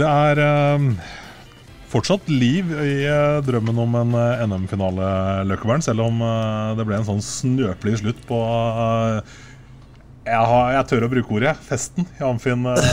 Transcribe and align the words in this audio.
Det 0.00 0.08
er 0.08 0.38
eh, 0.40 0.80
fortsatt 1.90 2.28
liv 2.32 2.70
i 2.80 3.04
eh, 3.04 3.40
drømmen 3.44 3.78
om 3.84 3.94
en 4.00 4.14
eh, 4.16 4.44
NM-finale, 4.48 5.04
Løkkebern, 5.50 5.82
selv 5.84 6.00
om 6.06 6.22
eh, 6.24 6.70
det 6.78 6.86
ble 6.88 6.96
en 7.00 7.04
sånn 7.08 7.20
snøpelig 7.24 7.98
slutt 8.00 8.20
på 8.28 8.38
eh, 8.40 9.20
jeg, 10.30 10.36
har, 10.46 10.66
jeg 10.76 10.84
tør 10.90 11.04
å 11.06 11.08
bruke 11.10 11.32
ordet, 11.34 11.54
festen 11.64 12.04
i 12.06 12.22
Amfin. 12.22 12.66
eh, 12.68 12.80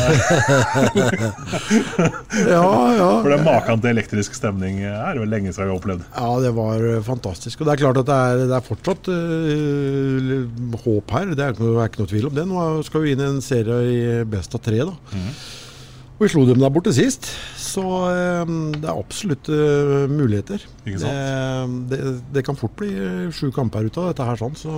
Ja, 2.48 2.64
ja. 2.96 3.10
For 3.22 3.30
det 3.34 3.40
maken 3.46 3.82
til 3.84 3.92
elektrisk 3.92 4.32
stemning 4.38 4.76
er 4.88 5.12
det 5.14 5.22
vel 5.22 5.30
lenge 5.36 5.52
siden 5.54 5.68
vi 5.68 5.72
har 5.74 5.78
opplevd. 5.78 6.04
Ja, 6.16 6.30
det 6.42 6.52
var 6.58 6.78
fantastisk. 7.06 7.60
Og 7.62 7.66
det 7.70 7.74
er 7.76 7.82
klart 7.84 8.00
at 8.02 8.08
det 8.10 8.18
er, 8.32 8.36
det 8.50 8.56
er 8.58 8.66
fortsatt 8.66 9.04
uh, 9.12 9.14
håp 10.86 11.08
her. 11.18 11.26
Det 11.36 11.44
er 11.46 11.52
ikke, 11.54 11.66
noe, 11.68 11.78
er 11.84 11.88
ikke 11.92 12.02
noe 12.04 12.12
tvil 12.16 12.28
om 12.32 12.36
det. 12.40 12.46
Nå 12.50 12.56
skal 12.88 13.00
vi 13.06 13.10
inn 13.14 13.24
i 13.24 13.28
en 13.30 13.44
serie 13.46 13.78
i 13.92 13.94
best 14.34 14.52
av 14.58 14.62
tre. 14.66 14.80
da. 14.88 14.94
Og 16.18 16.24
vi 16.26 16.32
slo 16.34 16.48
dem 16.50 16.58
der 16.58 16.72
borte 16.74 16.90
sist, 16.98 17.28
så 17.62 17.84
eh, 18.10 18.54
det 18.82 18.88
er 18.90 18.96
absolutt 18.98 19.52
eh, 19.54 20.08
muligheter. 20.10 20.64
Ikke 20.88 21.04
sant? 21.04 21.86
Det, 21.92 22.00
det, 22.02 22.14
det 22.40 22.46
kan 22.48 22.58
fort 22.58 22.74
bli 22.80 22.90
eh, 22.98 23.28
sju 23.38 23.52
kamper 23.54 23.86
ut 23.86 24.00
av 24.02 24.10
dette 24.10 24.26
her, 24.26 24.40
sånn, 24.42 24.58
så, 24.58 24.74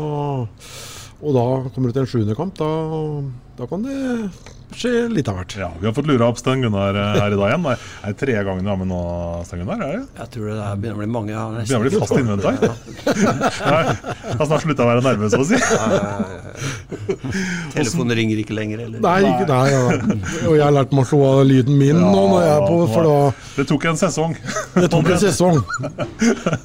og 1.23 1.35
da 1.35 1.45
kommer 1.71 1.89
det 1.89 1.95
til 1.95 2.03
en 2.03 2.11
sjuende 2.11 2.35
kamp. 2.35 2.59
Da, 2.59 2.67
da 3.59 3.67
kan 3.71 3.81
det 3.87 3.95
skje 4.79 4.91
litt 5.11 5.27
av 5.31 5.39
hvert. 5.39 5.55
Ja, 5.63 5.69
Vi 5.79 5.87
har 5.87 5.95
fått 5.95 6.07
lura 6.11 6.27
opp 6.31 6.37
Sten 6.39 6.61
Gunnar 6.63 6.95
her 6.95 7.33
i 7.33 7.39
dag 7.39 7.47
igjen. 7.49 7.63
Det 7.65 7.73
er- 8.11 8.17
tredje 8.19 8.43
gangen 8.47 8.67
du 8.67 8.71
er 8.71 8.77
med 8.83 8.87
nå, 8.91 8.99
Sten 9.47 9.63
Gunnar? 9.63 9.79
Er 9.87 9.95
det? 9.95 10.05
Jeg 10.19 10.31
tror 10.35 10.51
det 10.51 10.59
er 10.67 10.77
begynner 10.83 10.99
å 10.99 11.01
bli 11.01 11.09
mange. 11.15 11.33
Ja, 11.33 11.47
Det 11.55 11.63
begynner 11.65 11.79
å 11.79 11.87
bli 11.87 12.03
fast 12.03 12.19
inventar. 12.19 12.53
Jeg 13.09 14.37
har 14.43 14.45
snart 14.51 14.63
slutta 14.67 14.85
å 14.85 14.91
være 14.91 15.03
nervøs, 15.07 15.35
så 15.35 15.41
å 15.43 15.49
si. 15.49 15.59
Telefonen 17.75 18.15
ringer 18.17 18.39
ikke 18.41 18.55
lenger, 18.57 18.83
eller? 18.85 19.01
Nei, 19.03 19.19
ikke 19.27 19.45
nei, 19.49 19.65
ja. 19.69 19.81
Og 20.49 20.55
jeg 20.55 20.63
har 20.63 20.73
lært 20.73 20.93
meg 20.95 21.03
å 21.03 21.09
slå 21.09 21.19
av 21.27 21.41
lyden 21.49 21.77
min 21.77 21.99
nå, 21.99 22.23
når 22.31 22.41
jeg 22.45 22.53
er 22.53 22.63
på, 22.65 22.77
for 22.93 23.09
da 23.09 23.17
Det 23.57 23.65
tok 23.69 23.85
en 23.91 23.99
sesong. 23.99 24.33
Det 24.75 24.89
tok 24.93 25.11
en 25.13 25.21
sesong. 25.21 25.59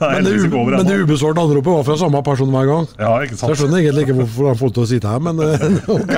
Men 0.05 0.27
det, 0.27 0.33
men 0.53 0.87
det 0.87 0.97
ubesvarte 1.03 1.43
anropet 1.43 1.71
var 1.71 1.85
fra 1.87 1.97
samme 1.99 2.21
person 2.27 2.51
hver 2.53 2.67
gang. 2.69 2.87
Ja, 3.01 3.13
ikke 3.25 3.37
Så 3.39 3.51
jeg 3.51 3.61
skjønner 3.61 3.81
egentlig 3.81 4.05
ikke 4.07 4.17
hvorfor 4.21 4.49
han 4.51 4.59
får 4.61 4.73
til 4.77 4.85
å 4.85 4.87
sitte 4.91 5.11
her, 5.11 5.21
men 5.25 5.41
eh, 5.45 5.65
ok. 5.95 6.15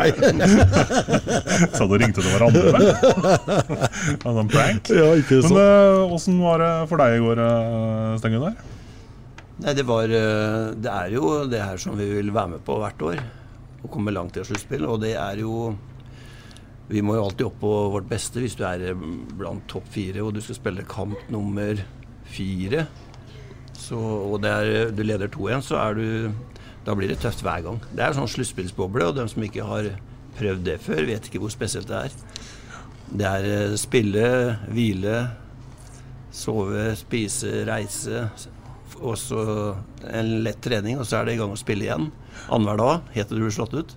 Sa 1.77 1.87
du 1.88 1.97
ringte 2.00 2.23
til 2.23 2.31
hverandre, 2.33 2.62
vel? 2.77 2.87
Det 2.87 4.25
var 4.25 4.41
en 4.43 4.53
prank. 4.53 4.91
Ja, 4.93 5.11
ikke 5.19 5.43
sant. 5.44 5.56
Men 5.56 6.17
åssen 6.17 6.41
var 6.43 6.62
det 6.62 6.73
for 6.91 7.03
deg 7.03 7.19
i 7.19 7.23
går, 7.25 7.43
uh, 7.43 8.17
Sten 8.21 8.37
Gunnar? 8.37 8.56
Nei, 9.65 9.73
det 9.73 9.87
var 9.88 10.11
eh, 10.12 10.73
Det 10.77 10.93
er 10.93 11.12
jo 11.17 11.31
det 11.49 11.62
her 11.62 11.81
som 11.81 11.97
vi 11.97 12.09
vil 12.19 12.33
være 12.34 12.56
med 12.56 12.65
på 12.67 12.77
hvert 12.83 13.05
år. 13.09 13.23
Å 13.87 13.93
komme 13.93 14.15
langt 14.15 14.37
i 14.37 14.43
et 14.43 14.49
sluttspill. 14.49 14.87
Og 14.91 15.01
det 15.05 15.15
er 15.17 15.43
jo 15.45 15.77
Vi 16.87 17.03
må 17.03 17.17
jo 17.17 17.25
alltid 17.27 17.49
opp 17.49 17.57
på 17.59 17.71
vårt 17.97 18.07
beste 18.07 18.39
hvis 18.39 18.55
du 18.55 18.63
er 18.67 18.85
eh, 18.93 19.07
blant 19.35 19.65
topp 19.67 19.89
fire 19.91 20.23
og 20.23 20.37
du 20.37 20.43
skal 20.45 20.59
spille 20.61 20.85
kamp 20.87 21.19
nummer 21.35 21.81
fire. 22.31 22.85
Så, 23.75 23.99
og 23.99 24.47
er, 24.47 24.93
du 24.95 25.03
leder 25.03 25.31
2-1, 25.31 25.65
så 25.67 25.81
er 25.83 25.99
du 25.99 26.07
Da 26.87 26.95
blir 26.95 27.11
det 27.11 27.19
tøft 27.19 27.43
hver 27.43 27.65
gang. 27.65 27.81
Det 27.91 28.05
er 28.05 28.15
sånn 28.15 28.31
sluttspillsboble, 28.31 29.09
og 29.09 29.17
de 29.17 29.25
som 29.27 29.43
ikke 29.43 29.67
har 29.67 29.89
prøvd 30.39 30.63
det 30.69 30.77
før, 30.85 31.03
vet 31.09 31.27
ikke 31.27 31.41
hvor 31.43 31.51
spesielt 31.51 31.91
det 31.91 32.05
er. 32.07 32.15
Det 33.11 33.27
er 33.27 33.49
eh, 33.51 33.75
spille, 33.81 34.29
hvile, 34.71 35.17
sove, 36.31 36.93
spise, 36.99 37.65
reise. 37.69 38.29
Og 39.03 39.17
så 39.21 39.43
en 40.07 40.31
lett 40.45 40.63
trening, 40.63 41.01
og 41.01 41.09
så 41.09 41.21
er 41.21 41.29
det 41.29 41.37
i 41.37 41.41
gang 41.41 41.53
å 41.53 41.59
spille 41.59 41.89
igjen. 41.89 42.09
Annenhver 42.51 42.79
dag, 42.83 43.15
til 43.27 43.41
du 43.43 43.51
slått 43.51 43.75
ut. 43.77 43.95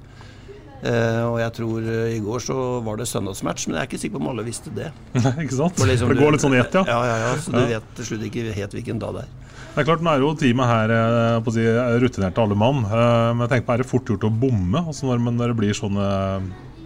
Eh, 0.80 1.24
og 1.28 1.36
jeg 1.42 1.52
tror 1.58 1.84
eh, 1.92 2.14
i 2.16 2.20
går 2.24 2.40
så 2.40 2.56
var 2.86 2.96
det 3.02 3.08
søndagsmatch, 3.12 3.66
men 3.68 3.76
jeg 3.76 3.84
er 3.84 3.90
ikke 3.90 4.00
sikker 4.00 4.16
på 4.16 4.22
om 4.24 4.30
alle 4.32 4.46
visste 4.48 4.72
det. 4.72 4.94
ikke 5.44 5.58
sant? 5.58 5.82
Liksom 5.84 6.14
det 6.14 6.22
går 6.22 6.38
litt 6.38 6.46
sånn 6.46 6.56
i 6.56 6.62
ett, 6.62 6.78
ja. 6.80 6.86
Ja, 6.88 7.00
ja, 7.10 7.18
ja. 7.26 7.34
Så 7.44 7.52
du 7.52 7.60
Ja. 7.60 7.66
vet 7.76 7.90
til 7.98 8.08
slutt 8.14 8.24
ikke 8.30 8.54
helt 8.56 8.78
hvilken 8.78 9.02
dag 9.04 9.18
det 9.20 9.26
er. 9.26 9.36
Det 9.70 9.84
er 9.84 9.88
klart, 9.92 10.02
Nå 10.04 10.12
er 10.14 10.24
jo 10.24 10.32
teamet 10.40 10.72
her 10.72 10.94
eh, 10.96 11.36
på 11.44 11.52
å 11.52 11.56
si, 11.58 11.66
rutinerte 12.02 12.42
alle 12.46 12.56
mann. 12.58 12.80
eh, 12.88 13.34
Men 13.36 13.44
jeg 13.44 13.52
tenker 13.58 13.68
på, 13.68 13.74
er 13.76 13.84
det 13.84 13.90
fort 13.92 14.08
gjort 14.14 14.24
å 14.30 14.32
bomme 14.32 14.86
altså 14.88 15.12
når, 15.12 15.20
når 15.36 15.52
det 15.54 15.58
blir 15.60 15.76
sånne, 15.78 16.08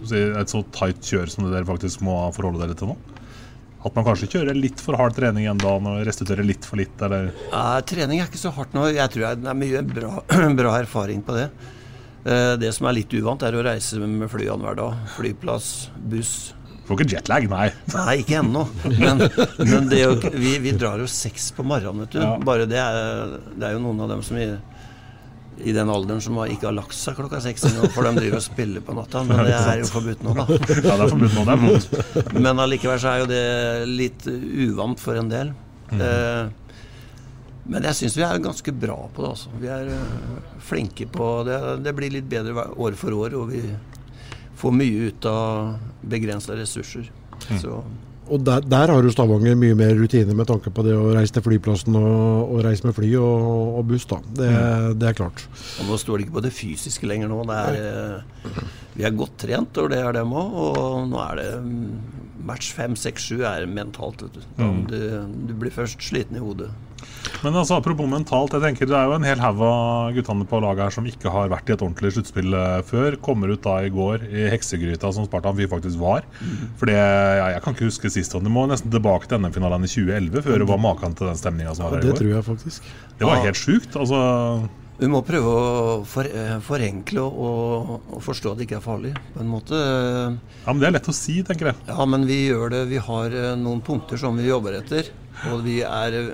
å 0.02 0.10
si, 0.10 0.20
et 0.42 0.50
så 0.52 0.64
tight 0.74 0.98
kjør 1.00 1.30
som 1.30 1.46
det 1.46 1.54
dere 1.54 1.70
faktisk 1.70 2.02
må 2.04 2.18
forholde 2.34 2.64
dere 2.66 2.74
til 2.78 2.90
nå? 2.92 2.98
At 3.84 3.94
man 3.98 4.04
kanskje 4.06 4.30
kjører 4.32 4.56
litt 4.56 4.80
for 4.80 4.96
hard 4.96 5.12
trening 5.18 5.44
en 5.50 5.58
dag 5.60 5.84
og 5.84 6.00
restituerer 6.08 6.46
litt 6.46 6.64
for 6.64 6.80
litt, 6.80 6.96
eller 7.04 7.30
Ja, 7.52 7.80
trening 7.84 8.22
er 8.22 8.30
ikke 8.30 8.40
så 8.40 8.52
hardt 8.56 8.72
nå. 8.72 8.86
Jeg 8.94 9.10
tror 9.12 9.26
jeg- 9.28 9.42
det 9.42 9.50
er 9.52 9.58
mye 9.60 9.82
bra, 9.84 10.12
bra 10.62 10.72
erfaring 10.80 11.20
på 11.22 11.36
det. 11.36 11.50
Eh, 12.24 12.56
Det 12.56 12.72
som 12.74 12.86
er 12.88 12.94
litt 12.96 13.12
uvant, 13.12 13.42
er 13.44 13.52
å 13.52 13.62
reise 13.66 14.00
med 14.00 14.30
fly 14.32 14.46
annenhver 14.48 14.76
dag. 14.76 14.94
Flyplass, 15.18 15.90
buss. 16.00 16.54
Får 16.88 17.00
ikke 17.00 17.16
jetlag, 17.16 17.46
nei. 17.48 17.68
Nei, 17.94 18.14
ikke 18.22 18.40
ennå. 18.40 18.64
Men, 18.84 19.20
men 19.68 19.86
det 19.88 20.00
jo, 20.02 20.14
vi, 20.32 20.58
vi 20.64 20.72
drar 20.76 20.98
jo 21.00 21.06
seks 21.08 21.50
på 21.56 21.64
morgenen, 21.64 22.00
vet 22.04 22.16
du. 22.16 22.20
Ja. 22.20 22.34
Bare 22.44 22.66
det 22.68 22.76
er, 22.80 23.38
det 23.56 23.68
er 23.68 23.72
jo 23.76 23.84
noen 23.84 24.00
av 24.04 24.08
dem 24.12 24.22
som 24.24 24.36
i, 24.40 24.48
i 25.62 25.72
den 25.76 25.90
alderen 25.92 26.22
som 26.24 26.38
ikke 26.44 26.68
har 26.68 26.76
lagt 26.76 26.96
seg 26.96 27.16
klokka 27.18 27.40
seks 27.44 27.66
ennå, 27.68 27.86
for 27.94 28.06
de 28.06 28.14
driver 28.18 28.40
og 28.40 28.44
spiller 28.44 28.82
på 28.84 28.96
natta. 28.96 29.22
Men 29.28 29.42
det 29.46 29.54
er 29.54 29.82
jo 29.84 29.90
forbudt 29.92 30.24
nå, 30.26 30.34
da. 30.38 30.46
Ja, 30.88 30.96
det 30.96 31.06
er 31.06 31.12
forbudt 31.12 31.36
nå, 31.36 31.44
det 31.46 31.54
er 31.54 31.62
vondt. 31.62 31.96
Men 32.46 32.62
allikevel 32.64 33.00
så 33.02 33.12
er 33.12 33.22
jo 33.22 33.30
det 33.30 33.46
litt 33.90 34.28
uvant 34.28 35.00
for 35.02 35.20
en 35.20 35.30
del. 35.30 35.54
Eh, 35.94 36.52
men 37.64 37.86
jeg 37.88 37.96
syns 37.96 38.16
vi 38.18 38.24
er 38.26 38.40
ganske 38.44 38.72
bra 38.76 38.96
på 39.14 39.22
det, 39.24 39.28
altså. 39.30 39.52
Vi 39.60 39.68
er 39.72 39.88
eh, 39.94 40.56
flinke 40.64 41.06
på 41.08 41.28
det. 41.48 41.58
Det 41.84 41.94
blir 41.96 42.12
litt 42.12 42.26
bedre 42.28 42.66
år 42.76 42.96
for 43.00 43.16
år, 43.16 43.36
og 43.38 43.54
vi 43.54 43.62
får 44.60 44.74
mye 44.76 45.08
ut 45.08 45.28
av 45.30 45.78
begrensa 46.04 46.56
ressurser. 46.58 47.08
Så 47.60 47.80
Og 48.32 48.40
der, 48.40 48.64
der 48.64 48.88
har 48.88 49.04
jo 49.04 49.12
Stavanger 49.12 49.56
mye 49.58 49.76
mer 49.76 49.92
rutine 49.98 50.34
med 50.36 50.48
tanke 50.48 50.72
på 50.72 50.84
det 50.86 50.94
å 50.96 51.10
reise 51.12 51.34
til 51.36 51.44
flyplassen 51.44 51.96
og, 51.98 52.54
og 52.54 52.62
reise 52.64 52.86
med 52.86 52.96
fly 52.96 53.10
og, 53.20 53.48
og 53.80 53.84
buss. 53.90 54.06
da. 54.08 54.20
Det, 54.40 54.50
det 55.00 55.10
er 55.10 55.18
klart. 55.18 55.44
Og 55.82 55.90
nå 55.90 55.98
står 56.00 56.18
det 56.18 56.26
ikke 56.26 56.38
på 56.38 56.44
det 56.46 56.54
fysiske 56.56 57.10
lenger 57.10 57.32
nå. 57.32 57.42
Det 57.50 57.58
er, 57.60 57.80
eh, 57.84 58.60
vi 58.96 59.04
er 59.04 59.18
godt 59.18 59.36
trent, 59.44 59.82
og 59.82 59.92
det 59.92 60.00
er 60.00 60.16
dem 60.16 60.32
òg. 60.32 60.56
Og 60.64 61.10
nå 61.10 61.20
er 61.26 61.42
det 61.42 61.50
mm, 61.66 62.23
match 62.44 62.72
fem, 62.76 62.94
seks, 62.96 63.28
sju 63.30 63.42
er 63.48 63.66
mentalt. 63.66 64.22
Vet 64.22 64.34
du. 64.36 64.42
Mm. 64.62 64.82
du. 64.90 64.98
Du 65.48 65.54
blir 65.58 65.72
først 65.74 66.02
sliten 66.04 66.36
i 66.36 66.42
hodet. 66.44 66.70
Men 67.44 67.52
altså, 67.56 67.76
apropos 67.76 68.06
mentalt, 68.08 68.52
jeg 68.56 68.62
tenker 68.62 68.88
det 68.88 68.96
er 68.96 69.08
jo 69.10 69.16
en 69.18 69.26
hel 69.26 69.40
haug 69.42 69.60
av 69.66 70.12
guttene 70.16 70.46
på 70.48 70.60
laget 70.64 70.86
her 70.86 70.94
som 70.94 71.08
ikke 71.08 71.32
har 71.32 71.50
vært 71.52 71.68
i 71.68 71.74
et 71.74 71.82
ordentlig 71.84 72.12
sluttspill 72.14 72.54
eh, 72.56 72.78
før. 72.88 73.16
Kommer 73.24 73.52
ut 73.52 73.60
da 73.64 73.74
i 73.84 73.90
går 73.92 74.24
i 74.28 74.46
heksegryta 74.52 75.10
som 75.12 75.26
Spartan 75.28 75.56
vi 75.58 75.66
faktisk 75.68 76.00
var. 76.00 76.24
Mm. 76.40 76.70
Fordi, 76.80 76.94
ja, 76.96 77.48
Jeg 77.56 77.62
kan 77.64 77.76
ikke 77.76 77.88
huske 77.90 78.10
sist. 78.12 78.34
og 78.38 78.44
du 78.44 78.52
må 78.52 78.64
nesten 78.70 78.92
tilbake 78.92 79.28
til 79.28 79.40
NM-finalen 79.42 79.84
i 79.84 79.90
2011 79.92 80.44
før 80.46 80.58
det 80.64 80.68
var 80.70 80.80
maken 80.80 81.16
til 81.18 81.28
den 81.28 81.36
stemninga 81.40 81.74
som 81.76 81.84
var 81.88 81.96
her 81.98 82.00
i 82.00 82.06
går. 82.08 82.12
Det 82.12 82.22
tror 82.22 82.32
jeg 82.36 82.44
faktisk. 82.48 82.82
Det 83.18 83.28
var 83.28 83.36
Ja. 83.36 83.42
helt 83.50 83.60
sjukt. 83.60 83.96
Altså, 84.00 84.68
Vi 84.94 85.08
må 85.10 85.24
prøve 85.26 85.50
å 85.50 85.94
for, 86.06 86.26
eh, 86.28 86.54
forenkle 86.62 87.22
og, 87.26 87.94
og 88.14 88.20
forstå 88.22 88.52
at 88.52 88.60
det 88.60 88.68
ikke 88.68 88.78
er 88.78 88.84
farlig, 88.84 89.10
på 89.34 89.42
en 89.42 89.50
måte. 89.50 89.74
ja, 89.74 90.70
men 90.70 90.80
Det 90.80 90.86
er 90.86 90.94
lett 90.94 91.10
å 91.10 91.14
si, 91.16 91.40
tenker 91.42 91.72
jeg. 91.72 91.80
Ja, 91.88 92.06
men 92.06 92.26
vi 92.28 92.46
gjør 92.46 92.70
det. 92.70 92.84
Vi 92.92 93.00
har 93.02 93.34
eh, 93.34 93.56
noen 93.58 93.82
punkter 93.82 94.20
som 94.20 94.38
vi 94.38 94.46
jobber 94.46 94.78
etter. 94.78 95.10
Og 95.50 95.64
vi 95.66 95.80
er 95.82 96.18
eh, 96.20 96.30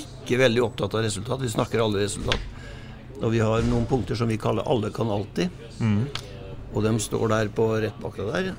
ikke 0.00 0.40
veldig 0.40 0.64
opptatt 0.64 0.96
av 0.96 1.04
resultat. 1.04 1.44
Vi 1.44 1.52
snakker 1.52 1.84
aldri 1.84 2.06
resultat. 2.06 2.40
Og 3.20 3.28
vi 3.34 3.44
har 3.44 3.68
noen 3.68 3.84
punkter 3.86 4.16
som 4.16 4.28
vi 4.28 4.40
kaller 4.40 4.64
'alle 4.64 4.90
kan 4.90 5.12
alltid'. 5.12 5.50
Mm. 5.78 6.08
Og 6.72 6.82
de 6.82 6.98
står 6.98 7.28
der 7.28 7.48
på 7.52 7.68
rett 7.76 8.00
bak 8.00 8.16
deg 8.16 8.32
der. 8.32 8.52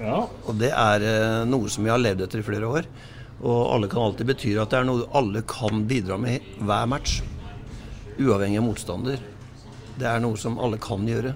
Og 0.45 0.53
det 0.59 0.69
er 0.69 1.45
noe 1.49 1.67
som 1.67 1.83
vi 1.83 1.89
har 1.89 1.97
levd 1.97 2.21
etter 2.21 2.39
i 2.39 2.45
flere 2.45 2.69
år. 2.69 2.85
Og 3.41 3.73
'alle 3.73 3.89
kan 3.89 4.05
alltid' 4.05 4.29
betyr 4.29 4.61
at 4.61 4.69
det 4.69 4.79
er 4.79 4.85
noe 4.85 5.09
alle 5.11 5.41
kan 5.41 5.87
bidra 5.89 6.21
med 6.21 6.39
hver 6.61 6.85
match. 6.87 7.23
Uavhengig 8.19 8.59
av 8.61 8.67
motstander. 8.67 9.21
Det 9.97 10.09
er 10.09 10.21
noe 10.23 10.39
som 10.39 10.59
alle 10.61 10.79
kan 10.81 11.05
gjøre. 11.07 11.35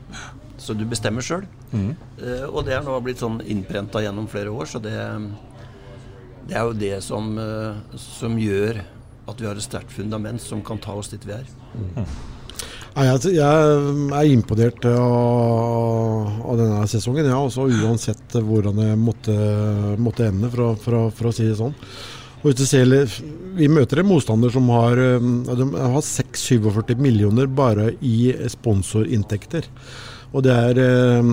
Så 0.57 0.73
du 0.77 0.85
bestemmer 0.89 1.25
sjøl. 1.25 1.45
Mm. 1.71 1.91
Uh, 2.21 2.47
og 2.49 2.63
det 2.67 2.77
er 2.77 2.85
nå 2.85 2.97
blitt 3.03 3.21
sånn 3.21 3.41
innprenta 3.45 4.01
gjennom 4.03 4.29
flere 4.31 4.53
år, 4.53 4.69
så 4.71 4.81
det, 4.81 4.95
det 6.47 6.55
er 6.55 6.63
jo 6.63 6.77
det 6.79 6.95
som, 7.05 7.33
uh, 7.37 7.99
som 7.99 8.37
gjør 8.39 8.81
at 9.27 9.41
vi 9.43 9.49
har 9.49 9.59
et 9.59 9.65
sterkt 9.65 9.91
fundament 9.91 10.41
som 10.41 10.63
kan 10.65 10.79
ta 10.81 10.95
oss 10.95 11.11
dit 11.11 11.23
vi 11.27 11.35
er. 11.35 11.47
Mm. 11.75 12.05
jeg, 13.03 13.33
jeg 13.35 14.11
er 14.15 14.31
imponert 14.31 14.87
av, 14.89 16.29
av 16.47 16.61
denne 16.61 16.85
sesongen, 16.89 17.27
ja, 17.27 17.39
også 17.41 17.67
uansett 17.67 18.37
hvordan 18.39 18.79
det 18.79 18.93
måtte, 19.01 19.35
måtte 19.99 20.29
ende, 20.31 20.51
for 20.53 20.69
å, 20.69 20.71
for, 20.79 21.01
å, 21.01 21.09
for 21.11 21.29
å 21.29 21.35
si 21.35 21.49
det 21.49 21.59
sånn. 21.59 21.75
Og 22.41 22.49
hvis 22.51 22.59
du 22.59 22.65
ser, 22.69 22.91
vi 23.57 23.69
møter 23.71 24.01
en 24.01 24.09
motstander 24.11 24.53
som 24.53 24.67
har, 24.69 24.99
eh, 25.01 25.31
har 25.49 26.03
6-47 26.05 26.93
millioner 27.01 27.47
bare 27.47 27.91
i 28.01 28.29
sponsorinntekter. 28.51 29.65
Og 30.35 30.43
det 30.43 30.51
er 30.53 30.79
eh, 30.83 31.29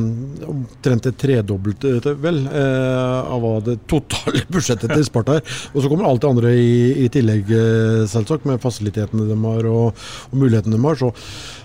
omtrent 0.49 1.09
det 1.09 1.17
tredobbelte 1.19 2.15
vel, 2.23 2.45
eh, 2.47 3.33
av 3.35 3.43
hva 3.43 3.57
det 3.67 3.81
totale 3.91 4.45
budsjettet 4.55 4.93
til 4.95 5.05
Sparta 5.07 5.41
er. 5.41 5.57
Og 5.75 5.83
så 5.83 5.91
kommer 5.91 6.09
alt 6.09 6.23
det 6.23 6.31
andre 6.31 6.55
i, 6.55 6.77
i 7.05 7.11
tillegg, 7.13 7.51
eh, 7.51 8.05
selvsagt, 8.11 8.47
med 8.49 8.63
fasilitetene 8.63 9.27
de 9.29 9.39
har 9.45 9.69
og, 9.71 10.07
og 10.31 10.39
mulighetene 10.39 10.79
de 10.79 10.87
har. 10.87 11.01
Så 11.01 11.11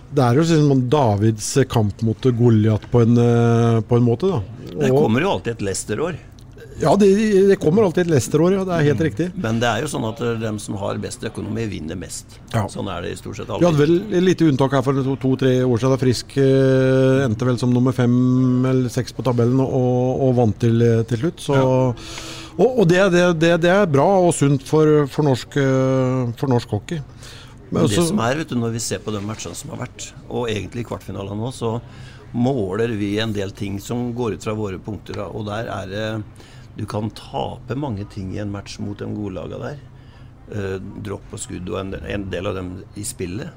det 0.10 0.26
er 0.26 0.40
jo 0.40 0.48
liksom 0.48 0.88
Davids 0.90 1.52
kamp 1.70 2.02
mot 2.02 2.32
Goliat 2.42 2.90
på, 2.92 3.06
en, 3.06 3.22
eh, 3.22 3.82
på 3.86 4.00
en 4.00 4.10
måte. 4.10 4.34
da. 4.34 4.42
Det 4.80 4.90
kommer 4.96 5.22
jo 5.22 5.36
alltid 5.36 5.58
et 5.58 5.64
Leicester-år. 5.70 6.18
Ja, 6.81 6.94
det, 7.00 7.10
det 7.50 7.58
kommer 7.62 7.86
alltid 7.86 8.06
et 8.08 8.12
Leicester-år, 8.14 8.56
ja. 8.58 8.66
Det 8.68 8.76
er 8.78 8.88
helt 8.90 9.04
riktig. 9.10 9.30
Men 9.36 9.62
det 9.62 9.70
er 9.70 9.84
jo 9.84 9.92
sånn 9.92 10.08
at 10.10 10.22
dem 10.42 10.60
som 10.64 10.78
har 10.81 11.00
best 11.04 11.24
økonomi, 11.28 11.68
vinner 11.72 12.00
mest. 12.00 12.40
Sånn 12.72 12.90
er 12.92 13.06
det 13.06 13.14
i 13.14 13.20
stort 13.20 13.40
sett 13.40 13.50
alltid. 13.50 13.64
Vi 13.64 13.70
hadde 13.70 13.84
vel 13.84 14.18
et 14.20 14.26
lite 14.26 14.50
unntak 14.50 14.76
her 14.78 14.86
for 14.86 15.00
to-tre 15.20 15.54
år 15.64 15.81
siden. 15.81 15.96
da 15.96 16.02
Frisk 16.02 16.36
eh, 16.40 17.24
endte 17.28 17.48
vel 17.50 17.60
som 17.62 17.74
nummer 17.76 17.96
fem 17.96 18.14
eller 18.70 18.92
seks 18.94 19.16
på 19.16 19.26
tabellen 19.28 19.60
og, 19.64 20.28
og 20.28 20.36
vant 20.40 20.60
til, 20.62 20.84
til 21.10 21.26
slutt. 21.26 21.48
Så, 21.50 21.60
Og, 22.60 22.81
og 22.81 22.88
det, 22.92 23.00
det, 23.14 23.24
det, 23.40 23.54
det 23.64 23.70
er 23.72 23.86
bra 23.88 24.06
og 24.20 24.34
sunt 24.36 24.66
for, 24.68 25.06
for, 25.08 25.24
norsk, 25.30 25.56
eh, 25.62 26.31
for 26.40 26.52
norsk 26.52 26.74
hockey. 26.76 27.00
Men 27.70 27.86
det 27.88 28.02
som 28.02 28.20
er, 28.26 28.40
vet 28.42 28.50
du, 28.52 28.58
Når 28.60 28.74
vi 28.74 28.81
ser 28.84 29.00
på 29.06 29.14
de 29.14 29.22
matchene 29.24 29.56
som 29.56 29.72
har 29.72 29.86
vært, 29.86 30.10
og 30.28 30.50
egentlig 30.50 30.84
i 30.84 30.90
kvartfinalen 30.90 31.40
nå, 31.40 31.52
så 31.56 31.78
måler 32.34 32.92
vi 33.00 33.14
en 33.24 33.31
del 33.34 33.54
ting 33.56 33.80
som 33.81 34.10
går 34.18 34.36
ut 34.36 34.44
fra 34.46 34.56
våre 34.58 34.80
punkter. 34.81 35.22
Og 35.30 35.48
der 35.48 35.70
er 35.72 35.94
det 35.94 36.08
Du 36.77 36.86
kan 36.89 37.10
tape 37.16 37.75
mange 37.75 38.06
ting 38.13 38.33
i 38.36 38.42
en 38.44 38.51
match 38.51 38.80
mot 38.80 38.98
de 39.00 39.07
gode 39.16 39.36
laga 39.36 39.60
der. 39.63 39.81
Eh, 40.50 40.77
dropp 41.06 41.33
og 41.36 41.42
skudd 41.42 41.68
og 41.69 41.81
en, 41.81 41.98
en 42.00 42.30
del 42.31 42.50
av 42.50 42.56
dem 42.57 42.71
i 42.98 43.06
spillet. 43.06 43.51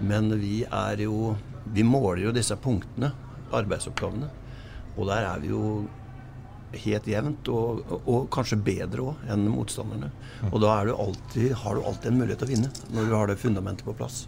Men 0.00 0.32
vi 0.40 0.64
er 0.64 1.04
jo 1.04 1.36
Vi 1.70 1.82
måler 1.84 2.24
jo 2.24 2.30
disse 2.32 2.56
punktene, 2.56 3.10
arbeidsoppgavene. 3.54 4.30
Og 4.96 5.06
der 5.06 5.26
er 5.28 5.42
vi 5.42 5.50
jo 5.52 5.86
helt 6.72 7.06
jevnt, 7.06 7.48
og, 7.52 7.82
og, 8.00 8.24
kanskje 8.32 8.58
bedre 8.64 9.04
òg 9.10 9.30
enn 9.30 9.44
motstanderne. 9.50 10.08
Og 10.50 10.56
da 10.62 10.78
du 10.88 10.94
alltid, 10.94 11.52
har 11.62 11.76
du 11.76 11.84
alltid 11.84 12.10
en 12.10 12.18
mulighet 12.18 12.42
til 12.42 12.48
å 12.48 12.52
vinne, 12.54 12.72
når 12.94 13.08
du 13.08 13.14
har 13.18 13.30
det 13.30 13.38
fundamentet 13.42 13.86
på 13.86 13.94
plass. 13.98 14.22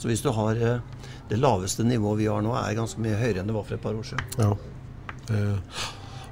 Så 0.00 0.10
hvis 0.10 0.24
du 0.24 0.30
har 0.34 0.58
eh, 0.58 1.08
det 1.30 1.38
laveste 1.38 1.84
nivået 1.86 2.22
vi 2.22 2.30
har 2.32 2.42
nå, 2.42 2.54
er 2.58 2.78
ganske 2.78 3.02
mye 3.02 3.18
høyere 3.20 3.42
enn 3.42 3.50
det 3.50 3.56
var 3.56 3.66
for 3.68 3.78
et 3.78 3.84
par 3.84 3.98
år 3.98 4.08
siden. 4.08 4.24
Ja. 4.40 4.52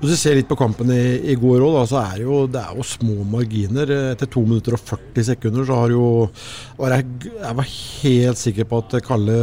Eh, 0.00 0.06
Hvis 0.06 0.14
du 0.14 0.17
ser 0.17 0.35
litt 0.38 0.49
på 0.49 0.56
kampen 0.56 0.88
i, 0.94 1.20
i 1.29 1.35
går 1.37 1.61
òg, 1.61 1.75
så 1.91 1.99
er 2.00 2.14
det, 2.17 2.25
jo, 2.25 2.47
det 2.49 2.61
er 2.62 2.76
jo 2.79 2.85
små 2.88 3.19
marginer. 3.29 3.91
Etter 4.14 4.26
2 4.32 4.43
minutter 4.49 4.73
og 4.73 4.81
40 4.81 5.26
sekunder 5.29 5.67
så 5.69 5.76
har 5.76 5.93
jo 5.93 6.05
var 6.79 6.94
jeg, 6.97 7.05
jeg 7.37 7.56
var 7.58 7.69
helt 7.69 8.41
sikker 8.41 8.69
på 8.70 8.79
at 8.81 8.97
Kalle 9.05 9.37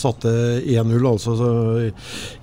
satte 0.00 0.32
1-0, 0.66 1.06
altså. 1.06 1.36
Så, 1.38 1.50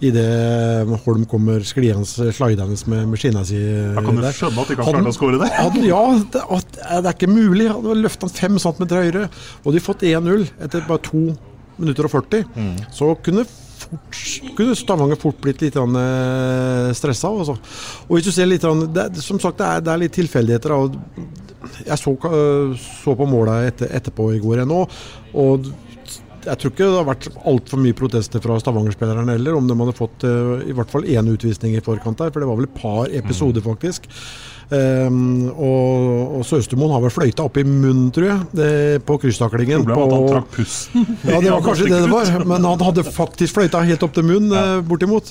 Idet 0.06 0.88
Holm 1.06 1.26
kommer 1.28 1.60
skliende, 1.68 2.08
slidende 2.08 2.78
med, 2.92 3.08
med 3.12 3.20
skinna 3.20 3.44
si 3.48 3.60
Da 3.60 4.00
kan 4.06 4.16
du 4.16 4.24
der. 4.24 4.32
skjønne 4.36 4.62
at 4.64 4.72
de 4.72 4.78
ikke 4.78 4.88
har 4.88 4.98
klart 5.00 5.12
å 5.12 5.16
score 5.18 5.42
det. 5.42 5.52
Ja, 5.90 6.02
det, 6.32 6.46
at, 6.60 6.80
det 7.04 7.12
er 7.12 7.12
ikke 7.18 7.32
mulig. 7.32 7.68
Løftet 7.68 8.02
løfta 8.06 8.30
han 8.30 8.56
5 8.56 8.64
cm 8.64 8.88
høyere. 8.96 9.28
Og 9.66 9.76
de 9.76 9.84
fått 9.84 10.08
1-0 10.08 10.48
etter 10.64 10.88
bare 10.88 11.04
2 11.12 11.26
minutter 11.82 12.08
og 12.08 12.14
40. 12.16 12.46
Så 12.96 13.12
kunne 13.26 13.44
fort, 13.86 14.20
kunne 14.58 14.76
Stavanger 14.78 15.20
fort 15.22 15.40
blitt 15.44 15.64
litt 15.64 15.80
eh, 15.80 16.92
stressa. 16.98 17.32
Altså. 17.32 17.56
Og 18.08 18.18
hvis 18.18 18.28
du 18.28 18.34
ser 18.36 18.50
litt, 18.50 18.66
det, 18.94 19.08
Som 19.24 19.40
sagt, 19.40 19.60
det 19.62 19.70
er, 19.70 19.86
det 19.86 19.94
er 19.94 20.04
litt 20.04 20.16
tilfeldigheter. 20.18 20.76
og 20.76 21.00
Jeg 21.86 21.98
så, 22.02 22.14
eh, 22.30 22.76
så 23.04 23.16
på 23.16 23.30
måla 23.30 23.62
etter, 23.70 23.92
etterpå 23.96 24.34
i 24.36 24.44
går 24.44 24.66
ennå. 24.66 24.84
Og 25.34 25.72
jeg 26.46 26.60
tror 26.62 26.72
ikke 26.72 26.86
det 26.86 26.98
har 27.00 27.08
vært 27.08 27.30
altfor 27.50 27.82
mye 27.82 27.98
protester 27.98 28.44
fra 28.44 28.58
Stavanger-spillerne 28.62 29.34
heller, 29.34 29.56
om 29.58 29.70
de 29.70 29.78
hadde 29.80 29.98
fått 29.98 30.26
eh, 30.28 30.68
i 30.70 30.76
hvert 30.78 30.92
fall 30.92 31.08
én 31.10 31.32
utvisning 31.32 31.74
i 31.78 31.84
forkant 31.86 32.22
der. 32.22 32.34
For 32.34 32.44
det 32.44 32.50
var 32.50 32.60
vel 32.60 32.70
et 32.70 32.78
par 32.78 33.10
episoder, 33.22 33.66
faktisk. 33.66 34.10
Um, 34.66 35.52
og, 35.54 36.40
og 36.40 36.46
Søstermoen 36.50 36.94
har 36.96 37.04
vel 37.04 37.12
fløyta 37.14 37.44
opp 37.46 37.60
i 37.62 37.64
munnen, 37.68 38.08
tror 38.16 38.26
jeg, 38.32 38.38
det, 38.58 38.70
på 39.06 39.18
krysstaklingen. 39.22 39.84
Problemet 39.86 40.00
var 40.02 40.08
at 40.08 40.16
han 40.16 40.32
trakk 40.32 40.48
pusten. 40.56 41.06
Ja, 41.22 41.42
det 41.44 41.52
var 41.54 41.62
kanskje 41.68 41.90
det 41.92 42.00
det 42.06 42.10
var. 42.10 42.32
Men 42.50 42.66
han 42.66 42.86
hadde 42.88 43.06
faktisk 43.06 43.60
fløyta 43.60 43.84
helt 43.86 44.06
opp 44.08 44.16
til 44.18 44.26
munnen, 44.26 44.56
eh, 44.58 44.80
bortimot, 44.90 45.30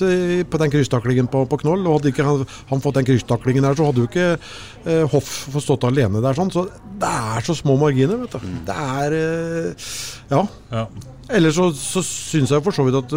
på 0.49 0.61
den 0.63 0.73
krysstaklingen 0.77 1.27
på, 1.31 1.43
på 1.51 1.59
Knoll. 1.65 1.83
Og 1.83 1.97
hadde 1.99 2.13
ikke 2.13 2.27
han, 2.27 2.45
han 2.71 2.83
fått 2.85 3.01
den 3.01 3.09
krysstaklingen 3.11 3.67
der, 3.67 3.75
så 3.75 3.89
hadde 3.89 4.05
jo 4.05 4.07
ikke 4.07 4.29
eh, 4.37 5.03
Hoff 5.11 5.33
fått 5.51 5.67
stått 5.67 5.89
alene 5.89 6.23
der. 6.23 6.37
sånn. 6.37 6.53
Så 6.55 6.67
det 7.01 7.11
er 7.11 7.43
så 7.43 7.57
små 7.59 7.75
marginer, 7.81 8.23
vet 8.23 8.37
du. 8.39 8.55
Det 8.69 8.79
er 9.01 9.19
eh, 9.19 9.91
Ja. 10.31 10.45
Ja. 10.71 10.87
Ellers 11.33 11.55
så, 11.57 11.69
så 11.73 12.03
syns 12.05 12.51
jeg 12.53 12.61
for 12.61 12.75
så 12.75 12.83
vidt 12.85 12.97
at, 12.99 13.13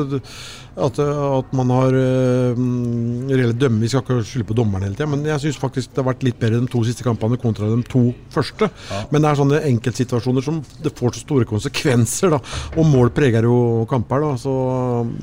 at, 0.87 1.01
at 1.03 1.51
man 1.57 1.73
har 1.75 1.93
uh, 1.93 2.61
reelle 3.29 3.57
dømme 3.59 3.83
Vi 3.83 3.91
skal 3.93 4.05
ikke 4.05 4.23
skylde 4.25 4.47
på 4.49 4.57
dommeren 4.57 4.87
hele 4.87 4.97
tida, 4.97 5.09
men 5.13 5.27
jeg 5.29 5.43
syns 5.43 5.61
faktisk 5.61 5.93
det 5.93 6.01
har 6.01 6.09
vært 6.09 6.25
litt 6.25 6.39
bedre 6.41 6.63
de 6.63 6.71
to 6.73 6.81
siste 6.89 7.05
kampene 7.05 7.41
kontra 7.41 7.69
de 7.69 7.83
to 7.89 8.07
første. 8.33 8.71
Men 9.13 9.23
det 9.25 9.31
er 9.31 9.41
sånne 9.43 9.63
enkeltsituasjoner 9.73 10.45
som 10.45 10.63
det 10.85 10.95
får 10.97 11.19
så 11.19 11.25
store 11.27 11.49
konsekvenser, 11.49 12.33
da. 12.33 12.41
Og 12.79 12.89
mål 12.89 13.13
preger 13.17 13.49
jo 13.49 13.85
kamper, 13.91 14.25
da. 14.25 14.33
Så, 14.41 14.55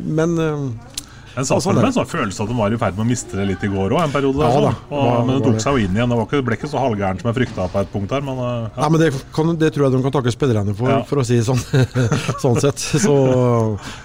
men 0.06 0.38
uh, 0.38 0.95
Jeg 1.36 1.48
satt 1.50 1.64
sånn 1.66 1.76
med 1.76 1.88
en 1.90 1.96
sånn 1.98 2.08
følelse 2.08 2.44
at 2.46 2.52
de 2.52 2.56
var 2.58 2.72
i 2.72 2.78
ferd 2.80 2.96
med 2.96 3.04
å 3.06 3.10
miste 3.10 3.36
det 3.36 3.46
litt 3.50 3.64
i 3.68 3.70
går 3.72 3.92
òg, 3.98 4.02
en 4.06 4.14
periode. 4.14 4.40
Ja 4.40 4.54
der, 4.56 4.66
da, 4.70 4.72
sånn. 4.72 4.96
og, 4.96 5.28
men 5.28 5.36
det 5.36 5.44
tok 5.50 5.60
seg 5.66 5.76
jo 5.76 5.84
inn 5.86 5.98
igjen. 6.00 6.10
Det 6.14 6.20
var 6.22 6.30
ikke, 6.30 6.42
ble 6.48 6.58
ikke 6.60 6.72
så 6.72 6.80
halvgærent 6.86 7.22
som 7.24 7.32
jeg 7.32 7.38
frykta 7.42 7.68
på 7.74 7.82
et 7.84 7.92
punkt 7.92 8.16
her, 8.16 8.24
men 8.26 8.40
ja. 8.40 8.52
Nei, 8.80 8.90
men 8.96 9.04
det, 9.04 9.10
kan, 9.36 9.54
det 9.60 9.72
tror 9.76 9.88
jeg 9.88 9.96
de 9.98 10.04
kan 10.08 10.16
takke 10.16 10.34
spillerne 10.36 10.76
for, 10.80 10.94
Ja. 10.96 11.02
for 11.10 11.20
å 11.20 11.28
si 11.28 11.42
det 11.42 11.48
sånn. 11.50 11.60
sånn 12.44 12.60
sett. 12.64 12.80
Så, 12.80 13.16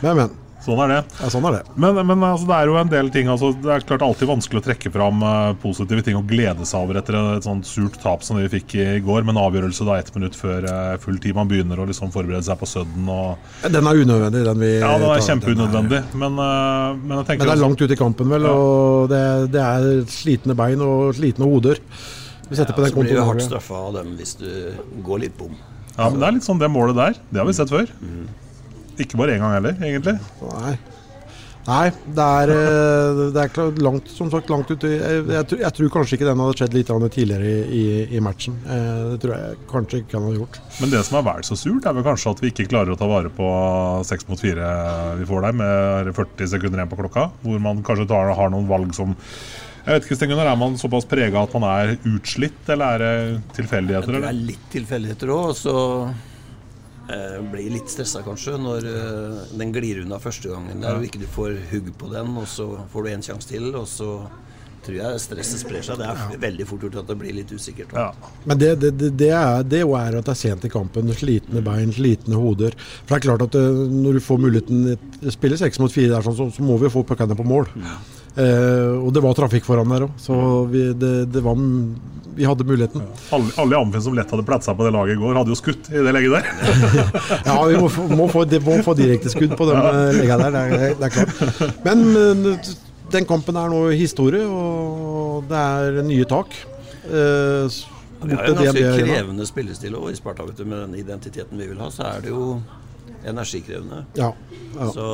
men, 0.03 0.17
men. 0.25 0.39
Sånn 0.61 0.81
er 0.85 0.91
det. 0.93 0.99
Ja, 1.23 1.29
sånn 1.33 1.47
er 1.49 1.55
det. 1.57 1.61
Men, 1.81 1.97
men 2.05 2.25
altså, 2.27 2.45
det 2.51 2.57
er 2.59 2.69
jo 2.69 2.77
en 2.77 2.91
del 2.93 3.09
ting 3.13 3.31
altså, 3.33 3.49
Det 3.57 3.71
er 3.73 3.85
klart 3.89 4.03
alltid 4.05 4.29
vanskelig 4.29 4.61
å 4.61 4.65
trekke 4.67 4.93
fram 4.93 5.23
eh, 5.25 5.53
positive 5.63 6.05
ting 6.05 6.19
og 6.19 6.27
glede 6.29 6.67
seg 6.69 6.85
over 6.85 7.01
etter 7.01 7.17
et 7.17 7.47
sånt 7.47 7.69
surt 7.69 7.97
tap 8.03 8.25
som 8.27 8.37
vi 8.37 8.49
fikk 8.53 8.75
i 8.77 8.87
går, 9.05 9.25
med 9.25 9.35
en 9.35 9.43
avgjørelse 9.47 9.87
da 9.89 9.97
ett 10.01 10.13
minutt 10.17 10.37
før 10.37 10.69
eh, 10.69 10.97
full 11.01 11.17
tid. 11.23 11.37
Man 11.39 11.49
begynner 11.49 11.81
å 11.81 11.87
liksom 11.89 12.13
forberede 12.13 12.45
seg 12.45 12.61
på 12.61 12.69
sudden. 12.69 13.09
Og, 13.09 13.51
Den 13.73 13.89
er 13.89 14.03
unødvendig, 14.05 14.45
den 14.51 14.61
vi 14.61 14.73
ja, 14.77 14.93
den 15.01 15.15
er 15.15 15.25
kjempeunødvendig. 15.31 16.03
Men, 16.21 16.37
uh, 16.37 16.93
men 16.99 17.17
jeg 17.21 17.31
tenker 17.31 17.47
Men 17.47 17.53
det 17.53 17.57
er 17.57 17.65
langt 17.65 17.85
ut 17.85 17.97
i 17.97 17.99
kampen, 18.01 18.35
vel. 18.35 18.49
Og 18.51 19.09
det, 19.13 19.25
det 19.55 19.65
er 19.65 19.89
slitne 20.13 20.57
bein 20.59 20.85
og 20.85 21.15
slitne 21.17 21.49
hoder. 21.49 21.81
Vi 22.51 22.59
setter 22.59 22.77
på 22.77 22.85
den 22.85 22.93
så 22.93 23.01
blir 23.01 23.17
du 23.17 23.25
hardt 23.25 23.47
straffa 23.47 23.81
av 23.87 23.97
dem 24.01 24.13
hvis 24.19 24.37
du 24.41 24.51
går 25.07 25.25
litt 25.25 25.37
bom. 25.39 25.57
Ja, 25.97 26.09
men 26.09 26.21
Det 26.21 26.29
er 26.29 26.37
litt 26.37 26.47
sånn 26.47 26.61
det 26.61 26.71
målet 26.73 26.99
der. 26.99 27.19
Det 27.31 27.41
har 27.41 27.49
vi 27.49 27.57
sett 27.57 27.73
før. 27.73 27.91
Ikke 29.01 29.17
bare 29.21 29.37
én 29.37 29.43
gang 29.45 29.57
heller, 29.59 29.77
egentlig. 29.81 30.17
Nei. 30.45 30.79
Nei, 31.69 31.91
det 32.17 32.25
er, 32.25 32.51
eh, 32.51 33.19
det 33.37 33.43
er 33.45 33.77
langt, 33.85 34.09
som 34.11 34.31
sagt 34.33 34.49
langt 34.51 34.71
ute. 34.73 34.89
Jeg, 34.91 35.27
jeg, 35.29 35.45
tror- 35.47 35.61
jeg 35.61 35.75
tror 35.77 35.91
kanskje 35.93 36.17
ikke 36.17 36.27
den 36.31 36.41
hadde 36.41 36.57
skjedd 36.57 36.75
litt 36.75 36.89
tidligere 37.15 37.51
i, 37.51 37.59
i, 37.81 38.17
i 38.17 38.21
matchen. 38.25 38.57
Eh, 38.65 39.03
Det 39.13 39.19
tror 39.23 39.35
jeg 39.37 39.59
kanskje 39.71 40.01
ikke 40.01 40.17
han 40.17 40.25
hadde 40.27 40.41
gjort. 40.41 40.59
Men 40.81 40.91
det 40.95 41.03
som 41.07 41.19
er 41.21 41.27
vel 41.29 41.45
så 41.47 41.59
surt, 41.61 41.87
er 41.87 41.93
vel 41.99 42.07
kanskje 42.09 42.33
at 42.33 42.41
vi 42.43 42.51
ikke 42.51 42.67
klarer 42.73 42.95
å 42.95 42.99
ta 42.99 43.07
vare 43.13 43.29
på 43.37 43.51
seks 44.09 44.27
mot 44.31 44.41
fire 44.41 44.71
vi 45.21 45.29
får 45.29 45.45
der, 45.47 45.59
med 45.61 46.15
40 46.17 46.49
sekunder 46.57 46.81
igjen 46.81 46.91
på 46.95 46.99
klokka. 47.03 47.29
Hvor 47.45 47.61
man 47.69 47.85
kanskje 47.87 48.09
tar, 48.09 48.33
har 48.41 48.51
noen 48.57 48.67
valg 48.71 48.97
som 48.97 49.13
Jeg 49.85 49.95
vet 49.97 50.09
ikke, 50.09 50.17
Sten 50.17 50.29
Gunnar, 50.33 50.51
Er 50.53 50.59
man 50.61 50.75
såpass 50.81 51.07
prega 51.09 51.45
at 51.45 51.55
man 51.61 51.69
er 51.69 51.95
utslitt, 52.09 52.65
eller 52.73 52.97
er 52.97 53.05
det 53.05 53.55
tilfeldigheter? 53.61 54.01
Jeg 54.01 54.17
tror 54.17 54.27
det 54.27 54.33
er 54.33 54.43
litt 54.49 54.67
tilfeldigheter 54.75 55.37
òg. 55.37 55.55
Eh, 57.11 57.41
blir 57.51 57.73
litt 57.73 57.91
stressa 57.91 58.21
kanskje 58.23 58.55
når 58.61 58.87
eh, 58.87 59.39
den 59.59 59.73
glir 59.75 60.03
unna 60.05 60.21
første 60.23 60.53
gangen 60.53 60.85
der, 60.85 60.99
og 60.99 61.07
ikke 61.07 61.23
du 61.23 61.27
får 61.31 61.57
hugg 61.73 61.89
på 61.99 62.11
den, 62.13 62.37
og 62.39 62.47
så 62.47 62.69
får 62.93 63.07
du 63.07 63.11
en 63.11 63.25
sjanse 63.27 63.51
til, 63.51 63.67
og 63.75 63.89
så 63.91 64.13
tror 64.85 64.97
jeg 64.97 65.23
stresset 65.23 65.63
sprer 65.63 65.83
seg. 65.85 65.99
Det 66.01 66.07
er 66.07 66.39
veldig 66.45 66.67
fort 66.69 66.85
gjort 66.87 67.01
at 67.03 67.11
det 67.11 67.17
blir 67.21 67.35
litt 67.37 67.51
usikkert. 67.51 67.97
Ja. 67.97 68.13
Men 68.45 68.61
det, 68.61 68.71
det, 68.85 69.11
det, 69.19 69.33
er, 69.35 69.65
det 69.67 69.83
jo 69.83 69.97
er 69.99 70.21
at 70.21 70.29
det 70.29 70.37
er 70.37 70.41
sent 70.41 70.65
i 70.65 70.73
kampen. 70.73 71.11
Slitne 71.17 71.65
bein, 71.67 71.93
slitne 71.97 72.39
hoder. 72.39 72.77
For 72.79 73.17
det 73.17 73.19
er 73.19 73.27
klart 73.27 73.45
at 73.49 73.59
eh, 73.59 73.83
når 73.91 74.21
du 74.21 74.25
får 74.29 74.41
muligheten 74.47 74.87
til 75.19 75.33
å 75.33 75.35
spille 75.35 75.59
seks 75.61 75.83
mot 75.83 75.93
fire, 75.93 76.13
der, 76.15 76.25
sånn, 76.25 76.39
så, 76.39 76.49
så 76.55 76.65
må 76.65 76.79
vi 76.81 76.93
få 76.93 77.05
puckene 77.09 77.37
på 77.37 77.49
mål. 77.49 77.69
Eh, 78.39 78.93
og 79.03 79.11
det 79.15 79.23
var 79.25 79.35
trafikk 79.35 79.65
foran 79.67 79.91
der 79.91 80.05
òg, 80.07 80.13
så 80.23 80.35
vi, 80.71 80.85
det, 80.95 81.13
det 81.35 81.41
var, 81.43 81.59
vi 82.37 82.47
hadde 82.47 82.65
muligheten. 82.69 83.03
Alle, 83.35 83.51
alle 83.59 83.75
i 83.75 83.79
Amfinn 83.81 84.05
som 84.05 84.15
lett 84.15 84.31
hadde 84.31 84.45
platsa 84.47 84.75
på 84.79 84.87
det 84.87 84.93
laget 84.95 85.17
i 85.17 85.21
går, 85.21 85.35
hadde 85.41 85.51
jo 85.51 85.59
skutt 85.59 85.91
i 85.91 85.99
det 86.07 86.13
legget 86.15 86.37
der. 86.39 86.47
Ja, 87.49 87.57
vi 87.67 87.77
må, 87.83 87.89
få- 87.91 88.07
må 88.17 88.29
få, 88.31 88.45
det 88.47 88.63
må 88.65 88.79
få 88.87 88.95
direkteskudd 88.99 89.57
på 89.59 89.67
det 89.71 89.75
ja. 89.81 89.91
legga 90.15 90.39
der, 90.45 90.55
det 90.55 90.63
er, 90.63 90.95
det 91.01 91.09
er 91.09 91.17
klart. 91.17 91.77
Men 91.89 92.07
eh, 92.23 92.71
den 93.11 93.27
kampen 93.27 93.59
er 93.59 93.73
nå 93.73 93.83
historie, 93.99 94.47
og 94.47 95.49
det 95.51 95.59
er 95.59 96.03
nye 96.07 96.29
tak. 96.31 96.55
Eh, 97.11 97.81
Vi 98.21 98.37
har 98.37 98.47
jo 98.47 98.55
en 98.55 98.63
ganske 98.63 98.91
krevende 99.01 99.47
spillestil 99.49 99.95
også 99.99 100.13
i 100.15 100.19
Sparta. 100.21 100.45
vet 100.47 100.59
du, 100.61 100.65
Med 100.69 100.85
den 100.87 100.95
identiteten 101.03 101.59
vi 101.59 101.67
vil 101.73 101.79
ha, 101.83 101.89
så 101.91 102.05
er 102.15 102.21
det 102.27 102.31
jo 102.31 102.61
energikrevende. 103.27 104.05
Ja, 104.19 104.33
ja. 104.77 104.91
Så, 104.93 105.07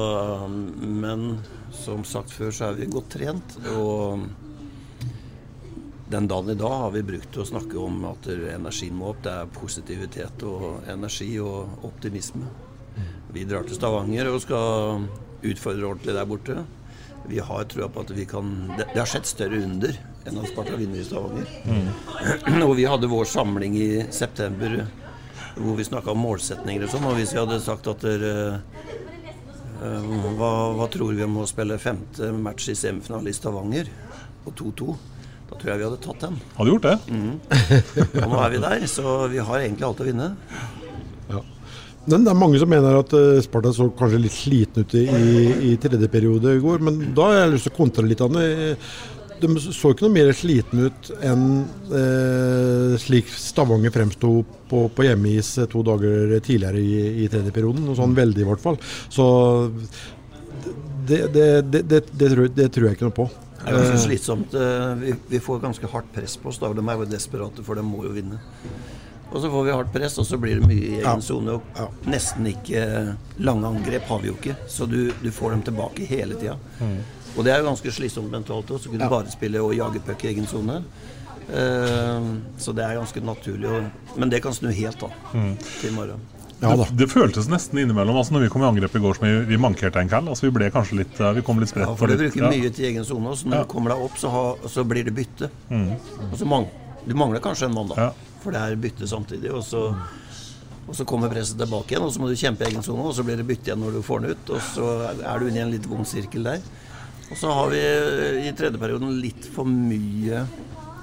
men 0.79 1.39
som 1.75 2.05
sagt 2.05 2.31
før, 2.35 2.51
så 2.55 2.71
er 2.71 2.79
vi 2.79 2.91
godt 2.91 3.11
trent. 3.17 3.57
Og 3.77 4.27
den 6.11 6.29
dagen 6.31 6.51
i 6.51 6.59
dag 6.59 6.77
har 6.85 6.95
vi 6.95 7.03
brukt 7.07 7.33
til 7.35 7.43
å 7.43 7.49
snakke 7.49 7.79
om 7.83 8.05
at 8.13 8.29
energien 8.31 8.97
må 8.99 9.11
opp. 9.13 9.25
Det 9.27 9.35
er 9.35 9.53
positivitet 9.57 10.47
og 10.47 10.87
energi 10.91 11.33
og 11.43 11.87
optimisme. 11.89 12.47
Vi 13.35 13.45
drar 13.45 13.67
til 13.67 13.77
Stavanger 13.77 14.31
og 14.31 14.43
skal 14.45 15.09
utfordre 15.47 15.89
ordentlig 15.91 16.15
der 16.17 16.29
borte. 16.29 16.61
Vi 17.27 17.41
har 17.43 17.67
trua 17.67 17.89
på 17.91 18.05
at 18.05 18.13
vi 18.15 18.25
kan 18.29 18.53
Det, 18.77 18.87
det 18.93 19.01
har 19.01 19.09
skjedd 19.11 19.27
større 19.27 19.59
under 19.67 19.97
enn 20.27 20.39
at 20.41 20.51
Sparta 20.51 20.77
vinner 20.79 21.03
i 21.03 21.07
Stavanger. 21.07 21.51
Og 22.67 22.77
vi 22.79 22.87
hadde 22.87 23.11
vår 23.11 23.29
samling 23.31 23.77
i 23.79 23.91
september 24.15 24.79
hvor 25.57 25.77
vi 25.79 25.89
snakka 25.89 26.13
om 26.13 26.23
målsetninger 26.25 26.87
og 26.87 26.93
sånn. 26.93 27.09
Og 27.09 27.19
hvis 27.19 27.35
vi 27.35 27.41
hadde 27.41 27.59
sagt 27.65 27.89
at 27.91 28.05
dere, 28.05 28.61
eh, 29.81 30.09
hva, 30.39 30.53
hva 30.77 30.89
tror 30.93 31.17
vi 31.17 31.27
om 31.27 31.43
å 31.43 31.49
spille 31.49 31.81
femte 31.83 32.31
match 32.37 32.71
i 32.73 32.79
semifinale 32.79 33.33
i 33.33 33.37
Stavanger 33.37 33.91
på 34.45 34.55
2-2? 34.63 34.97
Da 35.47 35.55
tror 35.55 35.71
jeg 35.71 35.81
vi 35.81 35.87
hadde 35.87 36.03
tatt 36.03 36.25
den. 36.27 36.41
Hadde 36.57 36.73
gjort 36.75 36.89
det. 36.89 36.97
Mm. 37.11 37.35
Og 38.25 38.33
nå 38.33 38.41
er 38.43 38.57
vi 38.57 38.65
der, 38.67 38.89
så 38.91 39.19
vi 39.33 39.45
har 39.51 39.63
egentlig 39.63 39.87
alt 39.89 40.03
å 40.03 40.09
vinne. 40.09 40.33
Men 42.07 42.23
det 42.23 42.31
er 42.31 42.39
mange 42.39 42.59
som 42.63 42.71
mener 42.71 43.01
at 43.01 43.13
eh, 43.19 43.41
Sparta 43.43 43.73
så 43.75 43.89
kanskje 43.99 44.21
litt 44.23 44.35
sliten 44.35 44.87
ut 44.87 44.93
i, 44.95 45.07
i 45.73 45.75
tredje 45.83 46.07
periode 46.11 46.55
i 46.55 46.63
går. 46.63 46.85
Men 46.87 47.01
da 47.17 47.31
har 47.31 47.41
jeg 47.41 47.55
lyst 47.57 47.67
til 47.67 47.75
å 47.75 47.79
kontre 47.81 48.07
litt. 48.07 48.23
Anne. 48.23 48.45
De 49.40 49.50
så 49.61 49.90
ikke 49.93 50.07
noe 50.07 50.14
mer 50.14 50.31
sliten 50.37 50.87
ut 50.87 51.11
enn 51.21 51.43
eh, 51.93 52.95
slik 53.02 53.28
Stavanger 53.37 53.93
fremsto 53.95 54.31
på, 54.71 54.85
på 54.97 55.07
hjemmeis 55.07 55.50
eh, 55.61 55.69
to 55.73 55.83
dager 55.87 56.37
tidligere 56.40 56.81
i, 56.81 57.25
i 57.25 57.28
tredje 57.33 57.52
perioden. 57.55 57.85
Noe 57.87 57.99
sånn 57.99 58.16
veldig, 58.16 58.45
i 58.45 58.49
hvert 58.49 58.62
fall. 58.64 58.78
Så 59.12 59.26
det, 61.07 61.26
det, 61.35 61.49
det, 61.71 61.83
det, 61.88 62.00
det, 62.12 62.31
tror, 62.33 62.49
det 62.57 62.69
tror 62.75 62.88
jeg 62.88 62.99
ikke 62.99 63.09
noe 63.11 63.16
på. 63.21 63.28
Det 63.61 63.73
er 63.73 63.76
ganske 63.81 64.02
slitsomt. 64.07 64.55
Eh, 64.55 64.93
Vi, 65.02 65.14
vi 65.37 65.40
får 65.43 65.61
ganske 65.64 65.90
hardt 65.93 66.12
press 66.14 66.37
på 66.40 66.50
oss. 66.52 66.59
da, 66.62 66.71
og 66.71 66.78
De 66.78 66.87
er 66.87 67.00
jo 67.02 67.09
desperate, 67.11 67.64
for 67.66 67.78
de 67.78 67.85
må 67.87 68.05
jo 68.07 68.14
vinne. 68.16 68.38
Og 69.26 69.40
så 69.43 69.50
får 69.50 69.64
vi 69.66 69.73
hardt 69.75 69.93
press, 69.93 70.14
og 70.23 70.26
så 70.28 70.38
blir 70.38 70.61
det 70.61 70.69
mye 70.71 70.85
i 70.87 70.99
egen 71.02 71.23
sone. 71.25 71.57
og 71.59 72.07
Nesten 72.07 72.47
ikke 72.52 72.85
lange 73.43 73.66
angrep 73.69 74.07
har 74.09 74.21
vi 74.23 74.31
jo 74.31 74.37
ikke, 74.38 74.55
så 74.71 74.87
du, 74.88 75.11
du 75.23 75.31
får 75.35 75.57
dem 75.57 75.64
tilbake 75.66 76.07
hele 76.07 76.38
tida. 76.38 76.55
Og 77.37 77.45
det 77.45 77.52
er 77.52 77.61
jo 77.61 77.69
ganske 77.69 77.93
slitsomt 77.93 78.31
mentalt 78.33 78.71
òg, 78.73 78.81
så 78.81 78.88
kunne 78.93 79.05
ja. 79.05 79.11
bare 79.12 79.31
spille 79.33 79.61
og 79.61 79.75
jage 79.76 80.00
puck 80.07 80.25
i 80.25 80.31
egen 80.33 80.47
sone. 80.49 80.81
Uh, 81.47 82.40
så 82.59 82.73
det 82.75 82.83
er 82.87 82.97
ganske 82.99 83.21
naturlig. 83.23 83.69
Og, 83.71 84.16
men 84.19 84.33
det 84.33 84.40
kan 84.43 84.55
snu 84.57 84.71
helt 84.75 84.99
da, 85.00 85.11
Mm. 85.35 85.52
til 85.81 85.90
i 85.90 85.95
morgen. 85.95 86.25
det, 86.61 86.87
det 86.97 87.07
føltes 87.12 87.49
nesten 87.52 87.78
innimellom 87.83 88.16
altså 88.16 88.33
når 88.33 88.47
vi 88.47 88.49
kom 88.49 88.62
i 88.62 88.66
angrep 88.66 88.95
i 88.97 89.02
går 89.05 89.19
som 89.19 89.26
vi, 89.28 89.33
vi 89.52 89.59
mankerte 89.61 90.00
en 90.00 90.09
kall. 90.09 90.28
Altså 90.33 90.47
vi 90.49 90.55
ble 90.57 90.71
kanskje 90.73 90.97
litt 91.02 91.21
eh, 91.21 91.35
Vi 91.37 91.43
kom 91.45 91.61
litt 91.61 91.69
spredt. 91.69 91.90
Ja, 91.90 91.95
for 92.00 92.09
du 92.09 92.16
bruker 92.16 92.47
ja. 92.47 92.50
mye 92.50 92.71
til 92.73 92.88
egen 92.88 93.05
sone, 93.05 93.35
så 93.37 93.47
når 93.50 93.61
Ja. 93.61 93.66
du 93.66 93.71
kommer 93.75 93.93
deg 93.93 94.07
opp, 94.09 94.16
så, 94.19 94.31
ha, 94.33 94.45
så 94.73 94.85
blir 94.88 95.05
det 95.05 95.12
bytte. 95.14 95.50
Mm. 95.69 95.90
Og 96.33 96.38
så 96.40 96.49
mang 96.49 96.66
du 97.07 97.14
mangler 97.14 97.38
kanskje 97.45 97.69
en 97.69 97.75
mann, 97.76 97.93
da. 97.93 98.09
For 98.43 98.50
det 98.57 98.59
er 98.64 98.81
bytte 98.83 99.07
samtidig. 99.07 99.52
Og 99.55 99.62
så, 99.62 99.85
og 100.88 100.95
så 100.97 101.05
kommer 101.07 101.31
presset 101.31 101.59
tilbake 101.61 101.93
igjen, 101.95 102.02
og 102.02 102.11
så 102.14 102.19
må 102.25 102.26
du 102.33 102.35
kjempe 102.40 102.64
i 102.66 102.73
egen 102.73 102.83
sone, 102.83 103.05
og 103.07 103.14
så 103.14 103.23
blir 103.23 103.37
det 103.38 103.47
bytte 103.47 103.71
igjen 103.71 103.78
når 103.85 104.00
du 104.00 104.02
får 104.02 104.25
den 104.25 104.33
ut. 104.35 104.50
Og 104.57 104.64
så 104.73 104.88
er 105.14 105.38
du 105.38 105.47
inne 105.47 105.61
i 105.61 105.64
en 105.69 105.71
litt 105.76 105.87
vond 105.87 106.09
sirkel 106.09 106.49
der. 106.50 106.64
Og 107.30 107.37
så 107.37 107.50
har 107.50 107.71
vi 107.73 107.80
i 108.49 108.52
tredje 108.56 108.78
perioden 108.78 109.16
litt 109.21 109.49
for 109.50 109.66
mye 109.66 110.45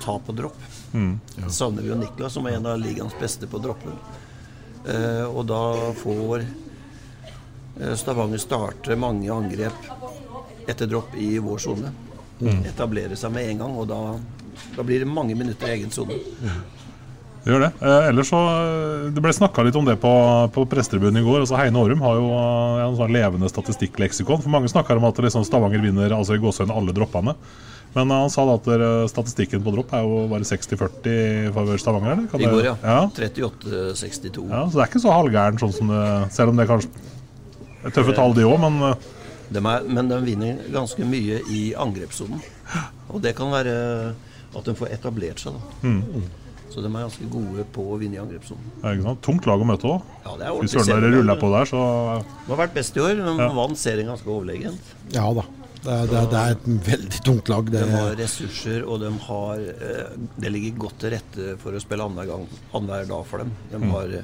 tap 0.04 0.30
og 0.32 0.38
dropp. 0.38 0.60
Mm. 0.94 1.20
Savner 1.50 1.84
vi 1.84 1.90
jo 1.90 1.98
Niklas, 2.00 2.34
som 2.34 2.48
er 2.48 2.58
en 2.58 2.70
av 2.70 2.80
ligaens 2.80 3.16
beste 3.20 3.48
på 3.48 3.60
droppen. 3.64 3.98
Eh, 4.88 5.26
og 5.26 5.46
da 5.48 5.62
får 5.96 6.44
eh, 6.44 7.96
Stavanger 8.00 8.42
starte 8.42 8.98
mange 9.00 9.32
angrep 9.32 9.88
etter 10.68 10.88
dropp 10.88 11.16
i 11.20 11.38
vår 11.44 11.64
sone. 11.64 11.92
Mm. 12.40 12.64
Etablere 12.68 13.18
seg 13.20 13.32
med 13.36 13.50
en 13.52 13.64
gang, 13.64 13.76
og 13.80 13.88
da, 13.92 14.02
da 14.78 14.86
blir 14.86 15.04
det 15.04 15.12
mange 15.12 15.36
minutter 15.40 15.72
i 15.72 15.78
egen 15.78 15.92
sone. 15.92 16.20
Det 16.20 16.83
gjør 17.52 17.66
det. 17.66 17.70
Eh, 17.84 18.08
ellers 18.10 18.30
så 18.32 18.40
eh, 18.40 19.12
Det 19.16 19.24
ble 19.24 19.34
snakka 19.36 19.66
litt 19.68 19.78
om 19.80 19.88
det 19.88 19.98
på, 20.02 20.14
på 20.56 20.66
pressetribunen 20.72 21.22
i 21.22 21.26
går. 21.26 21.44
Altså 21.44 21.58
Heine 21.60 21.80
Årum 21.82 22.04
har 22.06 22.18
jo 22.20 22.32
eh, 22.38 22.82
en 22.86 22.98
sånn 23.00 23.14
levende 23.16 23.50
statistikkleksikon. 23.52 24.42
For 24.44 24.54
mange 24.54 24.72
snakker 24.72 25.00
om 25.00 25.08
at 25.10 25.22
liksom 25.26 25.46
Stavanger 25.48 25.84
vinner 25.84 26.16
altså 26.16 26.38
i 26.38 26.44
gåsøen 26.44 26.74
alle 26.74 26.96
droppene. 26.96 27.36
Men 27.94 28.10
eh, 28.10 28.22
han 28.26 28.32
sa 28.34 28.46
da 28.48 28.58
at 28.60 29.10
statistikken 29.12 29.64
på 29.66 29.74
dropp 29.76 29.92
er 29.96 30.06
jo 30.06 30.22
bare 30.32 30.48
60-40 30.48 31.10
i 31.16 31.50
favør 31.56 31.82
Stavanger? 31.82 32.14
eller? 32.16 32.30
Kan 32.32 32.44
I 32.46 32.52
går, 32.54 32.70
ja. 32.72 32.78
ja. 32.84 33.02
38-62. 33.18 34.46
Ja, 34.48 34.64
Så 34.70 34.78
det 34.78 34.86
er 34.86 34.94
ikke 34.94 35.04
så 35.04 35.18
halvgærent, 35.18 35.64
sånn 35.64 35.76
som 35.76 35.92
det 35.92 36.06
Selv 36.36 36.54
om 36.54 36.60
det 36.62 36.68
er 36.68 36.72
kanskje 36.76 37.10
er 37.84 37.92
tøffe 37.92 38.16
tall, 38.16 38.32
de 38.38 38.46
òg, 38.48 38.62
men 38.64 38.80
De 39.54 39.60
er, 39.60 39.90
men 39.92 40.08
de 40.08 40.22
vinner 40.24 40.62
ganske 40.72 41.04
mye 41.04 41.42
i 41.52 41.66
angrepssonen. 41.76 42.40
Og 43.12 43.20
det 43.22 43.36
kan 43.36 43.52
være 43.52 43.74
at 44.54 44.70
de 44.70 44.76
får 44.78 44.94
etablert 44.96 45.44
seg, 45.44 45.58
da. 45.58 45.90
Mm. 45.90 46.24
Så 46.74 46.82
de 46.82 46.90
er 46.90 47.04
ganske 47.06 47.28
gode 47.30 47.64
på 47.76 47.84
å 47.94 47.98
vinne 48.02 48.18
i 48.18 48.22
angrepssonen. 48.24 48.70
ikke 48.82 49.04
sant? 49.06 49.22
tungt 49.22 49.46
lag 49.46 49.62
å 49.62 49.66
møte 49.70 49.86
òg. 49.86 50.02
Ja, 50.26 50.32
det 50.40 50.48
er 50.48 50.62
Fy 50.64 50.68
søren, 50.74 50.88
dere 51.04 51.12
ruller 51.14 51.38
på 51.38 51.52
der, 51.54 51.66
så 51.70 51.82
De 52.48 52.56
har 52.56 52.62
vært 52.68 52.74
best 52.74 52.98
i 52.98 53.00
år. 53.04 53.16
men 53.24 53.38
Ja. 53.38 53.50
vant 53.54 53.78
serien 53.78 54.08
ganske 54.10 54.26
overlegent. 54.26 54.82
Ja 55.14 55.28
da. 55.34 55.44
Det 55.84 55.92
er, 55.92 56.06
det 56.08 56.16
er, 56.18 56.28
det 56.32 56.40
er 56.40 56.52
et 56.56 56.66
veldig 56.88 57.20
tungt 57.28 57.50
lag. 57.52 57.66
Det, 57.70 57.86
De 57.86 57.92
har 57.92 58.16
ressurser, 58.16 58.86
og 58.88 59.02
de 59.02 59.10
har 59.28 59.58
eh, 59.60 60.14
Det 60.40 60.52
ligger 60.52 60.78
godt 60.80 60.98
til 61.00 61.12
rette 61.12 61.58
for 61.60 61.74
å 61.76 61.82
spille 61.84 62.02
annenhver 62.08 62.26
gang 62.32 62.48
annenhver 62.74 63.08
dag 63.10 63.26
for 63.28 63.38
dem. 63.44 63.52
De 63.70 63.78
Mm. 63.78 63.90
har 63.92 64.06
eh, 64.06 64.24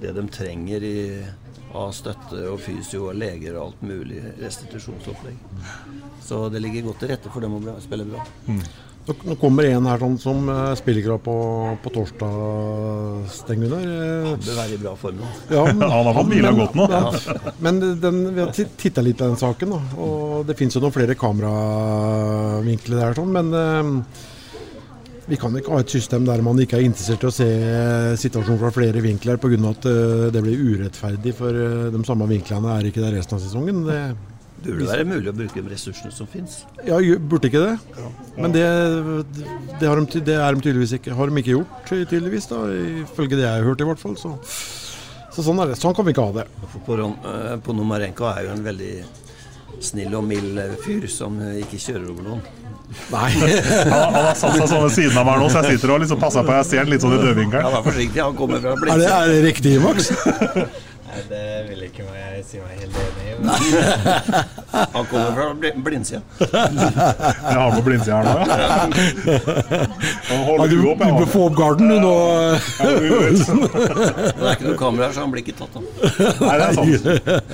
det 0.00 0.14
de 0.14 0.26
trenger 0.28 0.82
i, 0.82 1.24
av 1.74 1.92
støtte 1.92 2.44
og 2.50 2.58
fysio 2.60 3.08
og 3.10 3.14
leger 3.16 3.56
og 3.56 3.66
alt 3.68 3.82
mulig 3.82 4.20
restitusjonsopplegg. 4.42 5.36
Så 6.24 6.50
det 6.52 6.60
ligger 6.62 6.82
godt 6.90 6.98
til 7.00 7.08
rette 7.12 7.30
for 7.32 7.40
dem 7.40 7.56
å 7.58 7.80
spille 7.80 8.04
bra. 8.04 8.24
Nå, 8.48 8.60
nå 9.24 9.34
kommer 9.40 9.64
en 9.68 9.86
her 9.88 10.00
sånn 10.02 10.16
som 10.20 10.48
uh, 10.52 10.74
spiller 10.78 11.04
klar 11.06 11.18
på, 11.24 11.34
på 11.84 11.92
torsdag, 11.94 12.38
Sten 13.32 13.62
Gunnar. 13.64 13.82
Eh, 13.84 14.30
Bør 14.44 14.58
være 14.60 14.74
i 14.76 14.80
bra 14.82 14.94
form. 15.00 15.20
Ja, 15.50 15.64
men- 15.72 15.84
Han 15.88 16.08
har 16.10 16.16
fått 16.18 16.30
hvila 16.32 16.52
godt 16.58 16.76
nå. 16.78 16.88
Ja. 16.92 17.36
Men 17.64 17.80
den, 18.02 18.22
vi 18.36 18.42
har 18.44 18.52
titta 18.56 19.04
litt 19.06 19.18
på 19.20 19.28
den 19.30 19.38
saken, 19.40 19.74
da. 19.76 19.80
Og 20.04 20.46
det 20.48 20.56
fins 20.60 20.76
jo 20.76 20.82
noen 20.84 20.94
flere 20.94 21.16
kameravinkler 21.18 23.00
der, 23.02 23.16
sånn, 23.18 23.32
men 23.34 23.52
eh, 23.56 23.92
vi 25.28 25.36
kan 25.36 25.52
ikke 25.60 25.74
ha 25.74 25.82
et 25.84 25.92
system 25.92 26.24
der 26.24 26.40
man 26.44 26.56
ikke 26.62 26.78
er 26.78 26.86
interessert 26.88 27.24
i 27.26 27.28
å 27.28 27.34
se 27.34 27.48
situasjonen 28.22 28.60
fra 28.62 28.70
flere 28.72 29.02
vinkler 29.04 29.36
pga. 29.40 29.58
at 29.72 29.88
eh, 29.90 30.26
det 30.32 30.40
blir 30.44 30.62
urettferdig, 30.72 31.34
for 31.36 31.52
eh, 31.52 31.88
de 31.92 32.00
samme 32.08 32.28
vinklene 32.30 32.78
er 32.78 32.88
ikke 32.88 33.04
der 33.04 33.16
resten 33.18 33.36
av 33.36 33.44
sesongen. 33.44 33.82
Det, 33.88 34.00
Burde 34.58 34.78
det 34.82 34.88
være 34.90 35.04
mulig 35.06 35.30
å 35.30 35.34
bruke 35.38 35.62
de 35.62 35.70
ressursene 35.70 36.10
som 36.14 36.26
fins. 36.30 36.62
ja, 36.86 36.98
burde 37.30 37.46
ikke 37.50 37.62
det? 37.62 37.76
Men 38.36 38.52
det, 38.54 38.64
det, 39.78 39.86
har 39.86 40.00
de, 40.02 40.20
det 40.26 40.34
er 40.34 40.54
de 40.58 40.64
tydeligvis 40.66 40.96
ikke, 40.98 41.14
har 41.14 41.30
de 41.30 41.42
ikke 41.42 41.54
gjort, 41.54 41.78
tydeligvis, 41.88 42.48
da, 42.50 42.64
ifølge 43.04 43.38
det 43.38 43.44
jeg 43.46 43.54
har 43.54 43.68
hørt 43.68 43.84
i 43.84 43.88
hvert 43.88 44.02
fall. 44.02 44.16
Så, 44.18 44.34
så 45.36 45.46
sånn 45.46 45.62
er 45.62 45.70
det. 45.70 45.78
Sånn 45.78 45.94
kan 45.94 46.06
vi 46.08 46.14
ikke 46.16 46.26
ha 46.26 46.34
det. 46.40 46.46
For 46.74 46.82
Poron- 46.88 47.18
eh, 47.22 47.54
Ponomarenko 47.64 48.26
er 48.32 48.48
jo 48.48 48.54
en 48.56 48.64
veldig 48.66 48.92
snill 49.84 50.14
og 50.18 50.24
mild 50.26 50.58
fyr 50.82 51.04
som 51.12 51.36
ikke 51.62 51.78
kjører 51.78 52.08
over 52.10 52.26
noen. 52.32 52.42
Nei. 53.12 53.28
Han, 53.38 53.90
han 53.92 54.14
har 54.16 54.36
satt 54.38 54.54
seg 54.56 54.64
sånn 54.70 54.80
ved 54.86 54.94
siden 54.96 55.18
av 55.20 55.26
meg 55.28 55.42
nå, 55.42 55.48
så 55.52 55.60
jeg 55.60 55.76
sitter 55.76 55.92
og 55.92 56.00
liksom 56.02 56.18
passer 56.22 56.46
på. 56.46 56.54
Jeg 56.56 56.66
ser 56.70 56.86
den 56.86 56.94
litt 56.94 57.02
sånn 57.04 57.14
i 57.14 57.20
dødvinkelen. 57.20 57.66
Ja, 57.66 57.72
vær 57.76 57.84
forsiktig, 57.84 58.22
han 58.24 58.36
kommer 58.38 58.62
fra 58.64 58.72
Er 58.74 59.02
det, 59.02 59.10
er 59.12 59.32
det 59.34 59.40
riktig, 59.44 59.74
Max? 59.84 60.08
Nei, 61.08 61.20
det 61.30 61.42
vil 61.70 61.80
ikke 61.86 62.04
jeg 62.12 62.42
si 62.44 62.58
meg 62.60 62.72
helt 62.82 62.96
enig 63.00 63.22
i. 63.24 63.32
Han 64.92 65.06
kommer 65.08 65.30
fra 65.38 65.46
Bl- 65.56 65.78
Blindsida. 65.86 66.20
Jeg 66.38 67.56
har 67.56 67.70
på 67.72 67.82
blindsida 67.86 68.18
her 68.18 68.24
nå, 68.28 68.32
ja. 68.44 68.46
Han 70.28 70.42
holder 70.44 70.68
du, 70.74 70.76
opp, 70.92 71.00
du 71.00 71.12
bør 71.22 71.30
få 71.32 71.40
opp 71.48 71.56
garden, 71.58 71.86
du 71.88 71.96
nå. 72.04 72.12
Ja. 72.12 72.88
Det 73.08 74.44
er 74.44 74.52
ikke 74.52 74.68
noe 74.68 74.78
kamera 74.84 75.08
her, 75.08 75.12
så 75.16 75.24
han 75.24 75.32
blir 75.32 75.42
ikke 75.46 75.56
tatt. 75.58 75.72
Da. 75.74 75.80
Nei, 76.44 76.54
det 76.60 76.66
er 76.66 76.72
sant. 76.76 76.88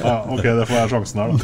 Ja, 0.03 0.17
ok, 0.35 0.45
det 0.45 0.67
får 0.69 0.77
jeg 0.81 0.89
sjansen 0.97 1.17
her, 1.23 1.29
da. 1.31 1.39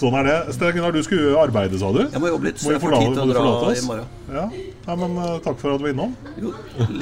Sånn 0.00 0.14
er 0.16 0.24
det. 0.24 0.34
Sten 0.56 0.70
Gunnar, 0.72 0.94
du 0.96 1.02
skulle 1.04 1.32
arbeide, 1.36 1.76
sa 1.80 1.90
du? 1.92 2.00
Jeg 2.06 2.20
må 2.22 2.30
jobbe 2.30 2.48
litt, 2.48 2.60
så 2.60 2.70
Må 2.70 2.72
jeg 2.72 2.80
får 2.80 2.94
tid 2.94 3.16
til 3.18 3.20
å 3.20 3.34
dra 3.34 3.72
i 3.74 3.82
morgen. 3.84 4.06
Ja. 4.30 4.44
ja, 4.86 4.94
men 4.96 5.16
uh, 5.18 5.32
takk 5.44 5.58
for 5.60 5.74
at 5.74 5.80
du 5.80 5.84
var 5.84 5.92
innom. 5.92 6.14
Jo, 6.40 6.52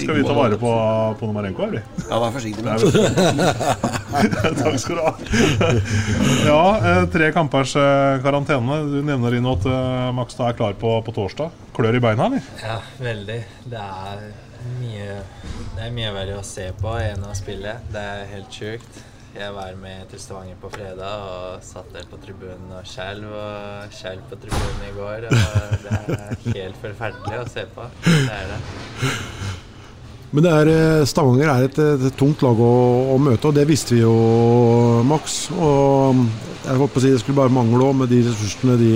Skal 0.01 0.17
vi 0.17 0.25
ta 0.27 0.35
vare 0.35 0.59
på, 0.59 0.73
på 1.21 1.29
Nomarenko, 1.29 1.69
eller? 1.69 1.85
Ja, 2.09 2.19
vær 2.25 2.33
forsiktig 2.35 2.65
Nei, 2.67 2.75
med. 2.81 3.53
Takk 4.63 4.79
skal 4.83 4.99
du 4.99 5.03
ha. 5.05 5.13
Ja, 6.49 6.63
eh, 6.91 7.03
tre 7.13 7.29
kampers 7.37 7.77
eh, 7.79 8.19
karantene. 8.25 8.81
Du 8.89 8.99
nevner 9.07 9.37
inn 9.39 9.47
at 9.47 9.69
Max 10.17 10.35
er 10.41 10.57
klar 10.59 10.75
på, 10.81 10.97
på 11.07 11.15
torsdag. 11.15 11.55
Klør 11.77 12.01
i 12.01 12.03
beina, 12.03 12.27
eller? 12.33 12.49
Ja, 12.65 12.81
veldig. 12.99 13.39
Det 13.69 13.85
er 13.85 14.25
mye 14.81 15.21
Det 15.77 15.85
er 15.87 15.95
mye 15.95 16.11
verre 16.17 16.41
å 16.41 16.43
se 16.47 16.67
på 16.81 16.97
enn 16.99 17.23
å 17.29 17.37
spille. 17.39 17.79
Det 17.95 18.03
er 18.17 18.27
helt 18.33 18.59
sjukt. 18.59 19.05
Jeg 19.37 19.53
var 19.53 19.75
med 19.77 20.09
til 20.09 20.21
Stavanger 20.23 20.57
på 20.61 20.71
fredag 20.73 21.25
og 21.29 21.65
satt 21.65 21.91
der 21.93 22.07
på 22.09 22.17
tribunen 22.23 22.71
og 22.73 22.87
skjelv 22.89 23.29
og 23.29 23.93
skjelv 23.93 24.25
på 24.31 24.39
tribunen 24.41 24.87
i 24.89 24.93
går. 24.97 25.27
Og 25.29 25.75
det 25.85 25.97
er 25.99 26.63
helt 26.63 26.79
forferdelig 26.81 27.41
å 27.43 27.49
se 27.53 27.65
på. 27.75 27.85
Det 28.07 28.35
er 28.35 28.55
det. 28.55 28.61
Men 30.33 30.45
det 30.45 30.53
er, 30.53 30.71
eh, 30.73 31.07
Stavanger 31.09 31.49
er 31.53 31.67
et, 31.69 31.79
et 32.09 32.17
tungt 32.21 32.43
lag 32.45 32.59
å, 32.61 32.73
å 33.15 33.19
møte, 33.21 33.49
og 33.49 33.57
det 33.57 33.65
visste 33.69 33.95
vi 33.97 34.03
jo, 34.03 34.15
Max. 35.09 35.37
Og 35.57 36.23
jeg 36.65 36.77
holdt 36.81 36.95
på 36.95 37.01
å 37.01 37.05
si 37.05 37.13
Det 37.13 37.21
skulle 37.23 37.39
bare 37.39 37.53
mangle 37.53 37.85
òg, 37.85 37.97
med 38.01 38.13
de 38.13 38.23
ressursene 38.27 38.77
de 38.81 38.93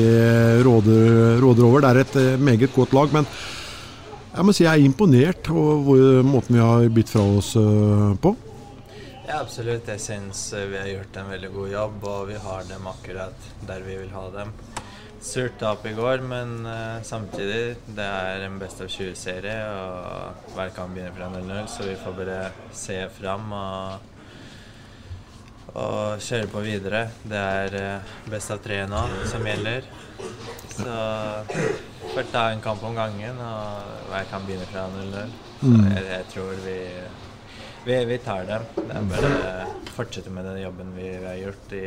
råder, 0.64 1.40
råder 1.44 1.68
over. 1.68 1.84
Det 1.84 1.92
er 1.92 2.00
et 2.02 2.16
eh, 2.20 2.40
meget 2.40 2.72
godt 2.76 2.96
lag, 2.96 3.12
men 3.16 3.28
jeg 4.32 4.48
må 4.48 4.56
si 4.56 4.64
jeg 4.64 4.72
er 4.72 4.86
imponert 4.88 5.52
over 5.52 6.24
måten 6.24 6.56
vi 6.56 6.64
har 6.64 6.88
bitt 6.92 7.12
fra 7.12 7.24
oss 7.36 7.52
eh, 7.60 8.16
på. 8.24 8.34
Ja, 9.32 9.38
absolutt. 9.40 9.86
Jeg 9.88 10.00
syns 10.04 10.40
vi 10.52 10.76
har 10.76 10.88
gjort 10.90 11.14
en 11.16 11.30
veldig 11.32 11.48
god 11.54 11.68
jobb, 11.72 12.02
og 12.04 12.26
vi 12.28 12.34
har 12.36 12.66
dem 12.68 12.84
akkurat 12.90 13.46
der 13.64 13.80
vi 13.86 13.94
vil 14.02 14.10
ha 14.12 14.26
dem. 14.34 14.50
Surt 15.24 15.54
tap 15.56 15.86
i 15.88 15.94
går, 15.96 16.20
men 16.28 16.66
uh, 16.66 16.98
samtidig, 17.06 17.78
det 17.96 18.04
er 18.04 18.44
en 18.44 18.58
best 18.60 18.82
av 18.84 18.90
20-serie, 18.92 19.54
og 19.72 20.52
hver 20.52 20.74
kamp 20.76 20.92
begynner 20.98 21.16
fra 21.16 21.30
0-0, 21.32 21.62
så 21.72 21.86
vi 21.86 21.94
får 22.02 22.18
bare 22.18 22.36
se 22.76 22.98
fram 23.16 23.54
og, 23.56 24.04
og 25.80 26.20
kjøre 26.28 26.52
på 26.52 26.66
videre. 26.68 27.02
Det 27.24 27.42
er 27.56 27.78
uh, 27.80 28.14
best 28.28 28.52
av 28.52 28.60
tre 28.68 28.82
nå 28.90 29.00
som 29.32 29.48
gjelder. 29.48 29.88
Så 30.76 31.00
får 32.12 32.28
ta 32.34 32.50
en 32.52 32.60
kamp 32.68 32.84
om 32.84 33.00
gangen, 33.00 33.40
og 33.40 34.08
hver 34.12 34.28
kamp 34.28 34.44
begynner 34.50 34.68
fra 34.76 34.90
0-0. 34.92 35.36
Så 35.62 35.68
Mm. 35.72 35.84
jeg, 35.94 36.06
jeg 36.10 36.24
tror 36.32 36.56
vi 36.64 36.80
vi, 37.84 38.04
vi 38.04 38.18
tar 38.18 38.46
dem. 38.48 38.68
Det 38.76 38.94
er 38.94 39.10
bare 39.10 39.32
å 39.32 39.90
fortsette 39.96 40.32
med 40.32 40.46
den 40.48 40.62
jobben 40.62 40.94
vi, 40.96 41.08
vi 41.10 41.28
har 41.28 41.40
gjort 41.40 41.74
i 41.76 41.86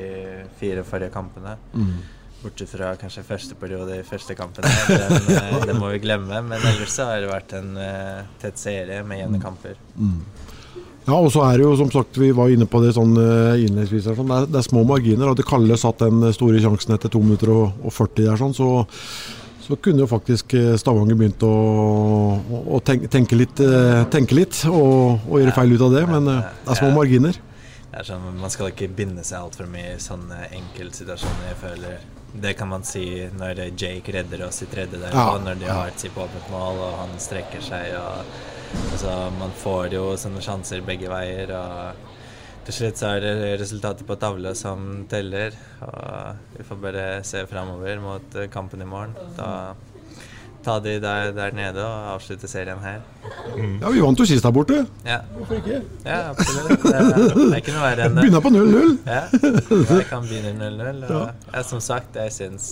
fire 0.59 0.83
forrige 0.87 1.13
kampene. 1.13 1.55
Mm. 1.73 1.95
Bortsett 2.43 2.69
fra 2.75 2.91
kanskje 2.99 3.23
første 3.25 3.57
periode 3.59 3.99
i 3.99 4.05
første 4.05 4.35
kampene. 4.37 4.69
Den, 4.89 5.29
eh, 5.69 5.77
må 5.79 5.93
vi 5.93 6.01
glemme. 6.03 6.41
Men 6.45 6.59
ellers 6.59 6.93
så 6.93 7.09
har 7.09 7.23
det 7.23 7.31
vært 7.31 7.55
en 7.57 7.77
uh, 7.79 8.25
tett 8.41 8.59
serie 8.61 9.01
med 9.07 9.23
jevne 9.23 9.41
kamper. 9.41 9.79
Mm. 9.95 10.19
Ja, 11.05 11.19
og 11.19 11.29
så 11.33 11.43
er 11.45 11.59
det 11.59 11.67
jo 11.67 11.75
som 11.77 11.91
sagt, 11.93 12.17
vi 12.17 12.31
var 12.33 12.49
inne 12.49 12.65
på 12.65 12.79
det 12.81 12.95
sånn 12.97 13.13
eh, 13.21 13.61
innledningsvis, 13.61 14.07
sånn, 14.09 14.31
det, 14.31 14.47
det 14.49 14.61
er 14.61 14.65
små 14.65 14.81
marginer. 14.89 15.29
Hadde 15.29 15.45
Kalle 15.45 15.77
satt 15.77 16.01
den 16.01 16.25
store 16.33 16.61
sjansen 16.63 16.95
etter 16.97 17.13
2 17.13 17.21
minutter 17.21 17.51
og, 17.53 17.75
og 17.85 17.93
40 17.93 18.23
der, 18.23 18.39
sånn, 18.41 18.55
så, 18.57 18.69
så 19.65 19.75
kunne 19.81 20.03
jo 20.03 20.07
faktisk 20.09 20.53
eh, 20.53 20.75
Stavanger 20.77 21.17
begynt 21.17 21.41
å, 21.45 21.49
å, 21.49 22.61
å 22.77 22.79
tenke, 22.85 23.09
tenke 23.11 23.37
litt, 23.39 23.59
eh, 23.65 24.03
tenke 24.13 24.37
litt 24.37 24.59
og, 24.69 25.23
og 25.25 25.39
gjøre 25.41 25.55
feil 25.57 25.73
ut 25.75 25.85
av 25.87 25.95
det. 25.95 26.03
Men 26.11 26.29
eh, 26.31 26.49
det 26.65 26.73
er 26.75 26.79
små 26.81 26.91
marginer. 26.93 27.39
Det 27.89 28.01
er 28.03 28.07
sånn, 28.09 28.27
Man 28.41 28.51
skal 28.53 28.73
ikke 28.73 28.89
binde 28.91 29.23
seg 29.25 29.39
altfor 29.39 29.69
mye 29.71 29.95
i 29.95 30.01
sånne 30.03 30.41
enkeltsituasjoner. 30.59 31.47
Jeg 31.53 31.59
føler 31.63 32.05
Det 32.45 32.51
kan 32.59 32.67
man 32.67 32.83
si 32.83 33.05
når 33.39 33.61
Jake 33.79 34.11
redder 34.11 34.41
oss 34.49 34.61
i 34.61 34.67
tredje 34.67 34.99
der, 34.99 35.13
Ja. 35.15 35.29
og 35.33 35.45
når 35.45 35.55
de 35.61 35.69
har 35.71 35.87
et 35.87 35.99
sitt 36.03 36.17
åpent 36.19 36.49
mål, 36.51 36.81
og 36.83 36.97
han 36.99 37.13
strekker 37.17 37.61
seg. 37.63 37.93
og 37.95 38.83
altså, 38.91 39.13
Man 39.39 39.55
får 39.63 39.93
jo 39.95 40.03
sånne 40.19 40.43
sjanser 40.43 40.83
begge 40.85 41.07
veier. 41.09 41.55
og 41.55 42.04
til 42.65 42.73
slutt 42.79 43.01
så 43.01 43.11
er 43.15 43.23
det 43.23 43.51
resultatet 43.61 44.07
på 44.07 44.17
tavla 44.21 44.55
som 44.57 45.05
teller. 45.11 45.55
Og 45.85 46.55
vi 46.57 46.65
får 46.67 46.79
bare 46.81 47.03
se 47.27 47.43
framover 47.49 47.99
mot 48.03 48.39
kampen 48.53 48.81
i 48.81 48.89
morgen. 48.89 49.13
Da 49.37 49.51
ta 50.65 50.79
de 50.81 50.95
der, 50.99 51.31
der 51.35 51.53
nede 51.53 51.83
og 51.85 52.07
avslutte 52.15 52.47
serien 52.49 52.79
her. 52.81 53.03
Ja, 53.81 53.89
Vi 53.93 54.01
vant 54.01 54.19
jo 54.19 54.25
sist 54.25 54.45
der 54.45 54.53
borte. 54.55 54.81
Ja. 55.05 55.19
Hvorfor 55.35 55.59
ikke? 55.59 55.81
Ja, 56.05 56.31
absolutt. 56.31 56.81
Det 56.81 56.95
er, 56.95 57.11
det 57.13 57.45
er 57.51 57.61
ikke 57.61 57.75
noe 57.75 57.85
verre 57.85 58.07
enn 58.07 58.17
det. 58.17 58.25
Begynner 58.25 58.41
på 58.41 58.53
0-0. 58.55 58.97
Ja, 59.05 59.21
jeg 59.99 60.09
kan 60.09 60.25
begynne 60.25 60.55
0-0. 60.57 61.05
og 61.05 61.53
Ja, 61.53 61.63
som 61.69 61.83
sagt, 61.85 62.17
jeg 62.17 62.33
syns 62.33 62.69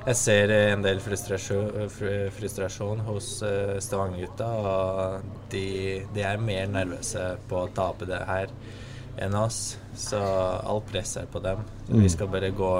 jeg 0.00 0.16
ser 0.16 0.50
en 0.54 0.82
del 0.82 0.98
frustrasjon, 1.04 1.90
frustrasjon 2.32 3.02
hos 3.04 3.26
eh, 3.44 3.74
Stavanger-gutta. 3.84 4.46
Og 4.48 5.34
de, 5.52 5.64
de 6.14 6.24
er 6.24 6.40
mer 6.40 6.70
nervøse 6.72 7.34
på 7.50 7.66
å 7.66 7.70
tape 7.76 8.08
det 8.08 8.22
her 8.26 8.54
enn 9.18 9.36
oss. 9.38 9.78
Så 9.96 10.18
alt 10.20 10.86
presset 10.92 11.24
er 11.24 11.30
på 11.32 11.42
dem. 11.44 11.62
Så 11.86 11.92
Mm. 11.94 12.02
Vi 12.02 12.08
skal 12.08 12.28
bare 12.28 12.50
gå 12.54 12.72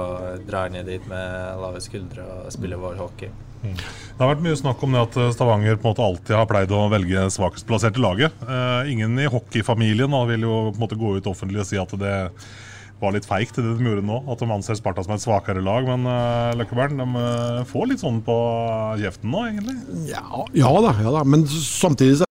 dra 0.47 0.67
ned 0.69 0.85
dit 0.85 1.07
med 1.07 1.59
lave 1.59 1.81
skuldre 1.81 2.23
og 2.23 2.51
spille 2.51 2.79
vår 2.79 2.95
hockey. 2.95 3.29
Det 3.61 4.17
har 4.17 4.31
vært 4.31 4.41
mye 4.41 4.57
snakk 4.57 4.81
om 4.83 4.95
det 4.95 5.01
at 5.01 5.17
eh, 5.21 5.31
Stavanger 5.35 5.75
på 5.77 5.85
en 5.85 5.91
måte 5.91 6.05
alltid 6.05 6.35
har 6.35 6.47
pleid 6.49 6.71
å 6.73 6.89
velge 6.89 7.27
svakest 7.29 7.67
plasserte 7.69 8.01
laget. 8.01 8.33
Eh, 8.41 8.91
ingen 8.91 9.19
i 9.19 9.29
hockeyfamilien 9.29 10.15
vil 10.31 10.47
jo 10.47 10.71
på 10.71 10.79
en 10.79 10.81
måte 10.81 10.97
gå 10.97 11.17
ut 11.17 11.29
offentlig 11.29 11.61
og 11.61 11.69
si 11.69 11.77
at 11.77 11.93
det 12.01 12.15
var 13.01 13.15
litt 13.15 13.27
feigt 13.27 13.57
det 13.57 13.65
de 13.65 13.85
gjorde 13.85 14.05
nå. 14.05 14.21
At 14.31 14.41
de 14.41 14.49
anser 14.53 14.77
Sparta 14.77 15.03
som 15.05 15.15
et 15.15 15.23
svakere 15.23 15.63
lag. 15.65 15.87
Men 15.89 16.05
uh, 16.05 16.53
Løkkebern 16.59 17.01
de 17.01 17.07
eh, 17.21 17.61
får 17.69 17.89
litt 17.91 18.03
sånn 18.03 18.21
på 18.25 18.35
kjeften 19.01 19.33
nå, 19.33 19.45
egentlig. 19.49 19.77
Ja, 20.11 20.45
ja 20.57 20.73
da, 20.85 20.93
ja 21.01 21.15
da, 21.19 21.23
men 21.27 21.47
samtidig 21.49 22.21
så 22.21 22.30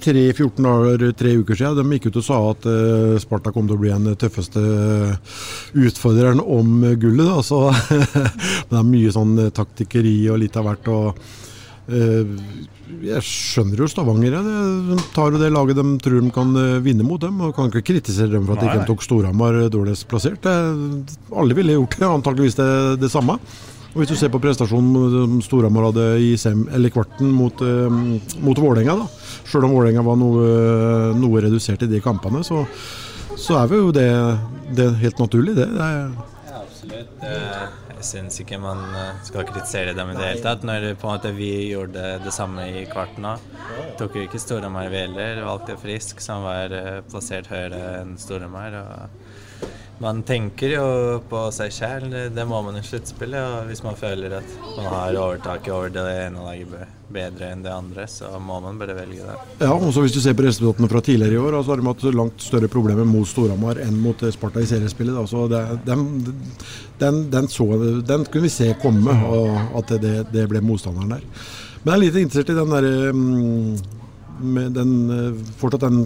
men 0.00 0.32
3-14 0.32 0.62
dager, 0.62 1.12
tre 1.12 1.34
uker 1.36 1.54
siden, 1.54 1.76
de 1.76 1.98
gikk 1.98 2.10
ut 2.10 2.20
og 2.20 2.24
sa 2.24 2.38
at 2.50 2.66
uh, 2.66 3.18
Sparta 3.20 3.52
kom 3.52 3.68
til 3.68 3.76
å 3.76 3.80
bli 3.80 3.92
den 3.92 4.16
tøffeste 4.16 4.60
utfordreren 5.74 6.40
om 6.40 6.82
gullet. 6.96 7.26
Da. 7.26 7.42
Så, 7.42 7.70
det 8.70 8.76
er 8.78 8.86
mye 8.86 9.12
sånn 9.12 9.38
eh, 9.38 9.54
taktikkeri 9.54 10.28
og 10.30 10.40
litt 10.42 10.56
av 10.56 10.68
hvert. 10.68 10.90
Og, 10.90 11.20
eh, 11.90 12.36
jeg 13.00 13.24
skjønner 13.24 13.82
jo 13.82 13.88
Stavanger. 13.90 14.38
De 14.40 14.98
tar 15.14 15.34
jo 15.34 15.40
det 15.40 15.52
laget 15.52 15.78
de 15.78 15.86
tror 16.02 16.20
de 16.20 16.32
kan 16.34 16.54
eh, 16.58 16.78
vinne 16.84 17.06
mot 17.06 17.20
dem. 17.22 17.40
og 17.44 17.54
Kan 17.56 17.70
ikke 17.70 17.86
kritisere 17.92 18.32
dem 18.34 18.48
for 18.48 18.56
at 18.56 18.64
de 18.64 18.72
ikke 18.72 18.88
tok 18.90 19.04
Storhamar 19.06 19.60
dårligst 19.72 20.08
plassert. 20.10 20.40
Det, 20.44 21.18
alle 21.30 21.56
ville 21.58 21.76
gjort 21.76 21.98
det, 21.98 22.08
antakeligvis 22.08 22.58
det, 22.60 22.70
det 23.04 23.12
samme. 23.12 23.38
Og 23.90 24.02
Hvis 24.04 24.12
du 24.12 24.16
ser 24.16 24.30
på 24.30 24.38
prestasjonen 24.38 25.10
som 25.10 25.38
Storhamar 25.42 25.88
hadde 25.88 26.06
i 26.22 26.36
sem, 26.38 26.62
kvarten 26.94 27.32
mot, 27.34 27.60
eh, 27.60 27.90
mot 28.38 28.58
Vålerenga. 28.58 29.08
Selv 29.44 29.66
om 29.66 29.74
Vålerenga 29.74 30.04
var 30.06 30.16
noe, 30.20 30.46
noe 31.18 31.42
redusert 31.42 31.82
i 31.82 31.90
de 31.90 32.00
kampene, 32.00 32.44
så, 32.46 32.62
så 33.34 33.58
er 33.58 33.74
jo 33.74 33.90
det, 33.90 34.06
det 34.76 34.86
er 34.86 35.00
helt 35.02 35.18
naturlig, 35.18 35.56
det. 35.58 35.66
det 35.74 35.88
er, 35.88 36.10
absolutt. 36.62 37.22
Eh, 37.26 37.68
Jeg 38.00 38.06
syns 38.08 38.38
ikke 38.40 38.56
man 38.62 38.78
eh, 38.96 39.18
skal 39.26 39.44
kritisere 39.44 39.92
dem 39.92 40.08
i 40.08 40.14
det 40.16 40.24
hele 40.24 40.44
tatt. 40.44 40.62
Når 40.64 40.86
på 40.96 41.08
en 41.08 41.18
måte 41.18 41.34
vi 41.36 41.50
gjorde 41.68 42.14
det 42.24 42.32
samme 42.32 42.64
i 42.70 42.86
kvarten 42.88 43.26
òg. 43.28 43.42
Tok 43.98 44.16
jo 44.16 44.22
ikke 44.24 44.40
Storhamar 44.40 44.88
vi 44.88 45.02
heller. 45.02 45.42
Valgte 45.44 45.76
Frisk, 45.82 46.22
som 46.24 46.46
var 46.46 46.72
eh, 46.72 47.02
plassert 47.10 47.50
høyere 47.50 47.82
enn 47.98 48.14
Storhamar. 48.22 48.78
og 48.80 49.29
man 50.00 50.22
tenker 50.24 50.72
jo 50.72 50.84
på 51.28 51.42
seg 51.52 51.72
sjæl, 51.76 52.06
det 52.32 52.44
må 52.48 52.62
man 52.64 52.78
i 52.78 52.84
sluttspillet. 52.84 53.40
Og 53.40 53.68
hvis 53.68 53.82
man 53.84 53.98
føler 54.00 54.38
at 54.38 54.54
man 54.78 54.88
har 54.88 55.18
overtaket 55.20 55.74
over 55.76 55.92
det 55.92 56.04
ene 56.22 56.44
laget 56.46 56.96
bedre 57.10 57.50
enn 57.52 57.64
det 57.64 57.72
andre, 57.74 58.06
så 58.08 58.30
må 58.40 58.60
man 58.64 58.78
bare 58.80 58.96
velge 58.96 59.26
det. 59.26 59.36
Ja, 59.60 59.74
også 59.74 60.04
Hvis 60.04 60.14
du 60.16 60.20
ser 60.24 60.36
på 60.38 60.46
resultatene 60.46 60.88
fra 60.88 61.02
tidligere 61.04 61.36
i 61.36 61.42
år, 61.42 61.58
så 61.60 61.74
har 61.74 61.82
de 61.82 61.88
hatt 61.90 62.06
langt 62.16 62.40
større 62.40 62.70
problemer 62.72 63.04
mot 63.04 63.28
Storhamar 63.28 63.82
enn 63.84 63.98
mot 64.00 64.24
Sparta 64.32 64.62
i 64.62 64.70
seriespillet. 64.70 65.20
Så 65.28 65.44
det, 65.52 65.60
den, 65.84 66.06
den, 67.02 67.20
den, 67.34 67.50
så, 67.52 67.68
den, 68.00 68.24
kunne 68.24 68.46
vi 68.46 68.54
se 68.54 68.72
komme, 68.80 69.16
at 69.76 69.92
det, 70.00 70.14
det 70.32 70.46
ble 70.48 70.64
motstanderen 70.64 71.18
der. 71.18 71.28
Men 71.82 71.92
jeg 71.92 71.98
er 71.98 72.04
litt 72.06 72.18
interessert 72.22 72.54
i 72.54 72.56
den 72.56 72.72
derre 72.72 73.12
med 74.40 74.72
den, 74.72 74.96
fortsatt 75.60 75.84
den 75.84 76.04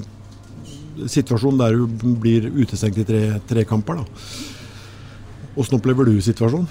situasjon 1.10 1.60
der 1.60 1.78
du 1.78 2.10
blir 2.20 2.50
utestengt 2.54 2.98
i 3.02 3.06
tre, 3.08 3.22
tre 3.48 3.64
kamper. 3.68 4.04
Hvordan 5.54 5.78
opplever 5.78 6.08
du 6.08 6.18
situasjonen? 6.24 6.68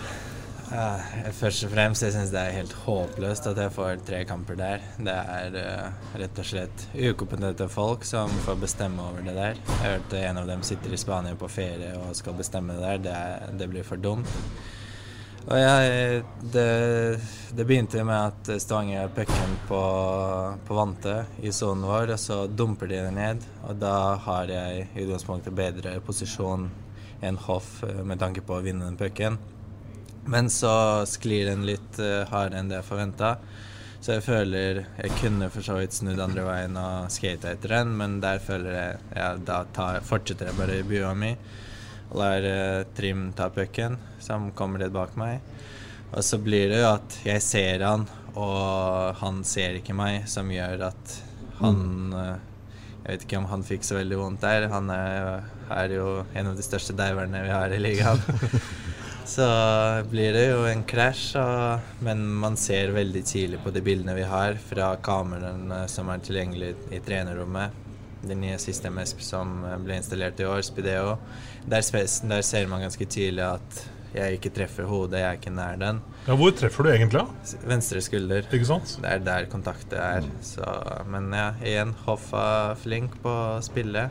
Uh, 0.74 1.30
først 1.38 1.68
og 1.68 1.70
fremst 1.70 2.02
jeg 2.02 2.16
syns 2.16 2.32
det 2.34 2.40
er 2.42 2.56
helt 2.56 2.72
håpløst 2.82 3.46
at 3.52 3.60
jeg 3.62 3.74
får 3.76 4.00
tre 4.08 4.24
kamper 4.26 4.58
der. 4.58 4.86
Det 4.98 5.14
er 5.14 5.58
uh, 5.60 6.08
rett 6.18 6.40
og 6.42 6.48
slett 6.50 6.86
ukompetente 6.98 7.68
folk 7.70 8.08
som 8.10 8.32
får 8.48 8.58
bestemme 8.64 9.06
over 9.06 9.22
det 9.22 9.36
der. 9.38 9.60
Jeg 9.70 9.82
hørte 9.84 10.24
en 10.24 10.42
av 10.42 10.50
dem 10.50 10.66
sitter 10.66 10.96
i 10.96 10.98
Spania 10.98 11.38
på 11.38 11.52
ferie 11.52 11.94
og 12.00 12.16
skal 12.18 12.40
bestemme 12.40 12.74
det 12.80 12.88
der. 12.88 13.04
Det, 13.06 13.14
er, 13.14 13.54
det 13.60 13.70
blir 13.70 13.86
for 13.86 14.02
dumt. 14.02 14.34
Jeg, 15.44 16.24
det, 16.40 17.20
det, 17.52 17.66
begynte 17.68 18.04
med 18.08 18.16
at 18.16 18.62
Stavanger 18.64 19.10
pucken 19.12 19.58
på, 19.68 19.80
på 20.68 20.78
vante 20.78 21.18
i 21.44 21.52
sonen 21.52 21.84
vår, 21.84 22.14
og 22.16 22.22
så 22.22 22.38
dumper 22.48 22.88
de 22.88 23.02
den 23.04 23.20
ned. 23.20 23.44
Og 23.68 23.76
da 23.82 24.16
har 24.24 24.48
jeg 24.48 24.86
i 24.86 25.04
utgangspunktet 25.04 25.56
bedre 25.58 25.98
posisjon 26.06 26.70
enn 27.24 27.40
Hoff 27.44 27.82
eh, 27.84 28.00
med 28.08 28.22
tanke 28.24 28.44
på 28.46 28.56
å 28.56 28.64
vinne 28.64 28.88
den 28.88 29.00
pucken. 29.00 29.36
Men 30.32 30.48
så 30.48 31.04
sklir 31.12 31.50
den 31.50 31.66
litt 31.68 32.00
uh, 32.00 32.24
hardere 32.32 32.62
enn 32.62 32.72
det 32.72 32.80
jeg 32.80 32.88
forventa. 32.88 33.34
Så 34.00 34.18
jeg 34.18 34.24
føler 34.24 34.80
Jeg 35.00 35.12
kunne 35.20 35.50
for 35.52 35.64
så 35.64 35.76
vidt 35.82 35.96
snudd 35.96 36.20
andre 36.24 36.48
veien 36.48 36.80
og 36.80 37.12
skata 37.12 37.52
etter 37.52 37.76
den, 37.76 37.92
men 38.00 38.22
der 38.24 38.40
føler 38.44 38.80
jeg 38.80 39.04
ja, 39.20 39.30
da 39.36 39.60
tar, 39.76 40.00
fortsetter 40.08 40.52
jeg 40.52 40.60
bare 40.60 40.80
i 40.80 40.88
bua 40.88 41.12
mi 41.16 41.36
og 42.12 42.20
lar 42.20 42.46
uh, 42.46 42.86
Trim 42.96 43.32
ta 43.38 43.50
pucken, 43.54 43.98
som 44.24 44.52
kommer 44.58 44.84
litt 44.84 44.94
bak 44.96 45.16
meg. 45.20 45.42
Og 46.14 46.22
så 46.26 46.38
blir 46.42 46.70
det 46.70 46.84
jo 46.84 46.92
at 46.92 47.20
jeg 47.26 47.42
ser 47.46 47.86
han, 47.88 48.08
og 48.34 49.20
han 49.22 49.44
ser 49.46 49.80
ikke 49.80 49.96
meg, 49.98 50.28
som 50.30 50.52
gjør 50.52 50.90
at 50.90 51.20
han 51.62 51.80
uh, 52.14 52.36
Jeg 53.04 53.18
vet 53.18 53.24
ikke 53.26 53.40
om 53.42 53.50
han 53.50 53.66
fikk 53.68 53.84
så 53.84 53.98
veldig 53.98 54.16
vondt 54.16 54.46
der. 54.46 54.70
Han 54.72 54.88
er, 54.94 55.44
er 55.76 55.92
jo 55.92 56.08
en 56.24 56.54
av 56.54 56.56
de 56.56 56.64
største 56.64 56.96
diverne 56.96 57.42
vi 57.44 57.52
har 57.52 57.74
i 57.76 57.82
ligaen. 57.82 58.22
så 59.36 59.48
blir 60.08 60.32
det 60.38 60.46
jo 60.48 60.64
en 60.70 60.86
krasj, 60.88 61.36
men 62.06 62.24
man 62.40 62.56
ser 62.60 62.96
veldig 62.96 63.26
tidlig 63.28 63.60
på 63.64 63.76
de 63.76 63.84
bildene 63.84 64.16
vi 64.16 64.24
har 64.24 64.56
fra 64.70 64.94
kameraene 65.04 65.84
som 65.92 66.12
er 66.14 66.24
tilgjengelig 66.24 66.76
i 66.96 67.02
trenerrommet 67.04 67.84
det 68.28 68.38
nye 68.40 68.60
systemet 68.62 69.16
som 69.24 69.62
ble 69.84 69.98
installert 70.00 70.40
i 70.40 70.48
år, 70.48 70.62
Spideo. 70.66 71.18
Der, 71.70 71.82
der, 72.30 72.42
ser 72.42 72.68
man 72.68 72.84
ganske 72.84 73.06
tydelig 73.06 73.44
at 73.46 73.84
jeg 74.14 74.38
ikke 74.38 74.52
treffer 74.54 74.86
hodet, 74.86 75.22
jeg 75.22 75.28
er 75.28 75.38
ikke 75.40 75.54
nær 75.54 75.78
den. 75.80 76.02
Ja, 76.28 76.36
Hvor 76.38 76.52
treffer 76.54 76.86
du 76.86 76.90
egentlig? 76.92 77.24
da? 77.24 77.60
Venstre 77.66 78.02
skulder. 78.04 78.46
Ikke 78.54 78.68
sant? 78.70 78.98
Det 79.02 79.10
er 79.10 79.24
der 79.26 79.48
kontaktet 79.50 79.98
er. 79.98 80.28
Så, 80.46 80.68
men 81.10 81.32
ja, 81.34 81.48
igjen, 81.64 81.96
Hoffa 82.06 82.76
flink 82.84 83.16
på 83.24 83.32
å 83.32 83.64
spille. 83.66 84.10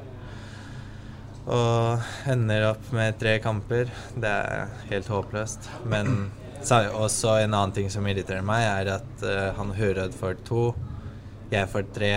Og 1.47 2.03
ender 2.31 2.69
opp 2.73 2.91
med 2.95 3.19
tre 3.19 3.37
kamper. 3.43 3.91
Det 4.15 4.33
er 4.33 4.75
helt 4.91 5.11
håpløst. 5.11 5.71
Men 5.91 6.31
også 7.05 7.38
en 7.43 7.55
annen 7.55 7.77
ting 7.77 7.91
som 7.91 8.07
irriterer 8.07 8.45
meg, 8.47 8.67
er 8.67 8.97
at 8.99 9.25
uh, 9.27 9.53
han 9.59 9.75
Hurød 9.77 10.19
får 10.19 10.43
to, 10.49 10.71
jeg 11.55 11.71
får 11.71 11.88
tre. 11.95 12.12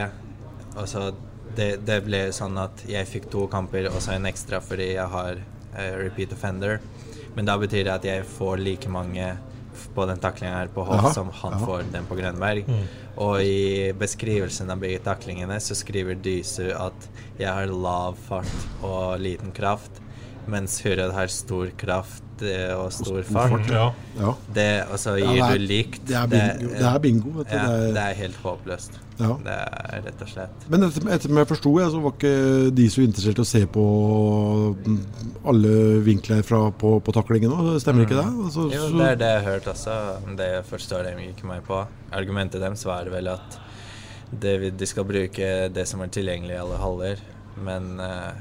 Og 0.76 0.90
så 0.90 1.10
det, 1.58 1.70
det, 1.88 2.02
ble 2.06 2.28
sånn 2.36 2.58
at 2.62 2.86
jeg 2.90 3.08
fikk 3.10 3.30
to 3.34 3.46
kamper 3.52 3.90
og 3.92 4.00
så 4.04 4.16
en 4.16 4.28
ekstra 4.30 4.62
fordi 4.64 4.94
jeg 4.96 5.10
har 5.12 5.42
uh, 5.42 5.94
repeat 6.02 6.34
offender. 6.36 6.80
Men 7.36 7.48
da 7.50 7.58
betyr 7.60 7.88
det 7.88 7.94
at 7.94 8.08
jeg 8.08 8.28
får 8.38 8.64
like 8.64 8.92
mange 8.92 9.34
på 9.96 10.06
den 10.08 10.20
taklingen 10.24 10.56
her 10.56 10.70
på 10.72 10.84
Hoff 10.88 11.14
som 11.14 11.30
han 11.42 11.54
aha. 11.58 11.66
får 11.66 11.84
den 11.92 12.08
på 12.08 12.18
Grønberg. 12.20 12.68
Mm. 12.68 12.86
Og 13.24 13.42
i 13.44 13.92
beskrivelsen 13.98 14.72
av 14.72 14.82
begge 14.84 15.02
taklingene 15.04 15.58
så 15.64 15.76
skriver 15.78 16.20
Dysu 16.20 16.70
at 16.76 17.10
jeg 17.40 17.50
har 17.50 17.72
lav 17.72 18.20
fart 18.28 18.84
og 18.84 19.20
liten 19.24 19.52
kraft, 19.56 20.02
mens 20.52 20.78
Hurred 20.86 21.16
har 21.16 21.32
stor 21.32 21.72
kraft 21.80 22.25
og 22.76 22.92
stor 22.94 23.22
fart. 23.28 23.70
Ja. 23.72 23.86
Ja. 24.20 24.32
Det, 24.56 24.68
og 24.92 25.00
så 25.00 25.16
gir 25.20 25.38
ja, 25.38 25.50
er, 25.50 25.58
du 25.58 25.66
likt. 25.70 26.02
Det 26.08 26.16
er 26.16 26.28
bingo. 26.32 26.70
Det, 26.72 26.86
er, 26.86 27.00
bingo, 27.04 27.34
det, 27.42 27.60
er, 27.60 27.84
det, 27.96 28.04
er, 28.04 28.16
helt 28.20 28.40
håpløst. 28.44 29.00
Det 29.18 29.56
er 29.56 30.06
rett 30.06 30.24
og 30.26 30.32
slett. 30.32 30.66
Men 30.72 30.88
etter, 30.88 31.10
etter 31.16 31.36
jeg 31.40 31.50
forsto, 31.50 31.74
så 31.94 32.02
var 32.04 32.16
ikke 32.16 32.34
de 32.76 32.88
så 32.92 33.04
interessert 33.06 33.42
i 33.42 33.46
å 33.46 33.50
se 33.50 33.62
på 33.78 33.86
mm, 34.86 34.98
alle 35.52 35.76
vinkler 36.06 36.42
fra, 36.48 36.64
på, 36.72 36.98
på 37.04 37.16
taklingen 37.16 37.54
òg, 37.56 37.76
stemmer 37.84 38.04
mm. 38.04 38.08
ikke 38.08 38.20
det? 38.22 38.48
Altså, 38.48 38.68
jo, 38.74 38.88
det 38.96 39.12
er 39.12 39.22
det 39.22 39.32
jeg 39.34 39.44
har 39.44 39.52
hørt 39.52 39.70
også. 39.76 40.00
Det 40.42 40.50
forstår 40.72 41.08
de 41.10 41.30
ikke 41.30 41.52
meg 41.52 41.64
på. 41.68 41.84
Argumentet 42.16 42.64
deres 42.64 42.84
var 42.88 43.12
vel 43.14 43.32
at 43.36 43.62
det, 44.32 44.58
de 44.76 44.90
skal 44.90 45.08
bruke 45.08 45.54
det 45.72 45.86
som 45.88 46.02
er 46.04 46.12
tilgjengelig 46.12 46.56
i 46.56 46.62
alle 46.64 46.82
haller, 46.82 47.24
men 47.64 47.96
uh, 48.02 48.34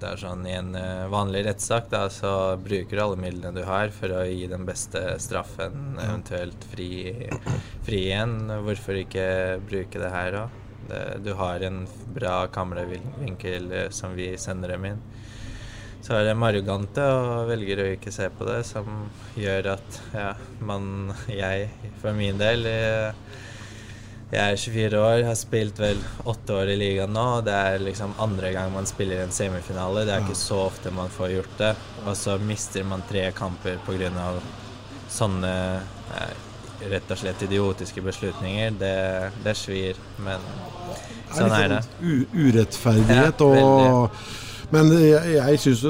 det 0.00 0.08
er 0.10 0.20
sånn 0.22 0.46
I 0.48 0.54
en 0.58 0.72
uh, 0.76 1.10
vanlig 1.12 1.44
rettssak 1.46 1.90
da, 1.92 2.06
så 2.12 2.32
bruker 2.60 2.96
du 2.96 3.02
alle 3.04 3.20
midlene 3.20 3.52
du 3.56 3.66
har 3.68 3.92
for 3.94 4.12
å 4.16 4.24
gi 4.28 4.48
den 4.50 4.64
beste 4.68 5.02
straffen, 5.22 5.98
eventuelt 6.00 6.64
fri, 6.72 6.90
fri 7.86 8.06
igjen. 8.08 8.38
Hvorfor 8.66 9.00
ikke 9.02 9.26
bruke 9.68 10.02
det 10.02 10.12
her 10.14 10.40
òg? 10.44 10.58
Du 11.22 11.34
har 11.38 11.62
en 11.62 11.84
bra 12.16 12.48
kameravinkel 12.50 13.68
uh, 13.70 13.88
som 13.94 14.16
vi 14.18 14.32
sender 14.40 14.74
dem 14.74 14.88
inn. 14.90 15.04
Så 16.00 16.16
er 16.16 16.30
de 16.30 16.32
arrogante 16.32 17.04
og 17.04 17.50
velger 17.50 17.82
å 17.82 17.90
ikke 17.92 18.12
se 18.14 18.30
på 18.32 18.46
det, 18.48 18.62
som 18.64 18.88
gjør 19.36 19.74
at 19.74 20.00
ja, 20.16 20.32
man 20.64 21.12
Jeg, 21.28 21.68
for 22.00 22.16
min 22.16 22.40
del 22.40 22.64
uh, 22.66 23.12
jeg 24.30 24.52
er 24.52 24.60
24 24.62 24.98
år, 25.02 25.22
har 25.26 25.38
spilt 25.38 25.80
vel 25.82 25.98
åtte 26.30 26.54
år 26.54 26.70
i 26.70 26.76
ligaen 26.78 27.10
nå. 27.14 27.24
og 27.38 27.46
Det 27.48 27.54
er 27.54 27.82
liksom 27.82 28.12
andre 28.22 28.52
gang 28.54 28.70
man 28.72 28.86
spiller 28.86 29.24
en 29.24 29.34
semifinale. 29.34 30.04
Det 30.06 30.14
er 30.14 30.22
ikke 30.22 30.38
så 30.38 30.60
ofte 30.68 30.92
man 30.94 31.10
får 31.10 31.32
gjort 31.34 31.56
det. 31.58 31.72
Og 32.04 32.14
så 32.18 32.36
mister 32.38 32.86
man 32.86 33.02
tre 33.08 33.24
kamper 33.34 33.80
pga. 33.86 34.30
sånne 35.10 35.54
eh, 36.14 36.36
rett 36.92 37.10
og 37.10 37.18
slett 37.18 37.42
idiotiske 37.42 38.02
beslutninger. 38.02 38.70
Det, 38.78 38.94
det 39.44 39.56
svir, 39.58 39.98
men 40.22 40.46
sånn 41.34 41.56
er 41.56 41.74
det. 41.74 41.80
Urettferdighet 42.30 43.42
og 43.42 44.14
men 44.70 44.92
jeg, 44.94 45.34
jeg 45.34 45.60
syns 45.64 45.82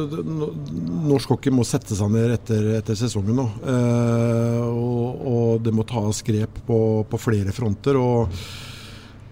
norsk 1.10 1.34
hockey 1.34 1.52
må 1.52 1.66
sette 1.68 1.96
seg 1.96 2.12
ned 2.14 2.32
etter, 2.38 2.72
etter 2.78 2.96
sesongen 2.98 3.36
nå. 3.36 3.46
Eh, 3.60 4.64
og, 4.64 5.22
og, 5.34 5.54
det 5.64 5.74
må 5.76 5.84
tas 5.88 6.22
grep 6.26 6.62
på, 6.66 6.80
på, 7.10 7.20
flere 7.20 7.54
fronter. 7.56 8.00
og 8.00 8.42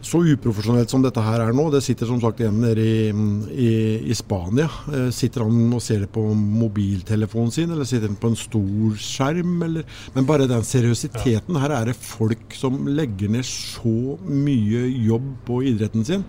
så 0.08 0.20
uprofesjonelt 0.22 0.92
som 0.92 1.02
dette 1.02 1.22
her 1.24 1.42
er 1.42 1.56
nå, 1.56 1.64
det 1.74 1.80
sitter 1.82 2.06
som 2.06 2.20
sagt 2.22 2.38
igjen 2.38 2.60
nede 2.62 2.84
i, 2.84 3.08
i, 3.50 3.70
i, 4.12 4.14
Spania. 4.16 4.68
Eh, 4.94 5.08
sitter 5.14 5.42
han 5.42 5.72
og 5.74 5.82
ser 5.82 6.04
det 6.04 6.10
på 6.14 6.22
mobiltelefonen 6.38 7.50
sin, 7.54 7.72
eller 7.74 7.88
sitter 7.88 8.06
han 8.06 8.20
på 8.20 8.30
en 8.30 8.38
stor 8.38 9.00
skjerm? 9.02 9.56
Eller, 9.66 9.88
men 10.14 10.28
bare 10.28 10.46
den 10.50 10.62
seriøsiteten. 10.64 11.58
Her 11.58 11.74
er 11.80 11.90
det 11.90 11.96
folk 11.98 12.54
som 12.56 12.86
legger 12.86 13.32
ned 13.34 13.48
så 13.48 14.14
mye 14.22 14.86
jobb 15.08 15.32
på 15.48 15.64
idretten 15.72 16.06
sin. 16.06 16.24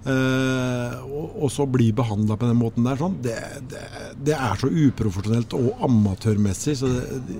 Uh, 0.00 0.89
og, 1.34 1.48
så 1.52 1.66
bli 1.70 1.90
behandla 1.96 2.36
på 2.38 2.48
den 2.48 2.58
måten 2.60 2.86
der, 2.86 2.98
sånn, 3.00 3.16
det, 3.24 3.36
det, 3.70 3.82
det, 4.28 4.34
er 4.36 4.60
så 4.60 4.70
uprofesjonelt 4.70 5.54
og 5.58 5.84
amatørmessig. 5.86 6.76
Så 6.80 6.90
det, 6.90 7.38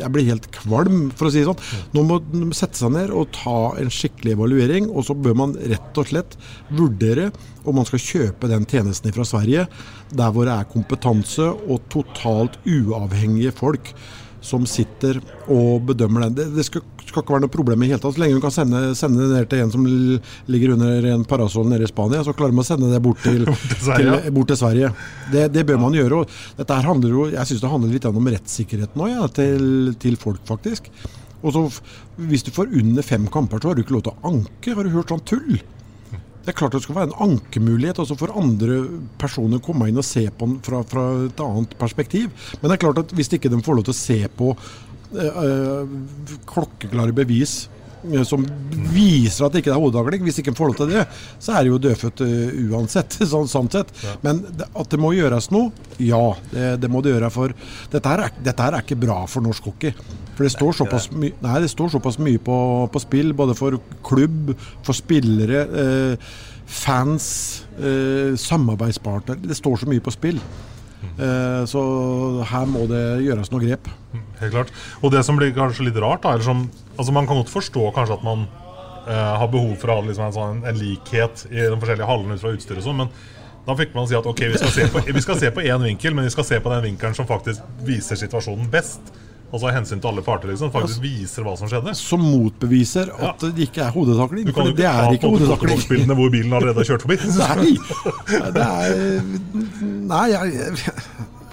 jeg 0.00 0.12
blir 0.14 0.28
helt 0.30 0.50
kvalm, 0.54 1.08
for 1.16 1.28
å 1.28 1.32
si 1.34 1.42
det 1.42 1.48
sånn. 1.50 1.86
Nå 1.96 2.04
må 2.08 2.20
man 2.32 2.56
sette 2.56 2.80
seg 2.80 2.94
ned 2.96 3.14
og 3.14 3.32
ta 3.36 3.58
en 3.80 3.92
skikkelig 3.92 4.36
evaluering. 4.36 4.90
Og 4.92 5.08
så 5.08 5.16
bør 5.16 5.38
man 5.44 5.56
rett 5.60 6.02
og 6.02 6.10
slett 6.10 6.38
vurdere 6.68 7.30
om 7.66 7.80
man 7.80 7.88
skal 7.88 8.02
kjøpe 8.02 8.50
den 8.50 8.66
tjenesten 8.70 9.14
fra 9.14 9.26
Sverige, 9.26 9.66
der 10.16 10.30
hvor 10.34 10.46
det 10.46 10.54
er 10.54 10.70
kompetanse 10.70 11.50
og 11.66 11.88
totalt 11.92 12.60
uavhengige 12.66 13.54
folk 13.56 13.94
som 14.46 14.66
sitter 14.68 15.18
og 15.52 15.82
bedømmer. 15.90 16.28
Det, 16.34 16.48
det 16.54 16.64
skal, 16.66 16.84
skal, 17.02 17.22
ikke 17.22 17.34
være 17.34 17.44
noe 17.44 17.52
problem 17.52 17.82
i 17.82 17.90
hele 17.90 18.00
tatt. 18.02 18.16
Så 18.16 18.22
lenge 18.22 18.38
du 18.38 18.44
kan 18.44 18.54
sende, 18.54 18.82
sende, 18.98 19.26
det 19.26 19.34
ned 19.34 19.50
til 19.50 19.64
en 19.64 19.74
som 19.74 19.84
ligger 20.52 20.74
under 20.76 21.10
en 21.12 21.26
parasoll 21.28 21.68
nede 21.70 21.86
i 21.86 21.90
Spania, 21.90 22.22
så 22.26 22.34
klarer 22.36 22.56
man 22.56 22.66
å 22.66 22.68
sende 22.70 22.90
det 22.92 23.02
bort 23.04 23.22
til, 23.26 23.44
til, 23.90 24.10
bort 24.36 24.52
til 24.52 24.60
Sverige. 24.62 24.92
Det, 25.34 25.46
det, 25.54 25.66
bør 25.68 25.82
man 25.82 25.98
gjøre. 25.98 26.22
Og 26.22 26.58
dette 26.60 26.80
her 26.80 26.90
handler 26.90 27.14
jo, 27.18 27.28
Jeg 27.34 27.50
syns 27.50 27.62
det 27.64 27.74
handler 27.74 27.94
litt 27.98 28.10
om 28.10 28.32
rettssikkerheten 28.36 29.06
òg, 29.06 29.14
ja, 29.14 29.30
til, 29.40 29.94
til, 30.02 30.18
folk, 30.20 30.42
faktisk. 30.48 30.90
Og 31.42 31.52
så 31.52 31.68
Hvis 32.16 32.46
du 32.46 32.52
får 32.54 32.72
under 32.72 33.04
fem 33.04 33.26
kamper, 33.28 33.60
så 33.60 33.70
har 33.70 33.76
du 33.76 33.84
ikke 33.84 33.98
lov 33.98 34.06
til 34.06 34.14
å 34.14 34.30
anke. 34.32 34.74
Har 34.74 34.86
du 34.86 34.94
hørt 34.94 35.12
sånn 35.12 35.26
tull? 35.28 35.58
Det 36.46 36.52
er 36.52 36.58
klart 36.60 36.76
det 36.76 36.84
skal 36.84 36.94
være 36.94 37.08
en 37.10 37.20
ankemulighet 37.26 37.98
også 37.98 38.14
for 38.20 38.30
andre 38.38 38.78
personer 39.18 39.58
å 39.58 39.64
komme 39.66 39.88
inn 39.90 39.98
og 39.98 40.06
se 40.06 40.28
på 40.30 40.46
den 40.46 40.60
fra, 40.62 40.84
fra 40.86 41.06
et 41.26 41.40
annet 41.42 41.72
perspektiv. 41.80 42.28
Men 42.60 42.70
det 42.70 42.76
er 42.76 42.82
klart 42.84 43.00
at 43.02 43.14
hvis 43.18 43.32
ikke 43.34 43.50
de 43.50 43.58
får 43.66 43.80
lov 43.80 43.88
til 43.88 43.96
å 43.96 43.98
se 43.98 44.18
på 44.38 44.52
øh, 44.54 45.96
klokkeklare 46.46 47.16
bevis 47.18 47.64
som 48.28 48.44
viser 48.92 49.46
at 49.46 49.54
det 49.54 49.62
ikke 49.62 49.72
er 49.74 49.80
hodehagling. 49.80 50.24
Hvis 50.26 50.40
ikke 50.42 50.52
en 50.52 50.58
får 50.58 50.72
lov 50.72 50.78
til 50.80 50.92
det, 50.94 51.06
så 51.42 51.56
er 51.56 51.64
det 51.64 51.72
jo 51.72 51.80
dødfødt 51.86 52.22
uh, 52.26 52.60
uansett. 52.72 53.18
sånn, 53.32 53.50
sånn 53.50 53.70
sett. 53.72 53.92
Men 54.24 54.44
at 54.66 54.92
det 54.92 55.00
må 55.02 55.12
gjøres 55.16 55.50
noe, 55.54 55.72
ja. 56.02 56.22
Det, 56.52 56.68
det 56.82 56.92
må 56.92 57.02
det 57.04 57.16
gjøre. 57.16 57.32
For 57.34 57.56
dette 57.92 58.12
her, 58.12 58.26
er, 58.28 58.38
dette 58.46 58.66
her 58.66 58.78
er 58.78 58.86
ikke 58.86 59.00
bra 59.06 59.22
for 59.30 59.44
norsk 59.46 59.70
hockey. 59.70 59.94
For 60.36 60.44
det 60.44 60.52
står 60.52 60.76
såpass, 60.82 61.08
my 61.16 61.30
nei, 61.40 61.56
det 61.64 61.72
står 61.72 61.94
såpass 61.94 62.18
mye 62.20 62.40
på, 62.44 62.56
på, 62.92 63.00
spill, 63.00 63.32
både 63.36 63.56
for 63.56 63.78
klubb, 64.04 64.52
for 64.84 64.96
spillere, 64.96 65.62
eh, 65.82 66.32
fans, 66.66 67.28
eh, 67.80 68.36
samarbeidspartnere. 68.40 69.40
Det 69.48 69.56
står 69.56 69.80
så 69.80 69.88
mye 69.88 70.04
på 70.04 70.12
spill. 70.12 70.40
Eh, 71.16 71.62
så 71.70 71.82
her 72.50 72.68
må 72.68 72.84
det 72.90 73.04
gjøres 73.24 73.52
noe 73.52 73.64
grep. 73.64 73.88
Helt 74.40 74.52
klart. 74.52 74.72
Og 75.00 75.12
det 75.14 75.22
som 75.26 75.38
blir 75.38 75.54
kanskje 75.56 75.88
litt 75.88 75.98
rart, 76.02 76.24
da, 76.26 76.36
som, 76.44 76.66
altså 76.96 77.14
man 77.16 77.28
kan 77.28 77.40
godt 77.40 77.52
forstå 77.52 77.90
kanskje 77.96 78.18
at 78.18 78.26
man 78.26 78.46
eh, 79.08 79.34
har 79.40 79.48
behov 79.52 79.76
for 79.80 79.92
å 79.92 80.00
ha 80.00 80.06
liksom 80.08 80.28
en, 80.28 80.36
sånn, 80.36 80.64
en, 80.66 80.80
likhet 80.80 81.46
i 81.50 81.62
de 81.62 81.76
forskjellige 81.76 82.10
hallene 82.10 82.36
ut 82.36 82.44
fra 82.44 82.54
utstyret 82.56 82.82
og 82.82 82.88
sånn, 82.90 83.04
men 83.04 83.14
da 83.66 83.74
fikk 83.78 83.96
man 83.96 84.06
si 84.06 84.14
at 84.14 84.26
ok, 84.30 84.42
vi 84.52 84.58
skal 84.60 84.74
se 84.74 84.88
på 84.92 85.00
vi 85.06 85.22
skal 85.24 85.38
se 85.40 85.48
på 85.54 85.62
én 85.64 85.86
vinkel, 85.88 86.14
men 86.14 86.28
vi 86.28 86.34
skal 86.34 86.46
se 86.46 86.60
på 86.62 86.70
den 86.70 86.84
vinkelen 86.84 87.16
som 87.18 87.26
faktisk 87.26 87.64
viser 87.86 88.18
situasjonen 88.20 88.68
best. 88.70 89.14
Altså 89.46 89.70
hensyn 89.70 90.00
til 90.02 90.10
alle 90.10 90.22
parter, 90.26 90.50
liksom. 90.50 90.72
Faktisk 90.74 91.02
viser 91.04 91.44
hva 91.46 91.52
som 91.58 91.70
skjedde. 91.70 91.94
Som 91.98 92.24
motbeviser 92.26 93.12
at 93.14 93.44
ja. 93.44 93.50
det 93.54 93.68
ikke 93.68 93.84
er 93.84 93.92
hodetakling. 93.94 94.48
Du 94.48 94.52
kan 94.54 94.66
jo 94.66 94.74
ikke 94.74 94.82
det 94.82 94.88
er 94.90 95.14
ikke 95.14 95.30
hodetakling. 95.30 95.82
spillene 95.84 96.16
hvor 96.18 96.32
bilen 96.34 96.56
allerede 96.58 96.82
har 96.82 96.88
kjørt 96.90 97.06
forbi. 97.06 97.18
nei, 97.46 98.50
det 98.56 98.66
er 98.66 99.22
Nei, 100.10 100.26
jeg, 100.34 100.88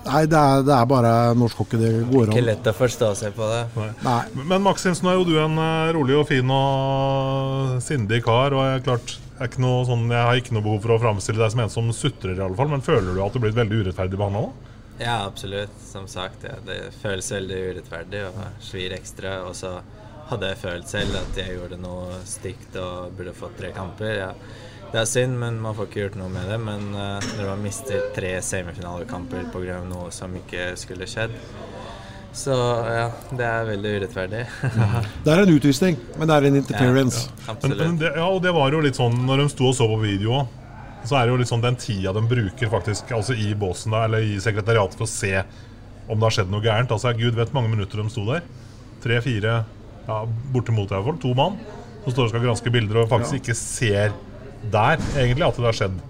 nei 0.06 0.24
det, 0.30 0.40
er, 0.40 0.64
det 0.68 0.74
er, 0.76 0.88
bare 0.90 1.12
norsk 1.40 1.64
hockey 1.64 1.80
det 1.82 1.92
går 2.10 2.28
an. 2.30 2.36
Ikke 2.36 2.46
lett 2.46 2.70
å 2.70 2.76
forstå 2.78 3.12
seg 3.20 3.36
på 3.38 3.48
det. 3.50 3.62
Nei. 3.78 3.90
Nei. 4.06 4.46
Men 4.52 4.66
Maximsen 4.66 5.10
er 5.10 5.20
jo 5.20 5.28
du 5.28 5.36
en 5.42 5.60
eh, 5.62 5.94
rolig 5.96 6.18
og 6.20 6.28
fin 6.30 6.54
og 6.54 7.80
sindig 7.84 8.24
kar. 8.26 8.56
Og 8.58 8.66
jeg, 8.68 8.84
klart, 8.88 9.16
jeg, 9.40 9.56
sånn, 9.60 10.06
jeg 10.12 10.28
har 10.30 10.42
ikke 10.42 10.58
noe 10.58 10.66
behov 10.66 10.84
for 10.86 10.96
å 10.96 11.02
framstille 11.06 11.42
deg 11.42 11.56
som 11.56 11.64
en 11.66 11.74
som 11.74 11.90
sutrer, 11.96 12.38
i 12.38 12.46
alle 12.46 12.60
fall. 12.60 12.72
Men 12.74 12.86
føler 12.86 13.12
du 13.16 13.24
at 13.26 13.36
du 13.36 13.42
blir 13.44 13.56
veldig 13.58 13.84
urettferdig 13.84 14.20
behandla 14.20 14.46
nå? 14.46 14.72
Ja, 15.00 15.24
absolutt. 15.26 15.74
Som 15.82 16.08
sagt, 16.12 16.46
ja, 16.46 16.60
det 16.68 16.94
føles 17.02 17.32
veldig 17.34 17.64
urettferdig 17.72 18.28
og 18.30 18.44
svir 18.64 18.94
ekstra. 18.96 19.40
Og 19.48 19.58
så 19.58 19.78
hadde 20.30 20.52
jeg 20.52 20.62
følt 20.62 20.92
selv 20.92 21.18
at 21.20 21.40
jeg 21.40 21.58
gjorde 21.58 21.82
noe 21.82 22.22
stygt 22.28 22.78
og 22.80 23.18
burde 23.18 23.36
fått 23.38 23.58
tre 23.60 23.74
kamper. 23.76 24.14
Ja. 24.20 24.32
Det 24.94 25.02
er 25.02 25.08
synd, 25.10 25.40
men 25.42 25.56
man 25.58 25.74
får 25.74 25.88
ikke 25.90 26.02
gjort 26.04 26.18
noe 26.22 26.30
med 26.30 26.46
det. 26.52 26.60
Men 26.62 26.84
uh, 26.94 27.18
når 27.40 27.48
man 27.48 27.64
mister 27.66 28.12
tre 28.14 28.36
semifinalekamper 28.46 29.48
pga. 29.54 29.80
noe 29.90 30.12
som 30.14 30.36
ikke 30.38 30.76
skulle 30.78 31.08
skjedd, 31.10 31.34
så 32.34 32.54
ja, 32.90 33.08
det 33.34 33.46
er 33.46 33.66
veldig 33.72 33.94
urettferdig. 33.98 34.44
det 35.26 35.34
er 35.34 35.42
en 35.44 35.54
utvisning, 35.54 35.98
men 36.18 36.30
det 36.30 36.36
er 36.36 36.48
en 36.50 36.60
interference. 36.62 37.28
Ja, 37.48 37.56
men, 37.62 37.78
men 37.78 37.98
det, 38.02 38.14
ja, 38.18 38.28
og 38.28 38.42
det 38.46 38.54
var 38.54 38.74
jo 38.74 38.82
litt 38.86 38.98
sånn 38.98 39.18
når 39.26 39.44
de 39.44 39.48
sto 39.54 39.70
og 39.70 39.78
så 39.78 39.90
på 39.90 40.02
video 40.02 40.44
så 41.04 41.18
er 41.18 41.26
det 41.26 41.34
jo 41.34 41.40
litt 41.42 41.50
sånn 41.50 41.64
den 41.64 41.78
tida 41.80 42.14
de 42.16 42.22
bruker 42.24 42.70
faktisk 42.72 43.10
altså 43.12 43.36
i 43.36 43.50
båsen 43.60 43.92
da, 43.92 44.06
eller 44.08 44.24
i 44.24 44.38
sekretariatet 44.42 44.96
for 44.96 45.04
å 45.04 45.12
se 45.12 45.34
om 46.08 46.20
det 46.20 46.28
har 46.28 46.36
skjedd 46.38 46.52
noe 46.52 46.64
gærent. 46.64 46.92
Altså 46.96 47.12
Gud 47.18 47.36
vet 47.38 47.54
mange 47.56 47.72
minutter 47.72 48.00
de 48.00 48.06
sto 48.12 48.24
der. 48.28 48.46
Tre-fire, 49.04 49.56
ja, 50.08 50.20
bortimot 50.54 50.92
i 50.92 50.96
hvert 50.96 51.10
fall. 51.10 51.20
To 51.24 51.34
mann 51.38 51.58
som 52.04 52.14
står 52.14 52.28
og 52.28 52.32
skal 52.34 52.46
granske 52.46 52.72
bilder 52.74 53.04
og 53.04 53.12
faktisk 53.12 53.38
ja. 53.38 53.42
ikke 53.42 53.58
ser 53.58 54.16
der 54.72 55.02
egentlig 55.18 55.48
at 55.48 55.60
det 55.60 55.68
har 55.68 55.78
skjedd. 55.78 56.02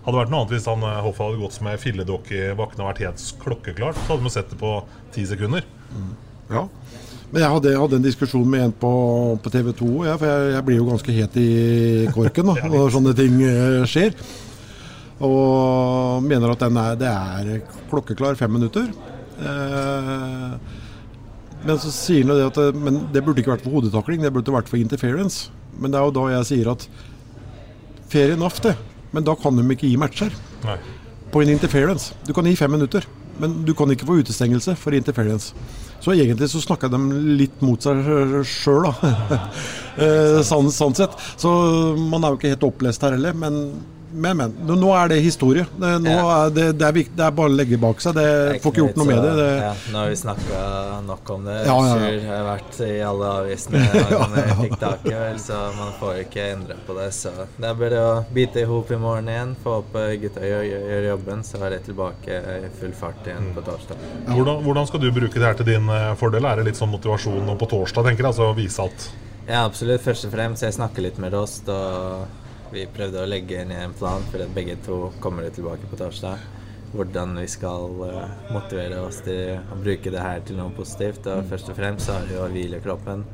Hadde 0.00 0.16
vært 0.16 0.32
noe 0.32 0.42
annet 0.42 0.54
hvis 0.54 0.68
han 0.70 0.84
eh, 0.86 1.00
Hoffa 1.04 1.28
hadde 1.28 1.42
gått 1.42 1.56
som 1.58 1.68
ei 1.68 1.76
filledokke 1.80 2.36
i 2.38 2.56
bakken 2.56 2.80
og 2.80 2.88
vært 2.88 3.02
helt 3.04 3.24
klokkeklart, 3.42 3.98
så 4.00 4.14
hadde 4.14 4.26
vi 4.26 4.32
sett 4.32 4.52
det 4.52 4.60
på 4.60 4.74
ti 5.14 5.26
sekunder. 5.28 5.66
Mm. 5.92 6.12
Ja. 6.50 6.64
Men 7.30 7.44
jeg 7.44 7.54
hadde, 7.54 7.74
hadde, 7.78 7.98
en 8.00 8.06
diskusjon 8.06 8.48
med 8.50 8.64
en 8.64 8.72
på, 8.74 8.92
på 9.42 9.52
TV 9.54 9.70
2, 9.78 9.90
ja, 10.08 10.16
for 10.18 10.26
jeg, 10.26 10.54
jeg, 10.56 10.64
blir 10.66 10.80
jo 10.80 10.88
ganske 10.88 11.14
het 11.14 11.36
i 11.38 11.50
korken 12.14 12.50
da, 12.50 12.56
når 12.72 12.94
sånne 12.96 13.14
ting 13.18 13.36
uh, 13.44 13.84
skjer. 13.86 14.16
Og 15.22 16.24
mener 16.26 16.56
at 16.56 16.64
er, 16.66 16.96
det 16.98 17.12
er 17.12 17.78
klokkeklar 17.92 18.40
fem 18.40 18.50
minutter. 18.56 18.88
Uh, 19.38 20.56
men 21.60 21.78
så 21.78 21.92
sier 21.92 22.24
han 22.24 22.34
det 22.34 22.48
at 22.48 22.58
det, 22.58 22.96
det 23.14 23.22
burde 23.22 23.44
ikke 23.44 23.52
vært 23.52 23.66
for 23.66 23.78
hodetakling, 23.78 24.24
det 24.24 24.32
burde 24.34 24.56
vært 24.56 24.72
for 24.72 24.80
interference. 24.80 25.52
Men 25.78 25.92
det 25.92 26.00
er 26.00 26.08
jo 26.08 26.16
da 26.16 26.26
jeg 26.32 26.48
sier 26.50 26.72
at 26.72 26.88
fair 28.10 28.34
enough, 28.34 28.60
det. 28.64 28.76
Men 29.14 29.26
da 29.26 29.34
kan 29.38 29.56
de 29.58 29.64
ikke 29.74 29.88
gi 29.88 29.98
matcher. 30.00 30.34
Nei. 30.66 30.78
På 31.30 31.42
en 31.42 31.52
interference. 31.52 32.14
Du 32.26 32.34
kan 32.34 32.46
gi 32.46 32.56
fem 32.58 32.72
minutter, 32.74 33.06
men 33.40 33.60
du 33.66 33.72
kan 33.78 33.90
ikke 33.90 34.08
få 34.08 34.20
utestengelse 34.20 34.74
for 34.78 34.96
interference. 34.96 35.54
Så 36.00 36.14
egentlig 36.14 36.48
så 36.50 36.62
snakka 36.64 36.88
de 36.90 36.98
litt 37.38 37.60
mot 37.64 37.82
seg 37.82 38.02
sjøl, 38.48 38.88
da. 38.88 39.40
Eh, 40.00 40.38
sånn, 40.46 40.70
sånn, 40.72 40.94
sett. 40.96 41.12
Så 41.36 41.50
man 41.98 42.22
er 42.24 42.32
jo 42.32 42.38
ikke 42.38 42.52
helt 42.54 42.62
opplest 42.64 43.02
her 43.04 43.12
heller. 43.12 43.34
Men 43.36 43.56
men, 44.12 44.36
men. 44.36 44.54
Nå 44.66 44.90
er 44.96 45.10
det 45.12 45.20
historie. 45.24 45.66
Det, 45.76 45.90
er 46.10 46.50
det, 46.54 46.66
det, 46.78 46.86
er 46.86 46.94
viktig, 46.96 47.16
det, 47.16 47.26
er 47.26 47.34
bare 47.36 47.52
å 47.52 47.54
legge 47.54 47.78
bak 47.80 48.02
seg. 48.02 48.16
Det, 48.16 48.26
får 48.62 48.74
ikke 48.74 48.82
gjort 48.82 48.98
noe 49.00 49.08
med 49.08 49.22
det. 49.26 49.46
Ja, 49.60 49.72
nå 49.92 50.02
har 50.02 50.10
vi 50.12 50.18
snakka 50.20 50.62
nok 51.06 51.32
om 51.36 51.46
det. 51.48 51.58
Ja, 51.68 51.76
ja, 51.86 51.96
ja. 52.00 52.10
Jeg 52.10 52.26
har 52.28 52.46
vært 52.48 52.80
i 52.86 52.90
alle 53.06 53.30
avisene 53.40 53.84
taket 54.84 55.14
vel 55.14 55.38
så 55.42 55.60
man 55.76 55.92
får 56.00 56.22
ikke 56.24 56.46
endre 56.54 56.78
på 56.86 56.96
det. 56.98 57.08
Så 57.16 57.32
det 57.56 57.70
er 57.70 57.78
bare 57.78 58.02
å 58.02 58.12
bite 58.34 58.64
i 58.64 58.68
hop 58.68 58.90
i 58.90 59.00
morgen 59.00 59.30
igjen. 59.30 59.54
Få 59.62 59.78
opp 59.80 59.96
gutta 60.22 60.44
gjør, 60.46 60.66
gjør 60.70 61.08
jobben, 61.10 61.46
så 61.46 61.62
er 61.62 61.76
det 61.76 61.80
tilbake 61.88 62.42
i 62.56 62.74
full 62.80 62.94
fart 62.96 63.26
igjen 63.28 63.50
på 63.56 63.64
torsdag. 63.66 64.04
Hvordan, 64.30 64.62
hvordan, 64.66 64.90
skal 64.90 65.04
du 65.04 65.10
bruke 65.14 65.38
det 65.38 65.46
her 65.46 65.58
til 65.58 65.70
din 65.72 65.88
eh, 65.94 66.12
fordel? 66.20 66.46
Er 66.48 66.60
det 66.60 66.70
litt 66.70 66.80
sånn 66.80 66.92
motivasjon 66.92 67.50
på 67.60 67.70
torsdag, 67.70 68.10
tenker 68.10 68.26
jeg? 68.26 68.32
Altså 68.32 68.52
vise 68.56 68.86
at 68.90 69.08
Ja, 69.46 69.64
absolutt. 69.64 70.02
Først 70.04 70.28
og 70.28 70.34
fremst. 70.34 70.66
Jeg 70.66 70.76
snakker 70.76 71.04
litt 71.04 71.18
med 71.22 71.34
Rost. 71.34 71.68
og 71.68 72.49
vi 72.72 72.86
prøvde 72.94 73.22
å 73.22 73.28
legge 73.28 73.64
ned 73.66 73.82
en 73.84 73.94
plan 73.96 74.24
for 74.30 74.42
at 74.44 74.54
begge 74.54 74.76
to 74.86 75.10
kommer 75.22 75.48
tilbake 75.50 75.90
på 75.90 75.98
torsdag. 75.98 76.42
Hvordan 76.90 77.36
vi 77.38 77.46
skal 77.50 78.02
uh, 78.02 78.24
motivere 78.50 78.98
oss 79.04 79.20
til 79.26 79.60
å 79.60 79.78
bruke 79.78 80.10
det 80.10 80.22
her 80.22 80.42
til 80.46 80.58
noe 80.58 80.74
positivt. 80.74 81.26
Og 81.30 81.46
først 81.50 81.70
og 81.70 81.78
fremst 81.78 82.08
så 82.08 82.18
er 82.18 82.28
det 82.28 82.36
jo 82.36 82.44
å 82.44 82.50
hvile 82.50 82.82
kroppen. 82.82 83.24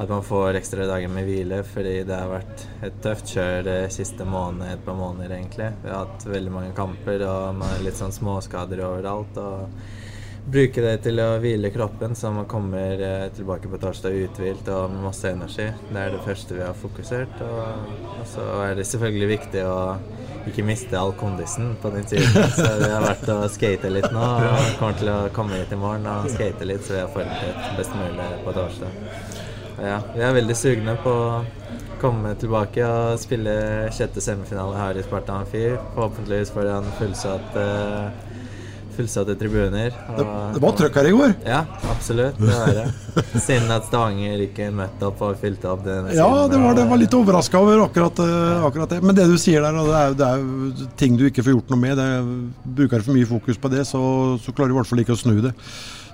At 0.00 0.08
man 0.08 0.24
får 0.24 0.56
ekstra 0.58 0.86
dager 0.88 1.10
med 1.12 1.28
hvile, 1.28 1.60
fordi 1.68 1.98
det 2.08 2.16
har 2.16 2.30
vært 2.32 2.64
et 2.84 2.94
tøft 3.04 3.34
kjør 3.34 3.66
de 3.68 3.76
siste 3.92 4.24
månedene, 4.24 4.72
et 4.76 4.84
par 4.86 4.96
måneder 4.96 5.36
egentlig. 5.36 5.68
Vi 5.82 5.92
har 5.92 6.06
hatt 6.06 6.24
veldig 6.28 6.54
mange 6.54 6.76
kamper 6.76 7.24
og 7.28 7.58
man 7.60 7.74
har 7.74 7.84
litt 7.84 8.00
sånn 8.00 8.14
småskader 8.14 8.84
overalt. 8.88 9.36
og 9.40 10.01
bruke 10.44 10.82
det 10.82 10.96
til 11.04 11.20
å 11.22 11.36
hvile 11.42 11.70
kroppen, 11.74 12.16
så 12.18 12.32
man 12.34 12.48
kommer 12.50 12.98
eh, 12.98 13.28
tilbake 13.36 13.70
på 13.70 13.78
torsdag 13.82 14.16
uthvilt 14.24 14.68
og 14.74 14.90
med 14.90 15.06
masse 15.06 15.30
energi. 15.30 15.68
Det 15.88 16.00
er 16.00 16.14
det 16.14 16.22
første 16.24 16.56
vi 16.56 16.64
har 16.64 16.74
fokusert. 16.78 17.42
Og, 17.46 18.24
så 18.32 18.46
er 18.64 18.74
det 18.78 18.86
selvfølgelig 18.90 19.28
viktig 19.36 19.62
å 19.66 19.78
ikke 20.50 20.64
miste 20.66 20.98
all 20.98 21.14
kondisen 21.18 21.76
på 21.82 21.92
den 21.94 22.06
tiden. 22.10 22.34
Så 22.58 22.66
vi 22.80 22.90
har 22.90 23.04
vært 23.04 23.28
og 23.30 23.44
skate 23.54 23.90
litt 23.94 24.08
nå 24.10 24.22
og 24.22 24.72
kommer 24.80 24.98
til 24.98 25.10
å 25.12 25.18
komme 25.36 25.60
hit 25.60 25.74
i 25.74 25.78
morgen 25.78 26.08
og 26.10 26.26
skate 26.32 26.66
litt, 26.66 26.82
så 26.82 26.96
vi 26.96 27.02
har 27.04 27.12
forberedt 27.14 27.76
best 27.78 27.94
mulig 27.94 28.26
på 28.42 28.54
torsdag. 28.56 28.96
Ja, 29.78 30.00
vi 30.14 30.24
er 30.26 30.34
veldig 30.34 30.56
sugne 30.58 30.96
på 31.02 31.12
å 31.12 31.38
komme 32.02 32.34
tilbake 32.38 32.82
og 32.82 33.20
spille 33.22 33.54
sjette 33.94 34.22
semifinale 34.24 34.74
her 34.80 34.98
i 34.98 35.06
Sparta 35.06 35.38
Amfi. 35.38 35.68
Forhåpentligvis 35.94 36.50
foran 36.54 36.90
fullsatt 36.98 37.58
uh, 37.58 38.41
fullsatte 38.96 39.34
tribuner. 39.40 39.90
Det, 39.90 40.26
det, 40.54 40.62
var 40.62 40.74
trøkk 40.78 40.98
her 41.00 41.08
i 41.08 41.14
går? 41.14 41.34
Ja, 41.46 41.62
absolutt. 41.92 42.38
Det 42.40 42.50
var 42.50 42.74
det. 42.76 42.86
Synd 43.44 43.72
at 43.74 43.88
Stavanger 43.88 44.44
ikke 44.46 44.68
møtte 44.74 45.08
opp 45.08 45.22
og 45.26 45.38
fylte 45.40 45.70
opp 45.72 45.84
den. 45.86 46.10
Ja, 46.16 46.28
det 46.50 46.60
var, 46.62 46.76
det 46.78 46.86
var 46.90 47.00
litt 47.00 47.16
overraska 47.16 47.62
over 47.62 47.84
akkurat, 47.86 48.22
uh, 48.22 48.66
akkurat, 48.68 48.94
det. 48.94 49.00
Men 49.04 49.18
det 49.18 49.28
du 49.30 49.38
sier 49.40 49.64
der, 49.64 49.80
det 49.80 50.02
er, 50.02 50.18
det 50.18 50.28
er 50.28 50.92
ting 51.00 51.18
du 51.20 51.26
ikke 51.28 51.44
får 51.46 51.56
gjort 51.56 51.72
noe 51.74 51.82
med. 51.82 51.98
Det, 52.00 52.10
bruker 52.82 53.04
for 53.04 53.16
mye 53.16 53.28
fokus 53.28 53.58
på 53.60 53.70
det, 53.72 53.86
så, 53.88 54.02
så 54.42 54.54
klarer 54.54 54.72
du 54.72 54.76
i 54.76 54.80
hvert 54.80 54.90
fall 54.90 55.02
ikke 55.02 55.16
å 55.16 55.22
snu 55.22 55.36
det. 55.44 55.52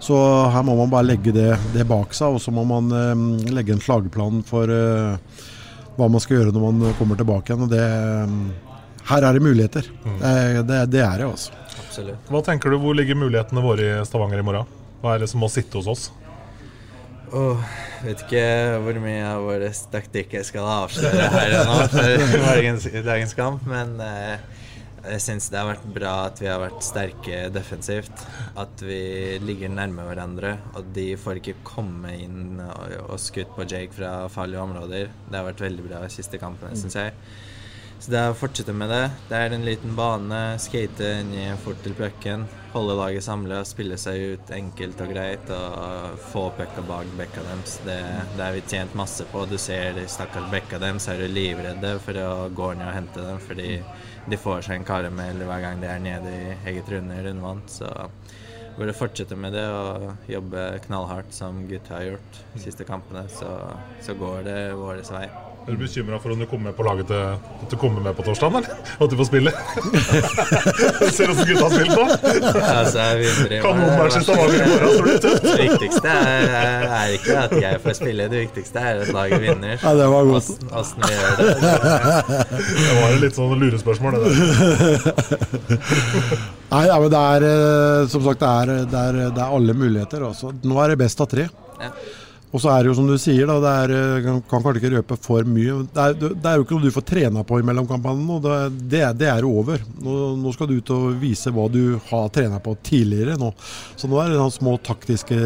Så 0.03 0.17
her 0.53 0.65
må 0.67 0.77
man 0.79 0.91
bare 0.93 1.09
legge 1.09 1.35
det, 1.35 1.51
det 1.75 1.87
bak 1.89 2.15
seg, 2.15 2.37
og 2.37 2.43
så 2.43 2.55
må 2.55 2.63
man 2.69 2.93
eh, 2.95 3.51
legge 3.51 3.75
en 3.75 3.83
slagplan 3.83 4.45
for 4.47 4.71
eh, 4.71 5.43
hva 5.99 6.07
man 6.07 6.23
skal 6.23 6.39
gjøre 6.39 6.55
når 6.55 6.67
man 6.69 6.97
kommer 6.99 7.19
tilbake 7.19 7.51
igjen. 7.51 7.67
og 7.67 7.73
det 7.73 7.85
um, 8.23 8.41
her 9.09 9.25
er 9.25 9.35
det 9.35 9.43
muligheter. 9.43 9.87
Mm. 10.05 10.19
Det, 10.69 10.79
det, 10.93 11.01
er 11.03 11.23
det, 11.23 11.27
altså. 11.27 11.68
Absolutt. 11.89 12.31
Hva 12.31 12.45
tenker 12.45 12.71
du, 12.71 12.79
Hvor 12.83 12.97
ligger 12.97 13.19
mulighetene 13.19 13.65
våre 13.65 13.91
i 13.97 14.07
Stavanger 14.07 14.43
i 14.43 14.47
morgen? 14.47 14.79
Hva 15.03 15.15
er 15.15 15.25
det 15.25 15.31
som 15.33 15.41
må 15.43 15.49
sitte 15.53 15.81
hos 15.81 15.89
oss? 15.91 16.09
Oh, 17.29 17.61
vet 18.07 18.23
ikke 18.25 18.45
hvor 18.81 18.97
mye 19.05 19.25
av 19.29 19.43
vår 19.45 19.67
taktikk 19.93 20.39
jeg 20.39 20.47
skal 20.49 20.65
avsløre 20.65 21.27
her 21.35 21.57
nå 21.69 21.75
for 21.93 22.47
dagens, 22.47 22.87
dagens 23.05 23.35
kamp, 23.37 23.67
men 23.69 23.99
eh, 24.01 24.39
jeg 25.05 25.23
syns 25.23 25.49
det 25.53 25.61
har 25.61 25.69
vært 25.69 25.85
bra 25.95 26.15
at 26.27 26.41
vi 26.41 26.49
har 26.51 26.61
vært 26.63 26.85
sterke 26.85 27.43
defensivt. 27.55 28.25
At 28.59 28.83
vi 28.85 29.39
ligger 29.45 29.71
nærme 29.73 30.05
hverandre. 30.09 30.57
Og 30.77 30.89
de 30.97 31.13
får 31.21 31.41
ikke 31.41 31.59
komme 31.67 32.13
inn 32.17 32.59
og, 32.65 32.97
og 33.07 33.21
skutt 33.23 33.53
på 33.57 33.67
Jake 33.69 33.95
fra 33.97 34.13
farlige 34.33 34.65
områder. 34.65 35.13
Det 35.29 35.39
har 35.39 35.47
vært 35.47 35.63
veldig 35.65 35.87
bra 35.87 36.03
i 36.05 36.13
siste 36.13 36.41
kampene, 36.43 36.77
syns 36.79 36.99
jeg. 36.99 37.15
Så 37.99 38.13
det 38.15 38.19
er 38.21 38.31
å 38.31 38.37
fortsette 38.39 38.73
med 38.77 38.93
det. 38.93 39.05
Det 39.27 39.39
er 39.39 39.55
en 39.55 39.65
liten 39.67 39.97
bane, 39.99 40.39
skate 40.63 41.09
i 41.35 41.47
fort 41.59 41.81
til 41.83 41.97
pucken, 41.99 42.45
holde 42.71 42.95
laget 42.95 43.27
samla, 43.27 43.65
spille 43.67 43.99
seg 43.99 44.37
ut 44.37 44.53
enkelt 44.55 45.03
og 45.03 45.11
greit 45.11 45.51
og 45.51 46.21
få 46.31 46.45
pucka 46.55 46.85
bak 46.87 47.11
bekka 47.19 47.43
deres. 47.49 47.75
Det, 47.87 47.99
det 48.37 48.45
er 48.45 48.55
vi 48.55 48.63
tjent 48.71 48.95
masse 48.99 49.27
på. 49.33 49.43
Du 49.51 49.57
ser 49.59 49.99
de 49.99 50.07
stakkars 50.07 50.47
bekka 50.55 50.79
deres 50.83 51.11
er 51.11 51.19
du 51.19 51.27
livredde 51.33 51.97
for 52.05 52.23
å 52.23 52.47
gå 52.55 52.71
ned 52.79 52.87
og 52.87 52.97
hente 53.01 53.27
dem 53.27 53.43
fordi 53.43 53.81
de 54.29 54.41
får 54.47 54.69
seg 54.69 54.79
en 54.79 54.89
karamell 54.93 55.43
hver 55.43 55.67
gang 55.67 55.83
de 55.83 55.91
er 55.91 56.07
nede 56.07 56.37
i 56.39 56.57
eget 56.71 56.95
runde 56.95 57.19
rundvann. 57.27 57.67
Så 57.67 57.91
burde 58.79 58.95
fortsette 58.95 59.35
med 59.35 59.59
det 59.59 59.67
og 59.75 60.31
jobbe 60.31 60.71
knallhardt 60.87 61.35
som 61.35 61.65
gutta 61.67 61.99
har 61.99 62.13
gjort 62.13 62.41
de 62.55 62.63
siste 62.63 62.87
kampene, 62.87 63.27
så, 63.27 63.59
så 64.07 64.15
går 64.15 64.45
det 64.47 64.59
vår 64.79 65.03
vei. 65.11 65.48
Er 65.69 65.75
du 65.77 65.83
bekymra 65.83 66.17
for 66.17 66.33
om 66.33 66.41
du 66.41 66.47
kommer 66.49 66.71
med 66.71 66.77
på 66.79 66.85
laget 66.87 67.11
til, 67.11 67.17
at 67.37 67.69
du 67.69 67.77
kommer 67.77 68.01
med 68.01 68.15
på 68.17 68.23
torsdag, 68.25 68.55
eller? 68.57 68.69
At 69.05 69.11
du 69.13 69.17
får 69.19 69.27
spille? 69.29 69.51
Ser 71.17 71.29
åssen 71.29 71.45
gutta 71.45 71.65
har 71.67 71.73
spilt 71.75 71.93
nå? 71.93 72.05
Altså, 72.73 73.03
Kanonmatch 73.67 74.17
i 74.17 74.23
Stavanger 74.25 74.63
i 74.65 74.69
morgen, 74.71 74.95
tror 74.97 75.05
du 75.05 75.19
tøft. 75.27 75.45
Det 75.49 75.57
viktigste 75.61 76.09
er, 76.09 76.87
er, 76.89 77.13
ikke 77.19 77.35
at 77.43 77.53
jeg 77.61 77.81
får 77.85 77.97
spille, 77.99 78.29
det 78.33 78.41
viktigste 78.47 78.81
er 78.81 79.03
at 79.03 79.11
laget 79.13 79.43
vinner. 79.43 79.75
Ja, 79.83 79.93
det 79.99 80.07
var 80.15 80.31
godt. 80.31 80.49
Åssen 80.81 81.05
vi 81.05 81.11
gjør 81.19 81.37
det. 81.43 81.49
Det 82.79 82.95
var 82.97 83.11
et 83.11 83.21
litt 83.27 83.37
sånn 83.37 83.53
lurespørsmål, 83.61 84.17
det 84.17 84.21
der. 84.25 84.41
Nei, 86.73 86.83
ja, 86.89 86.97
men 86.97 87.13
det 87.13 87.21
er 87.35 87.45
eh, 87.51 88.09
som 88.09 88.25
sagt 88.25 88.41
det 88.41 88.55
er, 88.63 88.73
det 88.89 89.05
er, 89.11 89.21
det 89.37 89.45
er 89.45 89.59
alle 89.61 89.77
muligheter. 89.77 90.25
Også. 90.31 90.55
Nå 90.65 90.81
er 90.81 90.95
det 90.95 90.99
best 91.05 91.21
av 91.21 91.29
tre. 91.29 91.45
Ja. 91.83 91.93
Og 92.49 92.63
så 92.63 92.71
er 92.73 92.83
det 92.83 92.91
jo 92.91 92.97
som 92.97 93.09
du 93.09 93.17
sier, 93.21 93.45
da, 93.49 93.59
det 93.61 93.73
er, 93.83 93.93
eh, 93.99 94.23
kan 94.25 94.39
kan 94.41 94.63
kanskje 94.65 94.81
ikke 94.81 94.93
røpe 94.97 95.19
for 95.21 95.49
mye. 95.49 95.83
Det 95.93 96.05
er, 96.05 96.15
det 96.17 96.49
er 96.49 96.57
jo 96.57 96.65
ikke 96.65 96.79
noe 96.79 96.87
du 96.87 96.95
får 96.95 97.07
trena 97.11 97.45
på 97.45 97.59
i 97.61 97.67
nå. 97.67 98.39
Det, 98.45 98.57
det, 98.95 99.03
det 99.21 99.29
er 99.29 99.45
over. 99.45 99.85
Nå, 100.01 100.17
nå 100.41 100.55
skal 100.57 100.71
du 100.71 100.79
ut 100.79 100.95
og 100.95 101.21
vise 101.21 101.53
hva 101.53 101.69
du 101.73 101.99
har 102.09 102.33
trena 102.33 102.61
på 102.65 102.77
tidligere 102.83 103.37
nå. 103.41 103.53
Så 103.97 104.09
nå 104.09 104.21
er 104.23 104.33
det 104.33 104.49
små 104.55 104.79
taktiske 104.81 105.37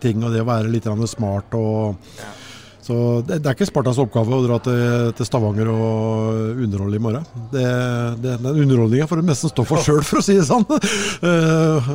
ting 0.00 0.24
og 0.24 0.32
det 0.32 0.42
å 0.44 0.48
være 0.48 0.72
litt 0.72 0.88
smart 1.10 1.52
og 1.58 1.96
Så 2.86 2.96
det, 3.26 3.40
det 3.42 3.50
er 3.50 3.56
ikke 3.56 3.66
Spartas 3.66 3.98
oppgave 3.98 4.36
å 4.36 4.44
dra 4.44 4.56
til, 4.62 5.10
til 5.18 5.26
Stavanger 5.26 5.66
og 5.72 6.60
underholde 6.62 6.98
i 7.00 7.02
morgen. 7.02 7.24
Det, 7.50 7.64
det, 8.22 8.36
den 8.44 8.60
underholdninga 8.62 9.08
får 9.10 9.22
de 9.22 9.30
nesten 9.32 9.50
stå 9.50 9.64
for 9.66 9.82
sjøl, 9.82 10.04
for 10.06 10.20
å 10.20 10.22
si 10.22 10.36
det 10.38 10.44
sånn. 10.46 10.62
Uh, 11.18 11.88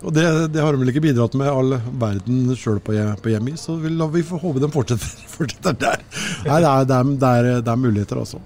og 0.00 0.14
det, 0.16 0.24
har 0.56 0.72
de 0.72 0.80
vel 0.80 0.92
ikke 0.94 1.02
bidratt 1.04 1.36
med 1.36 1.50
all 1.52 1.76
verden 2.00 2.54
sjøl 2.56 2.80
på, 2.84 2.96
på 3.20 3.34
hjemmet 3.34 3.58
i, 3.58 3.60
så 3.60 3.76
vi, 3.82 3.92
la- 3.92 4.08
vi 4.08 4.24
får 4.24 4.40
håpe 4.46 4.62
de 4.64 4.72
fortsetter, 4.72 5.26
fortsetter 5.36 5.76
der. 5.84 6.06
Nei, 6.48 6.62
det 6.64 6.72
er, 6.72 6.88
er, 6.88 7.04
er, 7.34 7.52
det 7.60 7.74
er 7.74 7.84
muligheter, 7.84 8.22
altså. 8.24 8.40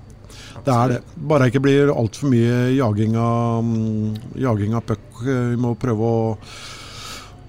Det 0.64 0.72
er 0.74 0.94
det. 0.96 1.00
Bare 1.30 1.50
ikke 1.50 1.60
blir 1.62 1.90
altfor 1.94 2.30
mye 2.32 2.70
jaging 2.74 3.14
av, 3.20 3.60
mm, 3.62 4.34
jaging 4.40 4.74
av 4.74 4.86
puck. 4.88 5.04
Vi 5.22 5.58
må 5.60 5.74
prøve 5.78 6.08
å 6.08 6.32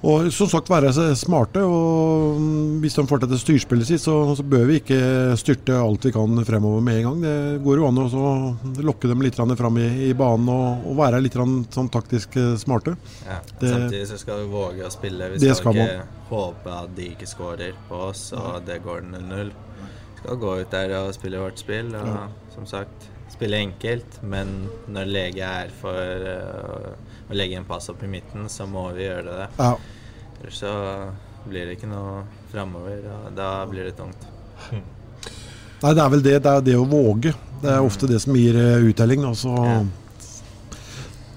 og 0.05 0.27
som 0.33 0.47
sagt 0.51 0.69
være 0.69 0.91
smarte. 1.17 1.61
og 1.65 2.35
mm, 2.39 2.79
Hvis 2.83 2.95
de 2.97 3.05
fortsetter 3.09 3.39
styrspillet 3.41 3.87
sitt, 3.89 4.01
så, 4.03 4.13
så 4.37 4.43
bør 4.45 4.65
vi 4.69 4.77
ikke 4.81 4.99
styrte 5.41 5.75
alt 5.79 6.05
vi 6.05 6.11
kan 6.15 6.37
fremover 6.45 6.83
med 6.85 6.99
en 6.99 7.07
gang. 7.07 7.21
Det 7.25 7.63
går 7.65 7.81
jo 7.81 7.87
an 7.89 8.01
å 8.03 8.83
lokke 8.85 9.09
dem 9.11 9.23
litt 9.25 9.35
fram 9.35 9.77
i, 9.81 9.87
i 10.09 10.13
banen 10.17 10.49
og, 10.53 10.85
og 10.91 10.99
være 10.99 11.21
litt 11.25 11.33
sånn 11.35 11.89
taktisk 11.93 12.37
eh, 12.41 12.53
smarte. 12.61 12.95
Ja. 13.25 13.39
Det- 13.59 13.73
Samtidig 13.73 14.05
så 14.13 14.17
skal 14.21 14.43
vi 14.43 14.51
våge 14.53 14.85
å 14.85 14.93
spille. 14.93 15.31
Vi 15.35 15.39
skal, 15.41 15.55
skal 15.61 15.81
ikke 15.81 16.05
håpe 16.29 16.77
at 16.83 16.95
de 16.97 17.09
ikke 17.15 17.27
skårer 17.29 17.73
på 17.89 18.03
oss, 18.11 18.27
og 18.37 18.61
det 18.67 18.81
går 18.85 19.03
0-0. 19.09 19.51
Vi 20.15 20.21
skal 20.21 20.39
gå 20.41 20.55
ut 20.61 20.71
der 20.73 20.95
og 21.03 21.11
spille 21.17 21.41
vårt 21.41 21.59
spill, 21.61 21.91
og 21.97 22.07
Ja. 22.13 22.27
som 22.55 22.65
sagt 22.69 23.09
spille 23.33 23.57
enkelt. 23.61 24.21
Men 24.23 24.67
når 24.87 25.09
lege 25.11 25.43
er 25.65 25.69
for 25.81 25.97
øh, 26.31 26.93
å 27.29 27.33
legge 27.38 27.57
en 27.57 27.65
pass 27.65 27.89
opp 27.89 28.03
i 28.05 28.09
midten, 28.11 28.47
så 28.49 28.67
må 28.69 28.88
vi 28.95 29.07
gjøre 29.07 29.25
det. 29.39 29.47
Ja. 29.57 29.71
Ellers 30.41 30.59
så 30.61 30.71
blir 31.49 31.65
det 31.69 31.77
ikke 31.79 31.89
noe 31.89 32.23
framover, 32.51 33.01
og 33.25 33.31
da 33.38 33.49
blir 33.69 33.88
det 33.89 33.95
tungt. 33.97 34.25
Nei, 34.71 35.91
det 35.93 36.01
er 36.01 36.09
vel 36.13 36.23
det. 36.25 36.38
Det 36.45 36.51
er 36.51 36.63
det 36.65 36.75
å 36.79 36.85
våge. 36.89 37.33
Det 37.61 37.69
er 37.71 37.83
ofte 37.85 38.07
det 38.09 38.19
som 38.23 38.35
gir 38.38 38.55
eh, 38.57 38.85
uttelling. 38.89 39.21
da, 39.25 39.33
så 39.38 39.53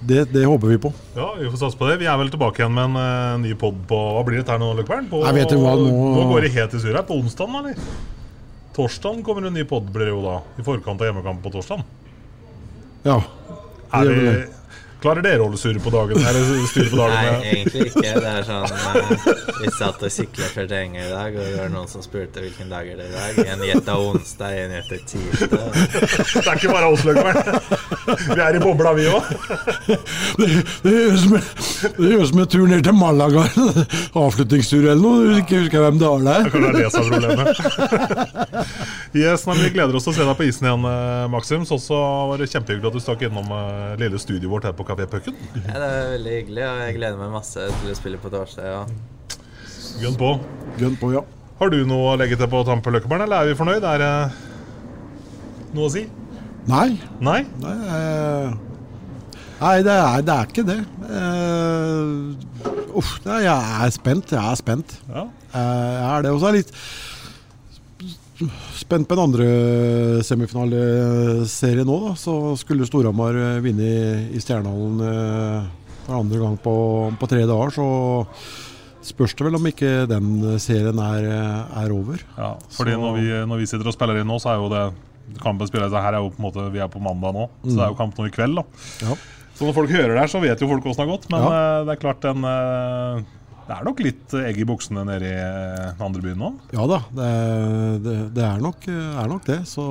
det, 0.00 0.28
det 0.32 0.44
håper 0.46 0.70
vi 0.70 0.78
på. 0.78 0.92
Ja, 1.16 1.32
vi 1.38 1.48
får 1.50 1.58
satse 1.64 1.78
på 1.80 1.88
det. 1.88 1.96
Vi 2.00 2.06
er 2.08 2.16
vel 2.20 2.30
tilbake 2.32 2.62
igjen 2.62 2.74
med 2.76 2.84
en 2.86 2.98
uh, 3.00 3.40
ny 3.42 3.50
pod 3.58 3.80
på 3.90 3.96
Hva 4.14 4.22
blir 4.28 4.38
det 4.40 4.46
her 4.52 4.60
nå, 4.62 4.68
Løkvern? 4.78 5.08
På- 5.10 5.24
vet 5.34 5.52
hva, 5.58 5.72
nå- 5.74 6.12
Nå 6.14 6.26
går 6.30 6.46
det 6.46 6.52
helt 6.54 6.76
i 6.78 6.82
surr 6.84 6.94
her. 7.00 7.06
På 7.08 7.16
onsdag, 7.18 7.50
eller? 7.58 7.80
Torsdagen 8.76 9.24
kommer 9.26 9.48
en 9.48 9.56
ny 9.58 9.64
pod, 9.66 9.88
blir 9.90 10.06
det 10.06 10.14
jo 10.14 10.20
da. 10.22 10.36
I 10.60 10.64
forkant 10.66 11.02
av 11.02 11.10
hjemmekamp 11.10 11.42
på 11.42 11.50
torsdagen. 11.56 11.82
Ja. 13.02 13.18
Er 13.90 14.04
Det 14.06 14.14
gjør 14.14 14.22
det, 14.22 14.36
det. 14.38 14.57
Klarer 15.02 15.24
dere 15.26 15.42
å 15.42 15.48
holde 15.48 15.60
surr 15.60 15.78
på 15.82 15.92
dagen? 15.94 16.18
Eller 16.18 16.66
styre 16.70 16.90
på 16.92 17.00
dagen? 17.00 17.16
Nei, 17.18 17.52
egentlig 17.52 17.86
ikke. 17.90 18.14
Det 18.18 18.32
er 18.32 18.46
sånn 18.48 18.64
eh, 18.68 19.52
Vi 19.62 19.72
satt 19.76 20.02
og 20.02 20.14
sykla 20.14 20.50
før 20.54 20.68
trening 20.70 20.98
i 20.98 21.08
dag, 21.10 21.36
og 21.36 21.42
det 21.44 21.58
var 21.58 21.72
noen 21.74 21.90
som 21.90 22.04
spurte 22.04 22.42
hvilken 22.44 22.72
dag 22.72 22.88
er 22.88 23.02
det 23.02 23.08
i 23.08 23.14
dag. 23.14 23.42
En 23.54 23.64
gjetta 23.68 23.98
onsdag, 24.02 24.58
en 24.64 24.76
gjetta 24.78 25.00
tirsdag. 25.12 25.68
Det 25.78 26.44
er 26.44 26.54
ikke 26.54 26.74
bare 26.74 26.92
oss, 26.92 27.04
Løkkeberg. 27.06 27.38
Vi 28.28 28.40
er 28.42 28.56
i 28.56 28.62
bobla, 28.62 28.94
vi 28.96 29.08
òg. 29.12 29.32
Det, 30.38 30.48
det 30.84 30.96
høres 30.96 31.24
som 31.26 32.38
som 32.38 32.42
en 32.42 32.46
tur 32.50 32.66
ned 32.68 32.84
til 32.84 32.94
Malaga. 32.96 33.44
Avslutningstur 34.18 34.84
eller 34.84 35.00
noe. 35.00 35.24
Du 35.28 35.38
Ikke 35.42 35.62
husker 35.62 35.82
hvem 35.82 35.98
det 36.00 36.10
var 36.10 36.24
der. 36.26 36.50
Kanskje 36.52 36.60
det 36.60 36.68
er 36.68 36.78
det 36.78 36.90
som 36.92 37.02
er 37.02 37.10
problemet. 37.14 37.48
Yes, 39.16 39.46
nei, 39.48 39.56
Vi 39.62 39.70
gleder 39.72 39.96
oss 39.96 40.04
til 40.06 40.12
å 40.12 40.16
se 40.18 40.26
deg 40.28 40.36
på 40.38 40.46
isen 40.48 40.68
igjen, 40.68 40.84
eh, 40.88 41.24
Maxim. 41.32 41.64
Så 41.68 41.78
også 41.78 41.98
var 42.30 42.42
det 42.42 42.50
kjempehyggelig 42.52 42.90
at 42.90 42.98
du 42.98 43.02
stakk 43.02 43.24
innom 43.28 43.48
eh, 43.56 43.94
lille 44.02 44.20
studioet 44.20 44.52
vårt 44.52 44.68
her 44.68 44.76
på 44.76 44.86
Kafé 44.88 45.06
Pucken. 45.10 45.36
Ja, 45.66 45.74
det 45.74 45.86
er 45.86 46.12
veldig 46.14 46.34
hyggelig, 46.38 46.62
og 46.64 46.78
jeg 46.80 46.94
gleder 46.96 47.18
meg 47.20 47.32
masse 47.34 47.66
til 47.80 47.92
å 47.92 47.96
spille 47.98 48.20
på 48.22 48.30
torsdag. 48.32 48.68
Ja. 48.72 48.84
Gunn 50.00 50.16
på. 50.16 50.30
Gunn 50.78 50.96
på, 51.00 51.10
ja. 51.12 51.24
Har 51.58 51.72
du 51.74 51.80
noe 51.90 52.12
å 52.12 52.16
legge 52.20 52.38
til 52.38 52.48
på 52.50 52.62
tampen, 52.64 52.94
Løkkebarn, 52.94 53.24
eller 53.26 53.42
er 53.42 53.50
vi 53.50 53.58
fornøyd? 53.58 53.84
Er 53.84 54.00
det 54.00 54.12
noe 55.74 55.88
å 55.88 55.92
si? 55.92 56.06
Nei. 56.68 56.88
Nei? 57.24 57.40
Nei, 57.62 57.74
eh, 57.96 58.50
nei 59.58 59.76
det, 59.84 59.96
er, 59.96 60.24
det 60.24 60.34
er 60.36 60.52
ikke 60.52 60.64
det. 60.68 60.78
Eh, 61.08 62.90
uff, 63.00 63.14
nei, 63.26 63.40
jeg 63.44 63.84
er 63.84 63.94
spent. 63.96 64.34
Jeg 64.36 64.44
er 64.44 64.60
spent. 64.60 64.96
Ja. 65.08 65.24
Eh, 65.48 65.94
jeg 65.98 66.10
er 66.12 66.26
det. 66.28 66.34
Og 66.36 66.40
så 66.42 66.50
er 66.50 66.58
litt 66.60 66.72
spent 68.78 69.08
på 69.10 69.16
den 69.18 69.24
andre 69.24 69.46
semifinaleserien 70.26 71.86
nå. 71.88 71.98
Da. 72.08 72.14
Så 72.18 72.34
skulle 72.60 72.86
Storhamar 72.88 73.34
eh, 73.38 73.58
vinne 73.64 73.88
i, 74.32 74.40
Stjernehallen 74.42 75.02
eh, 75.04 75.68
for 76.06 76.18
andre 76.20 76.40
gang 76.42 76.56
på, 76.62 76.74
på 77.20 77.28
tre 77.30 77.42
dager. 77.48 77.74
Så 77.74 77.88
spørs 79.08 79.34
det 79.38 79.46
vel 79.46 79.56
om 79.58 79.66
ikke 79.70 79.92
den 80.10 80.30
serien 80.60 80.98
er, 81.00 81.28
er 81.82 81.94
over. 81.94 82.22
Ja, 82.36 82.54
fordi 82.74 82.92
Så- 82.96 83.00
når 83.02 83.16
vi, 83.18 83.26
når 83.48 83.62
vi 83.62 83.66
sitter 83.70 83.88
og 83.88 83.96
spiller 83.96 84.20
inn 84.20 84.28
nå, 84.28 84.36
så 84.42 84.52
er 84.54 84.62
jo 84.62 84.68
det 84.72 84.84
kampen 85.42 85.68
så 85.68 85.76
her 86.02 86.14
er 86.16 86.22
jo 86.24 86.30
på 86.32 86.40
en 86.40 86.46
måte 86.46 86.62
Vi 86.72 86.80
er 86.80 86.88
på 86.88 87.00
mandag 87.04 87.34
nå, 87.36 87.48
så 87.64 87.74
det 87.76 87.82
er 87.84 87.90
jo 87.92 87.98
kamp 87.98 88.16
nå 88.16 88.26
i 88.28 88.32
kveld. 88.32 88.56
da 88.56 88.64
Ja. 89.08 89.16
Så 89.58 89.66
når 89.66 89.74
folk 89.74 89.90
hører 89.90 90.14
det 90.14 90.20
her, 90.22 90.30
så 90.30 90.40
vet 90.40 90.60
jo 90.62 90.68
folk 90.70 90.84
åssen 90.86 91.02
det 91.02 91.08
har 91.08 91.16
gått. 91.18 91.26
Men 91.30 91.42
Ja. 91.42 91.48
eh, 91.50 91.84
det 91.84 91.92
er 91.96 92.00
klart 92.00 92.20
den 92.22 92.44
eh, 92.44 93.22
Det 93.68 93.76
er 93.76 93.84
nok 93.84 93.98
litt 94.00 94.32
egg 94.40 94.62
i 94.62 94.64
buksene 94.64 95.02
nede 95.04 95.28
i 95.28 95.34
eh, 95.36 95.90
den 95.98 96.04
andre 96.06 96.22
byen 96.24 96.38
nå. 96.40 96.48
Ja 96.72 96.86
da, 96.88 97.02
det, 97.18 97.28
det, 98.06 98.14
det 98.38 98.44
er, 98.46 98.62
nok, 98.64 98.86
er 98.88 99.28
nok 99.28 99.44
det. 99.44 99.58
Så, 99.68 99.84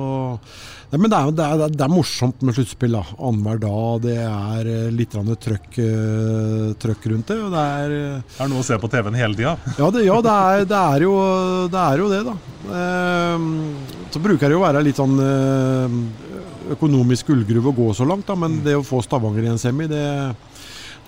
nei, 0.90 0.98
men 0.98 1.12
det 1.12 1.20
er, 1.20 1.30
er, 1.46 1.62
det 1.70 1.86
er 1.86 1.92
morsomt 1.92 2.42
med 2.42 2.58
sluttspill. 2.58 2.96
da. 2.98 3.04
Annenhver 3.22 3.62
dag. 3.62 4.02
Det 4.08 4.16
er 4.24 4.72
eh, 4.72 4.88
litt 4.90 5.14
trøkk, 5.14 5.78
eh, 5.84 6.66
trøkk 6.82 7.06
rundt 7.12 7.30
det. 7.30 7.38
Og 7.46 7.54
det 7.54 7.64
er 7.78 7.96
eh, 8.00 8.20
Det 8.34 8.42
er 8.48 8.50
noe 8.50 8.64
å 8.64 8.66
se 8.66 8.80
på 8.82 8.90
TV-en 8.90 9.20
hele 9.22 9.38
tida. 9.38 9.54
Ja, 9.78 9.92
det, 9.94 10.04
ja 10.08 10.18
det, 10.26 10.34
er, 10.50 10.66
det, 10.74 10.82
er 10.96 11.06
jo, 11.06 11.14
det 11.70 11.84
er 11.84 12.02
jo 12.02 12.10
det, 12.16 12.22
da. 12.26 12.36
Ehm, 12.82 13.50
så 14.10 14.20
bruker 14.22 14.48
det 14.48 14.56
jo 14.56 14.60
å 14.64 14.66
være 14.66 14.82
litt 14.84 14.98
sånn 14.98 15.14
eh, 15.22 15.96
økonomisk 16.74 17.30
gullgruve 17.30 17.70
å 17.70 17.76
gå 17.76 17.88
så 17.96 18.06
langt, 18.08 18.26
da, 18.28 18.34
men 18.38 18.58
det 18.66 18.74
å 18.76 18.84
få 18.86 19.00
Stavanger 19.04 19.46
i 19.46 19.52
en 19.54 19.60
semi, 19.60 19.86
det, 19.90 20.02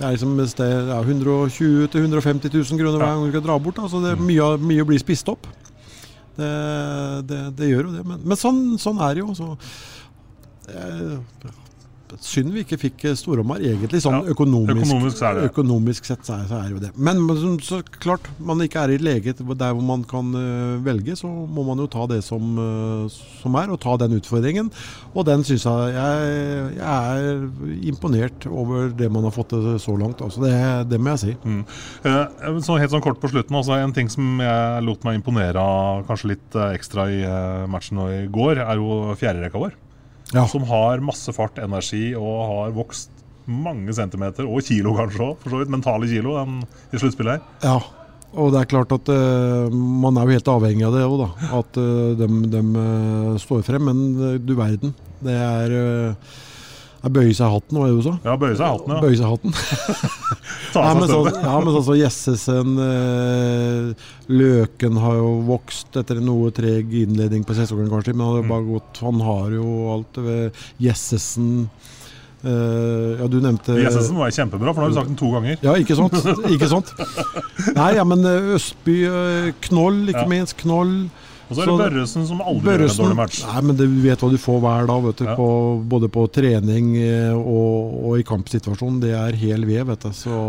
det 0.01 0.07
er 0.09 0.15
liksom 0.17 0.39
sted, 0.49 0.87
ja, 0.89 0.99
120 1.05 1.91
000-150 1.93 2.55
000 2.57 2.81
kroner 2.81 2.97
hver 3.03 3.11
gang 3.13 3.25
du 3.27 3.33
skal 3.35 3.43
dra 3.45 3.59
bort. 3.61 3.77
Da, 3.77 3.89
så 3.93 4.01
det, 4.01 4.15
mye, 4.25 4.41
av- 4.47 4.63
mye 4.65 4.87
blir 4.89 5.01
spist 5.03 5.29
opp. 5.29 5.45
Det, 6.41 6.49
det, 7.29 7.41
det 7.59 7.69
gjør 7.69 7.91
jo 7.91 7.97
det. 7.99 8.05
Men, 8.09 8.23
men 8.25 8.41
sånn, 8.41 8.63
sånn 8.81 9.03
er 9.05 9.19
det 9.19 9.21
jo. 9.27 9.35
Så, 9.37 9.51
eh, 10.73 11.19
synd 12.25 12.53
vi 12.55 12.65
ikke 12.65 12.79
fikk 12.81 13.05
eh, 13.09 13.17
Storhamar 13.19 13.63
egentlig 13.65 14.01
sånn 14.05 14.19
Ja, 14.19 14.35
økonomisk, 14.35 14.83
økonomisk 14.83 15.19
så 15.19 15.31
økonomisk 15.47 16.09
sett 16.09 16.27
så 16.27 16.39
er, 16.43 16.69
jo 16.73 16.81
det. 16.83 16.91
Men, 16.97 17.23
så, 17.65 17.81
klart, 18.03 18.27
man 18.43 18.63
ikke 18.65 18.85
er 18.85 18.95
i 18.95 19.01
lege 19.01 19.35
der 19.35 19.75
hvor 19.75 19.85
man 19.85 20.05
kan 20.09 20.33
eh, 20.37 20.77
velge, 20.85 21.17
så 21.19 21.29
må 21.31 21.65
man 21.67 21.83
jo 21.83 21.89
ta 21.91 22.07
det 22.11 22.21
som, 22.27 22.55
eh, 22.61 23.19
som 23.41 23.59
er, 23.61 23.73
og 23.73 23.81
ta 23.83 23.97
den 24.01 24.17
utfordringen. 24.19 24.71
Og 25.15 25.27
den 25.29 25.45
syns 25.47 25.67
jeg, 25.67 25.95
jeg 25.97 26.79
Jeg 26.81 27.21
er 27.21 27.43
imponert 27.91 28.47
over 28.47 28.91
det 28.95 29.11
man 29.13 29.25
har 29.27 29.35
fått 29.35 29.51
til 29.53 29.79
så 29.83 29.95
langt. 29.99 30.23
Altså 30.25 30.43
det, 30.45 30.55
det 30.91 31.01
må 31.01 31.15
jeg 31.15 31.23
si. 31.23 31.35
Mm. 31.45 31.63
Så 32.65 32.79
helt 32.79 32.93
sånn 32.93 33.05
kort 33.05 33.21
på 33.21 33.31
slutten 33.31 33.57
altså 33.57 33.77
En 33.81 33.95
ting 33.97 34.11
som 34.13 34.41
jeg 34.43 34.85
lot 34.87 35.05
meg 35.07 35.19
imponere 35.19 35.61
av 35.61 36.05
kanskje 36.09 36.35
litt 36.35 36.59
ekstra 36.71 37.07
i 37.11 37.21
matchen 37.71 37.99
nå 38.01 38.09
i 38.15 38.25
går, 38.33 38.63
er 38.65 38.81
jo 38.81 39.17
fjerderekka 39.21 39.63
vår. 39.63 39.79
Som 40.51 40.67
har 40.69 41.03
masse 41.05 41.33
fart, 41.35 41.59
energi 41.63 42.11
og 42.19 42.37
har 42.51 42.77
vokst 42.77 43.11
mange 43.51 43.95
centimeter, 43.97 44.47
og 44.47 44.63
kilo 44.67 44.93
kanskje 44.95 45.25
òg, 45.25 45.41
for 45.41 45.53
så 45.53 45.63
vidt. 45.63 45.73
Mentale 45.73 46.11
kilo 46.11 46.37
den, 46.39 46.61
i 46.93 47.01
sluttspillet 47.01 47.39
her. 47.39 47.49
Ja, 47.65 47.79
og 48.39 48.53
det 48.55 48.61
er 48.61 48.71
klart 48.71 48.93
at 48.95 49.11
uh, 49.11 49.73
man 49.75 50.19
er 50.21 50.29
jo 50.29 50.37
helt 50.39 50.53
avhengig 50.53 50.87
av 50.87 50.95
det 50.95 51.07
òg, 51.09 51.17
da. 51.25 51.49
At 51.59 51.81
uh, 51.81 52.13
de, 52.21 52.29
de 52.53 52.63
uh, 52.77 53.41
står 53.43 53.65
frem. 53.67 53.91
Men 53.91 54.39
du 54.47 54.55
verden. 54.59 54.95
Det 55.25 55.35
er 55.35 55.75
uh, 55.75 56.37
jeg 57.01 57.13
bøyer 57.17 57.37
seg 57.37 57.53
hatten, 57.55 57.77
hva 57.79 57.87
er 57.87 57.93
det 57.95 58.01
du 58.03 58.05
sa? 58.05 58.15
Ja, 58.29 58.33
bøye 58.37 58.57
seg 58.59 58.73
hatten, 58.75 58.93
ja. 58.93 59.01
Bøye 59.01 59.17
seg 59.17 59.31
hatten. 59.31 59.55
Ta 60.75 60.83
ja, 60.85 60.91
men 60.99 61.09
så, 61.09 61.21
ja, 61.33 61.55
men 61.57 61.73
sånn 61.75 61.87
som 61.87 61.97
Jessesen 61.99 62.83
eh, 62.85 64.09
Løken 64.31 64.99
har 65.01 65.17
jo 65.17 65.31
vokst 65.49 65.97
etter 65.99 66.21
en 66.21 66.29
noe 66.29 66.53
treg 66.55 66.93
innledning 67.01 67.47
på 67.49 67.57
sesongen, 67.57 67.89
kanskje. 67.91 68.13
Men 68.15 68.27
han 68.27 68.35
har 68.35 68.43
jo 68.43 68.51
bare 68.51 68.69
gått 68.69 69.01
Han 69.07 69.25
har 69.25 69.57
jo 69.57 69.71
alt 69.95 70.21
ved 70.21 70.61
Jessesen 70.85 71.49
eh, 72.45 73.17
Ja, 73.17 73.31
du 73.33 73.41
nevnte 73.41 73.81
Jessesen 73.81 74.21
var 74.21 74.37
kjempebra, 74.37 74.75
for 74.77 74.85
nå 74.85 74.91
har 74.91 74.93
vi 74.93 75.01
sagt 75.01 75.11
den 75.15 75.19
to 75.25 75.33
ganger. 75.35 75.59
Ja, 75.65 75.75
ikke 75.81 75.97
sant? 75.99 76.21
Ikke 76.53 76.71
sant? 76.71 76.93
Nei, 77.81 77.91
ja, 77.97 78.05
men 78.07 78.29
eh, 78.29 78.53
Østby 78.59 79.01
eh, 79.09 79.51
Knoll, 79.71 80.05
ikke 80.13 80.29
minst. 80.31 80.59
Knoll. 80.61 80.95
Og 81.51 81.57
så 81.59 81.63
er 81.65 81.67
det 81.71 81.77
Børresen 81.83 82.27
som 82.29 82.41
aldri 82.47 82.77
gjør 82.77 82.85
en 82.87 82.97
dårlig 83.01 83.17
match. 83.19 83.41
Nei, 83.49 83.61
men 83.67 83.77
du 83.77 83.85
vet 84.05 84.21
hva 84.23 84.29
du 84.31 84.39
får 84.39 84.61
hver 84.63 84.87
dag, 84.87 85.03
vet 85.09 85.17
du, 85.19 85.25
Ja. 85.27 85.35
på, 85.35 85.49
både 85.91 86.09
på 86.15 86.27
trening 86.31 86.93
eh, 87.03 87.35
og, 87.35 87.97
og 88.07 88.19
i 88.21 88.27
kampsituasjonen. 88.29 89.01
Det 89.03 89.11
er 89.19 89.35
hel 89.41 89.67
ved, 89.67 89.85
vet 89.91 90.07
du. 90.07 90.13
Så 90.15 90.41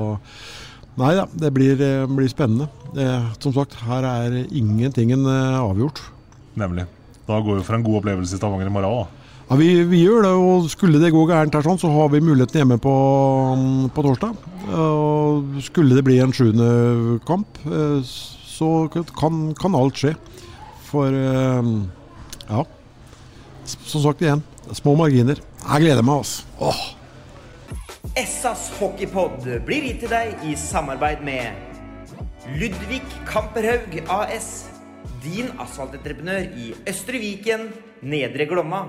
Nei 0.99 1.13
da, 1.15 1.23
det 1.39 1.49
blir, 1.55 1.79
eh, 1.81 2.05
blir 2.05 2.27
spennende. 2.29 2.67
Det, 2.93 3.07
som 3.41 3.53
sagt, 3.55 3.77
her 3.87 4.03
er 4.05 4.35
ingentingen 4.51 5.23
eh, 5.25 5.57
avgjort. 5.57 6.01
Nemlig. 6.59 6.85
Da 7.25 7.39
går 7.39 7.61
vi 7.61 7.65
for 7.65 7.77
en 7.79 7.83
god 7.85 8.01
opplevelse 8.01 8.35
i 8.35 8.41
Stavanger 8.41 8.67
i 8.67 8.73
morgen. 8.75 8.91
da. 9.07 9.17
Ja, 9.51 9.55
vi, 9.59 9.69
vi 9.87 10.03
gjør 10.05 10.21
det, 10.23 10.31
og 10.37 10.67
skulle 10.71 10.99
det 11.01 11.09
gå 11.11 11.25
gærent 11.27 11.55
her, 11.55 11.63
sånn, 11.65 11.79
så 11.79 11.89
har 11.91 12.11
vi 12.13 12.21
muligheten 12.23 12.61
hjemme 12.61 12.77
på, 12.79 12.93
på 13.95 14.03
torsdag. 14.05 14.35
Og 14.75 15.57
skulle 15.65 15.95
det 15.97 16.03
bli 16.07 16.19
en 16.23 16.31
sjuende 16.35 16.69
kamp, 17.27 17.57
eh, 17.67 17.99
så 18.51 18.69
kan, 19.17 19.41
kan 19.59 19.75
alt 19.79 19.97
skje. 19.99 20.13
For 20.91 21.07
eh, 21.15 21.67
ja, 22.49 22.63
som 23.63 24.03
sagt 24.03 24.23
igjen, 24.23 24.41
små 24.75 24.97
marginer. 24.99 25.39
Jeg 25.61 25.85
gleder 25.85 26.03
meg, 26.03 26.25
altså. 26.25 26.43
Åh. 26.59 26.81
Essas 28.19 28.67
hockeypod 28.75 29.45
blir 29.63 29.85
gitt 29.87 30.01
til 30.03 30.11
deg 30.11 30.41
i 30.43 30.55
samarbeid 30.59 31.21
med 31.23 31.55
Ludvig 32.59 33.03
Kamperhaug 33.29 34.01
AS. 34.11 34.49
Din 35.23 35.51
asfaltentreprenør 35.61 36.49
i 36.57 36.71
Østre 36.89 37.21
Viken, 37.21 37.69
Nedre 38.01 38.49
Glomma. 38.49 38.83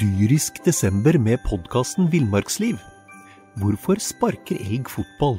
Dyrisk 0.00 0.58
desember 0.66 1.20
med 1.22 1.38
podkasten 1.46 2.08
Villmarksliv. 2.10 2.80
Hvorfor 3.60 4.00
sparker 4.02 4.58
elg 4.58 4.90
fotball? 4.90 5.38